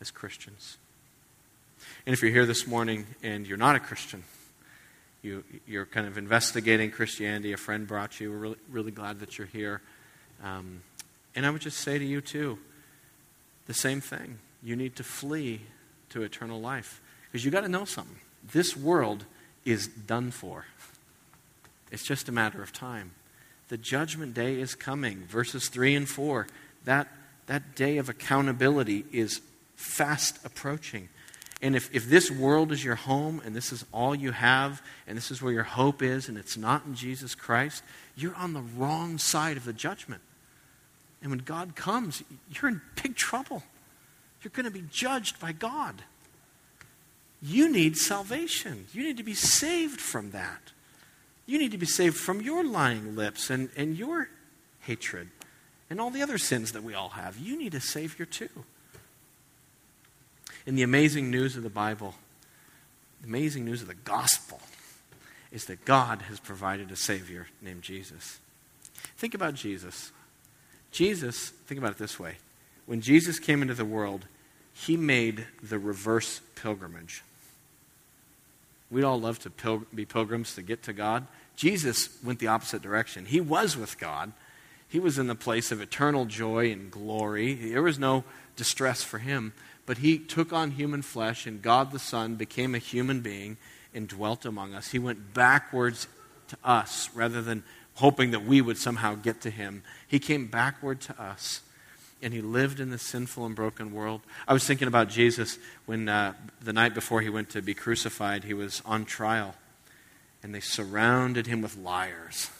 as 0.05 0.11
Christians? 0.11 0.77
And 2.05 2.13
if 2.13 2.21
you're 2.21 2.31
here 2.31 2.45
this 2.45 2.67
morning 2.67 3.07
and 3.23 3.47
you're 3.47 3.57
not 3.57 3.75
a 3.75 3.81
Christian, 3.81 4.23
you, 5.23 5.43
you're 5.67 5.87
kind 5.87 6.07
of 6.07 6.19
investigating 6.19 6.91
Christianity, 6.91 7.55
a 7.55 7.57
friend 7.57 7.87
brought 7.87 8.21
you, 8.21 8.31
we're 8.31 8.37
really, 8.37 8.57
really 8.71 8.91
glad 8.91 9.21
that 9.21 9.39
you're 9.39 9.47
here. 9.47 9.81
Um, 10.43 10.83
and 11.35 11.47
I 11.47 11.51
would 11.51 11.63
just 11.63 11.79
say 11.79 11.99
to 11.99 12.05
you, 12.05 12.21
too, 12.21 12.59
the 13.67 13.73
same 13.73 14.03
thing. 14.03 14.37
You 14.63 14.77
need 14.77 14.95
to 14.97 15.05
flee 15.05 15.63
to 16.11 16.23
eternal 16.23 16.61
life. 16.61 17.01
Because 17.33 17.43
you 17.43 17.51
got 17.51 17.63
to 17.63 17.69
know 17.69 17.87
something. 17.87 18.19
This 18.53 18.77
world 18.77 19.25
is 19.65 19.89
done 19.89 20.33
for, 20.33 20.67
it's 21.91 22.05
just 22.05 22.29
a 22.29 22.33
matter 22.33 22.63
of 22.63 22.75
time. 22.75 23.13
The 23.69 23.79
judgment 23.79 24.35
day 24.35 24.61
is 24.61 24.75
coming. 24.75 25.25
Verses 25.27 25.71
3 25.71 25.95
and 25.95 26.07
4. 26.07 26.47
That, 26.85 27.09
that 27.47 27.75
day 27.75 27.97
of 27.97 28.11
accountability 28.11 29.07
is 29.11 29.41
fast 29.77 30.39
approaching. 30.45 31.09
And 31.63 31.75
if, 31.75 31.95
if 31.95 32.09
this 32.09 32.31
world 32.31 32.73
is 32.73 32.85
your 32.85 32.95
home 32.95 33.41
and 33.45 33.55
this 33.57 33.73
is 33.73 33.85
all 33.93 34.15
you 34.15 34.33
have 34.33 34.83
and 35.07 35.17
this 35.17 35.31
is 35.31 35.41
where 35.41 35.53
your 35.53 35.63
hope 35.63 36.03
is 36.03 36.29
and 36.29 36.37
it's 36.37 36.57
not 36.57 36.85
in 36.85 36.95
Jesus 36.95 37.35
Christ, 37.35 37.83
you're 38.17 38.35
on 38.35 38.53
the 38.53 38.61
wrong 38.61 39.19
side 39.19 39.57
of 39.57 39.65
the 39.65 39.73
judgment. 39.73 40.21
And 41.23 41.31
when 41.31 41.41
God 41.41 41.75
comes, 41.75 42.23
you're 42.51 42.71
in 42.71 42.83
big 43.03 43.17
trouble. 43.17 43.63
You're 44.43 44.51
going 44.51 44.67
to 44.67 44.71
be 44.71 44.85
judged 44.91 45.41
by 45.41 45.53
God. 45.53 46.03
You 47.41 47.71
need 47.71 47.97
salvation. 47.97 48.87
You 48.93 49.03
need 49.03 49.17
to 49.17 49.23
be 49.23 49.35
saved 49.35 50.01
from 50.01 50.33
that. 50.33 50.73
You 51.47 51.59
need 51.59 51.73
to 51.73 51.79
be 51.79 51.87
saved 51.87 52.17
from 52.17 52.43
your 52.43 52.63
lying 52.63 53.17
lips 53.17 53.49
and, 53.49 53.71
and 53.77 53.97
your 53.97 54.29
hatred 54.81 55.29
and 55.89 56.01
all 56.01 56.11
the 56.11 56.23
other 56.23 56.39
sins 56.39 56.73
that 56.73 56.83
we 56.83 56.95
all 56.95 57.11
have. 57.11 57.39
You 57.39 57.59
need 57.59 57.75
a 57.75 57.81
Savior 57.81 58.27
too. 58.27 58.49
In 60.67 60.77
the 60.77 60.83
amazing 60.83 61.31
news 61.31 61.57
of 61.57 61.63
the 61.63 61.71
Bible, 61.71 62.15
the 63.21 63.29
amazing 63.29 63.65
news 63.65 63.83
of 63.83 63.89
the 63.89 63.95
gospel 63.95 64.61
is 65.53 65.67
that 65.67 65.85
God 65.85 66.23
has 66.23 66.41
provided 66.41 66.91
a 66.91 66.97
Savior 66.97 67.49
named 67.61 67.83
Jesus. 67.83 68.39
Think 69.17 69.35
about 69.35 69.55
Jesus. 69.55 70.11
Jesus, 70.91 71.51
think 71.67 71.79
about 71.79 71.93
it 71.93 71.99
this 71.99 72.19
way 72.19 72.37
when 72.87 73.01
Jesus 73.01 73.39
came 73.39 73.63
into 73.63 73.75
the 73.75 73.85
world, 73.85 74.27
he 74.73 74.97
made 74.97 75.47
the 75.63 75.79
reverse 75.79 76.41
pilgrimage. 76.55 77.23
We'd 78.91 79.05
all 79.05 79.21
love 79.21 79.39
to 79.41 79.87
be 79.95 80.05
pilgrims 80.05 80.55
to 80.55 80.63
get 80.63 80.83
to 80.85 80.93
God. 80.93 81.27
Jesus 81.57 82.09
went 82.23 82.39
the 82.39 82.49
opposite 82.49 82.83
direction. 82.83 83.27
He 83.27 83.41
was 83.41 83.77
with 83.77 83.99
God. 83.99 84.33
He 84.89 85.01
was 85.01 85.19
in 85.19 85.27
the 85.27 85.35
place 85.35 85.73
of 85.73 85.81
eternal 85.81 86.27
joy 86.27 86.71
and 86.71 86.91
glory. 86.91 87.55
There 87.55 87.83
was 87.83 87.99
no 87.99 88.25
distress 88.57 89.03
for 89.03 89.19
him, 89.19 89.53
but 89.87 89.99
he 89.99 90.19
took 90.19 90.53
on 90.53 90.73
human 90.73 91.03
flesh, 91.03 91.47
and 91.47 91.61
God 91.61 91.93
the 91.93 91.99
Son 91.99 92.37
became 92.37 92.75
a 92.75 92.79
human 92.79 93.21
being 93.21 93.57
and 93.95 94.09
dwelt 94.09 94.45
among 94.45 94.75
us. 94.75 94.91
He 94.91 94.99
went 94.99 95.35
backwards 95.35 96.09
to 96.49 96.57
us 96.65 97.11
rather 97.15 97.43
than 97.43 97.63
hoping 97.95 98.33
that 98.33 98.45
we 98.45 98.61
would 98.61 98.79
somehow 98.79 99.15
get 99.15 99.41
to 99.43 99.51
him. 99.51 99.83
He 100.07 100.19
came 100.19 100.47
backward 100.47 101.01
to 101.03 101.21
us 101.21 101.61
and 102.25 102.33
he 102.33 102.41
lived 102.41 102.81
in 102.81 102.91
this 102.91 103.03
sinful 103.03 103.45
and 103.45 103.55
broken 103.55 103.93
world. 103.93 104.23
I 104.49 104.55
was 104.55 104.67
thinking 104.67 104.89
about 104.89 105.11
Jesus 105.11 105.59
when 105.85 106.09
uh, 106.09 106.33
the 106.63 106.73
night 106.73 106.95
before 106.95 107.21
he 107.21 107.29
went 107.29 107.51
to 107.51 107.61
be 107.61 107.75
crucified, 107.75 108.45
he 108.45 108.55
was 108.55 108.81
on 108.87 109.05
trial, 109.05 109.55
and 110.43 110.55
they 110.55 110.61
surrounded 110.61 111.47
him 111.47 111.61
with 111.61 111.77
liars. 111.77 112.51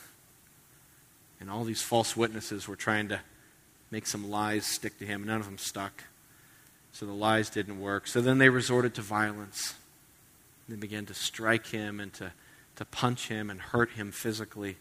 And 1.41 1.51
all 1.51 1.65
these 1.65 1.81
false 1.81 2.15
witnesses 2.15 2.69
were 2.69 2.77
trying 2.77 3.09
to 3.09 3.21
make 3.91 4.07
some 4.07 4.31
lies 4.31 4.67
stick 4.67 4.99
to 4.99 5.07
him. 5.07 5.23
And 5.23 5.29
none 5.29 5.41
of 5.41 5.47
them 5.47 5.59
stuck. 5.59 6.05
So 6.95 7.07
the 7.07 7.13
lies 7.13 7.51
didn't 7.51 7.81
work. 7.81 8.07
So 8.07 8.21
then 8.21 8.39
they 8.39 8.49
resorted 8.49 8.95
to 8.95 9.03
violence. 9.03 9.75
They 10.69 10.77
began 10.77 11.07
to 11.07 11.15
strike 11.15 11.67
him 11.67 11.99
and 11.99 12.13
to, 12.15 12.33
to 12.77 12.85
punch 12.85 13.27
him 13.27 13.51
and 13.51 13.61
hurt 13.61 13.91
him 13.91 14.13
physically. 14.13 14.77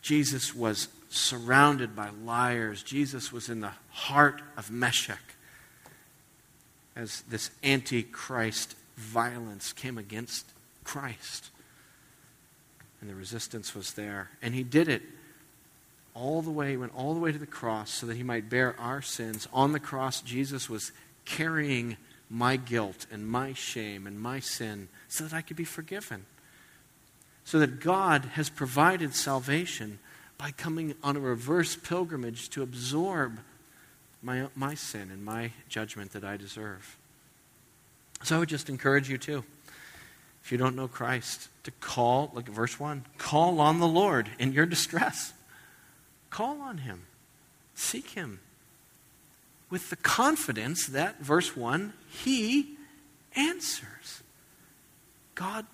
Jesus 0.00 0.54
was 0.54 0.86
surrounded 1.08 1.96
by 1.96 2.10
liars. 2.24 2.84
Jesus 2.84 3.32
was 3.32 3.48
in 3.48 3.60
the 3.60 3.72
heart 3.90 4.42
of 4.56 4.70
Meshech 4.70 5.34
as 6.94 7.22
this 7.22 7.50
antichrist 7.64 8.76
violence 8.96 9.72
came 9.72 9.98
against 9.98 10.46
Christ. 10.84 11.50
And 13.00 13.10
the 13.10 13.16
resistance 13.16 13.74
was 13.74 13.94
there. 13.94 14.30
And 14.40 14.54
he 14.54 14.62
did 14.62 14.86
it 14.86 15.02
all 16.14 16.42
the 16.42 16.50
way, 16.50 16.76
went 16.76 16.94
all 16.94 17.12
the 17.12 17.18
way 17.18 17.32
to 17.32 17.38
the 17.38 17.46
cross 17.46 17.90
so 17.90 18.06
that 18.06 18.16
he 18.16 18.22
might 18.22 18.48
bear 18.48 18.78
our 18.78 19.02
sins. 19.02 19.48
On 19.52 19.72
the 19.72 19.80
cross, 19.80 20.20
Jesus 20.20 20.70
was 20.70 20.92
carrying 21.24 21.96
my 22.30 22.56
guilt 22.56 23.06
and 23.10 23.26
my 23.26 23.52
shame 23.52 24.06
and 24.06 24.18
my 24.18 24.40
sin 24.40 24.88
so 25.08 25.24
that 25.24 25.32
I 25.32 25.42
could 25.42 25.56
be 25.56 25.64
forgiven. 25.64 26.26
So 27.44 27.58
that 27.58 27.80
God 27.80 28.24
has 28.34 28.48
provided 28.48 29.14
salvation 29.14 29.98
by 30.38 30.50
coming 30.50 30.94
on 31.02 31.16
a 31.16 31.20
reverse 31.20 31.76
pilgrimage 31.76 32.48
to 32.50 32.62
absorb 32.62 33.38
my, 34.22 34.46
my 34.54 34.74
sin 34.74 35.10
and 35.10 35.24
my 35.24 35.52
judgment 35.68 36.12
that 36.12 36.24
I 36.24 36.36
deserve. 36.36 36.96
So 38.22 38.36
I 38.36 38.38
would 38.38 38.48
just 38.48 38.70
encourage 38.70 39.10
you 39.10 39.18
too, 39.18 39.44
if 40.42 40.50
you 40.50 40.58
don't 40.58 40.76
know 40.76 40.88
Christ, 40.88 41.48
to 41.64 41.70
call, 41.70 42.30
look 42.34 42.48
at 42.48 42.54
verse 42.54 42.80
1, 42.80 43.04
call 43.18 43.60
on 43.60 43.80
the 43.80 43.86
Lord 43.86 44.30
in 44.38 44.52
your 44.52 44.66
distress. 44.66 45.34
Call 46.30 46.60
on 46.62 46.78
him. 46.78 47.02
Seek 47.74 48.10
him. 48.10 48.40
With 49.70 49.90
the 49.90 49.96
confidence 49.96 50.86
that, 50.86 51.20
verse 51.20 51.56
1, 51.56 51.92
he 52.08 52.76
answers. 53.34 54.22
God 55.34 55.66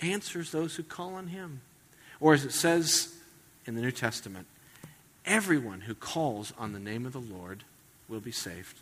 answers 0.00 0.52
those 0.52 0.76
who 0.76 0.82
call 0.82 1.14
on 1.14 1.28
him. 1.28 1.60
Or 2.20 2.34
as 2.34 2.44
it 2.44 2.52
says 2.52 3.14
in 3.66 3.74
the 3.74 3.80
New 3.80 3.90
Testament 3.90 4.46
everyone 5.26 5.82
who 5.82 5.94
calls 5.94 6.52
on 6.58 6.72
the 6.72 6.78
name 6.78 7.04
of 7.04 7.12
the 7.12 7.20
Lord 7.20 7.62
will 8.08 8.20
be 8.20 8.32
saved. 8.32 8.78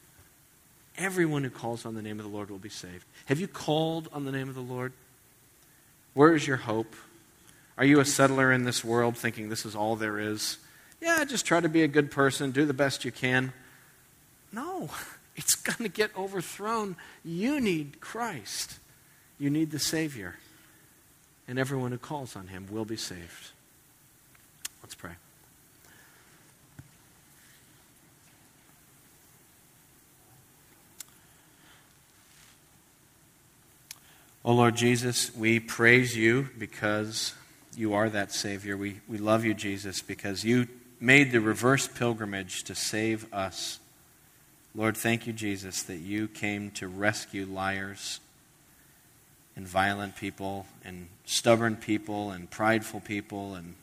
Everyone 0.96 1.42
who 1.42 1.50
calls 1.50 1.84
on 1.84 1.94
the 1.94 2.02
name 2.02 2.18
of 2.18 2.24
the 2.24 2.30
Lord 2.30 2.50
will 2.50 2.58
be 2.58 2.68
saved. 2.68 3.04
Have 3.26 3.40
you 3.40 3.48
called 3.48 4.08
on 4.12 4.24
the 4.24 4.32
name 4.32 4.48
of 4.48 4.54
the 4.54 4.60
Lord? 4.60 4.92
Where 6.14 6.34
is 6.34 6.46
your 6.46 6.56
hope? 6.56 6.94
Are 7.76 7.84
you 7.84 8.00
a 8.00 8.04
settler 8.04 8.52
in 8.52 8.64
this 8.64 8.82
world 8.82 9.18
thinking 9.18 9.48
this 9.48 9.66
is 9.66 9.76
all 9.76 9.96
there 9.96 10.18
is? 10.18 10.56
Yeah, 11.02 11.24
just 11.24 11.44
try 11.44 11.60
to 11.60 11.68
be 11.68 11.82
a 11.82 11.88
good 11.88 12.10
person, 12.10 12.52
do 12.52 12.64
the 12.64 12.72
best 12.72 13.04
you 13.04 13.12
can. 13.12 13.52
No, 14.52 14.90
it's 15.36 15.54
going 15.54 15.78
to 15.78 15.88
get 15.88 16.16
overthrown. 16.16 16.96
You 17.24 17.60
need 17.60 18.00
Christ, 18.00 18.78
you 19.38 19.50
need 19.50 19.70
the 19.70 19.78
Savior. 19.78 20.36
And 21.48 21.60
everyone 21.60 21.92
who 21.92 21.98
calls 21.98 22.34
on 22.34 22.48
him 22.48 22.66
will 22.70 22.84
be 22.84 22.96
saved. 22.96 23.52
Let's 24.82 24.96
pray. 24.96 25.12
Oh 34.44 34.54
Lord 34.54 34.76
Jesus, 34.76 35.34
we 35.34 35.58
praise 35.58 36.16
you 36.16 36.48
because 36.56 37.34
you 37.76 37.94
are 37.94 38.08
that 38.08 38.30
Savior. 38.30 38.76
We, 38.76 39.00
we 39.08 39.18
love 39.18 39.44
you, 39.44 39.54
Jesus, 39.54 40.02
because 40.02 40.44
you 40.44 40.68
made 41.00 41.32
the 41.32 41.40
reverse 41.40 41.88
pilgrimage 41.88 42.62
to 42.64 42.74
save 42.76 43.32
us. 43.34 43.80
Lord, 44.76 44.94
thank 44.94 45.26
you, 45.26 45.32
Jesus, 45.32 45.82
that 45.84 46.00
you 46.00 46.28
came 46.28 46.70
to 46.72 46.86
rescue 46.86 47.46
liars 47.46 48.20
and 49.56 49.66
violent 49.66 50.16
people 50.16 50.66
and 50.84 51.08
stubborn 51.24 51.76
people 51.76 52.30
and 52.30 52.50
prideful 52.50 53.00
people 53.00 53.54
and 53.54 53.74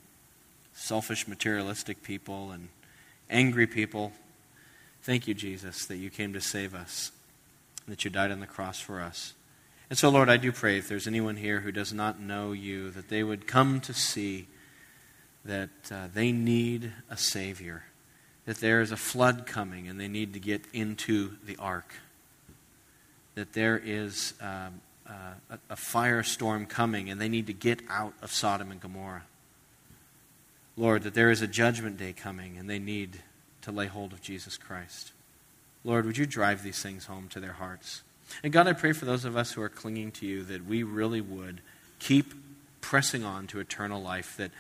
selfish, 0.74 1.28
materialistic 1.28 2.04
people 2.04 2.52
and 2.52 2.70
angry 3.28 3.66
people. 3.66 4.12
Thank 5.02 5.28
you, 5.28 5.34
Jesus, 5.34 5.88
that 5.88 5.98
you 5.98 6.12
came 6.12 6.32
to 6.34 6.42
save 6.42 6.76
us, 6.76 7.12
that 7.88 8.06
you 8.06 8.12
died 8.12 8.30
on 8.30 8.40
the 8.40 8.46
cross 8.46 8.80
for 8.80 9.02
us. 9.02 9.34
And 9.90 9.98
so, 9.98 10.10
Lord, 10.10 10.30
I 10.30 10.38
do 10.38 10.52
pray 10.52 10.78
if 10.78 10.88
there's 10.88 11.08
anyone 11.08 11.38
here 11.38 11.62
who 11.62 11.72
does 11.72 11.92
not 11.92 12.20
know 12.20 12.52
you, 12.52 12.92
that 12.92 13.10
they 13.10 13.24
would 13.24 13.48
come 13.48 13.82
to 13.82 13.96
see 13.96 14.48
that 15.44 15.70
uh, 15.92 16.08
they 16.14 16.32
need 16.32 16.94
a 17.10 17.18
Savior, 17.18 17.84
that 18.46 18.58
there 18.58 18.82
is 18.82 18.92
a 18.92 18.98
flood 18.98 19.46
coming 19.46 19.88
and 19.88 20.00
they 20.00 20.08
need 20.08 20.34
to 20.34 20.40
get 20.40 20.62
into 20.74 21.32
the 21.46 21.56
ark, 21.58 21.94
that 23.36 23.54
there 23.54 23.82
is 23.84 24.34
um, 24.42 24.82
uh, 25.08 25.34
a, 25.50 25.60
a 25.72 25.76
firestorm 25.76 26.68
coming 26.68 27.10
and 27.10 27.20
they 27.20 27.30
need 27.30 27.48
to 27.48 27.54
get 27.54 27.82
out 27.90 28.14
of 28.22 28.32
Sodom 28.32 28.72
and 28.72 28.82
Gomorrah. 28.82 29.24
Lord, 30.76 31.04
that 31.04 31.14
there 31.14 31.32
is 31.32 31.42
a 31.42 31.48
judgment 31.48 31.98
day 31.98 32.14
coming 32.14 32.58
and 32.58 32.70
they 32.70 32.80
need 32.80 33.22
to 33.62 33.72
lay 33.72 33.88
hold 33.88 34.12
of 34.12 34.22
Jesus 34.22 34.58
Christ. 34.58 35.12
Lord, 35.84 36.06
would 36.06 36.18
you 36.18 36.26
drive 36.26 36.64
these 36.64 36.82
things 36.82 37.06
home 37.06 37.28
to 37.30 37.40
their 37.40 37.54
hearts? 37.54 38.02
And 38.44 38.52
God, 38.52 38.68
I 38.68 38.74
pray 38.74 38.94
for 38.94 39.06
those 39.06 39.26
of 39.26 39.38
us 39.38 39.52
who 39.52 39.62
are 39.62 39.70
clinging 39.70 40.12
to 40.14 40.26
you 40.26 40.44
that 40.44 40.66
we 40.66 40.84
really 40.84 41.22
would 41.22 41.62
keep 42.00 42.34
pressing 42.82 43.24
on 43.24 43.48
to 43.48 43.60
eternal 43.60 44.02
life. 44.02 44.38
That, 44.38 44.52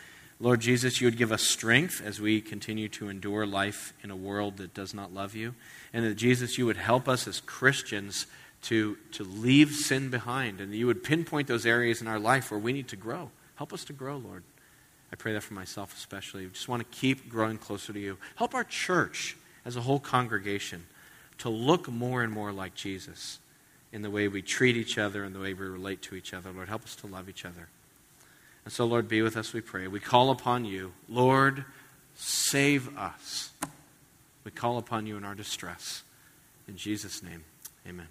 Lord 0.44 0.60
Jesus, 0.60 1.00
you 1.00 1.08
would 1.08 1.16
give 1.16 1.32
us 1.32 1.42
strength 1.42 2.02
as 2.04 2.20
we 2.20 2.42
continue 2.42 2.90
to 2.90 3.08
endure 3.08 3.46
life 3.48 3.94
in 4.04 4.12
a 4.12 4.16
world 4.16 4.58
that 4.58 4.74
does 4.74 4.94
not 4.94 5.14
love 5.14 5.36
you. 5.36 5.56
And 5.94 6.06
that, 6.06 6.16
Jesus, 6.16 6.58
you 6.58 6.66
would 6.66 6.76
help 6.76 7.08
us 7.08 7.30
as 7.30 7.40
Christians 7.40 8.28
to, 8.64 8.98
to 9.14 9.24
leave 9.24 9.72
sin 9.72 10.10
behind. 10.10 10.60
And 10.60 10.76
you 10.76 10.86
would 10.86 11.02
pinpoint 11.02 11.48
those 11.48 11.66
areas 11.66 12.02
in 12.02 12.10
our 12.10 12.20
life 12.20 12.52
where 12.52 12.60
we 12.60 12.74
need 12.74 12.90
to 12.90 12.98
grow. 12.98 13.32
Help 13.56 13.72
us 13.72 13.86
to 13.86 13.94
grow, 13.94 14.18
Lord. 14.18 14.44
I 15.14 15.16
pray 15.16 15.32
that 15.32 15.44
for 15.44 15.54
myself 15.54 15.96
especially. 15.96 16.44
We 16.44 16.52
just 16.52 16.68
want 16.68 16.82
to 16.82 16.98
keep 16.98 17.30
growing 17.30 17.58
closer 17.58 17.94
to 17.94 18.00
you. 18.00 18.18
Help 18.36 18.54
our 18.54 18.66
church 18.66 19.38
as 19.64 19.78
a 19.78 19.82
whole 19.82 20.00
congregation 20.00 20.88
to 21.38 21.48
look 21.48 21.88
more 21.88 22.22
and 22.22 22.34
more 22.34 22.52
like 22.52 22.76
Jesus 22.76 23.40
in 23.94 24.02
the 24.02 24.10
way 24.10 24.28
we 24.28 24.42
treat 24.42 24.76
each 24.76 24.98
other 24.98 25.24
and 25.24 25.34
the 25.34 25.40
way 25.40 25.54
we 25.54 25.66
relate 25.66 26.02
to 26.02 26.16
each 26.16 26.34
other. 26.34 26.52
Lord, 26.52 26.68
help 26.68 26.84
us 26.84 26.98
to 26.98 27.08
love 27.08 27.30
each 27.30 27.46
other. 27.46 27.70
And 28.66 28.74
so, 28.74 28.86
Lord, 28.86 29.08
be 29.08 29.22
with 29.22 29.36
us, 29.36 29.54
we 29.54 29.62
pray. 29.62 29.88
We 29.88 30.00
call 30.00 30.30
upon 30.30 30.66
you. 30.66 30.94
Lord, 31.10 31.66
save 32.16 32.98
us. 32.98 33.50
We 34.44 34.52
call 34.52 34.78
upon 34.78 35.06
you 35.06 35.18
in 35.18 35.24
our 35.24 35.36
distress. 35.36 36.04
In 36.68 36.78
Jesus' 36.78 37.22
name, 37.22 37.44
amen. 37.88 38.08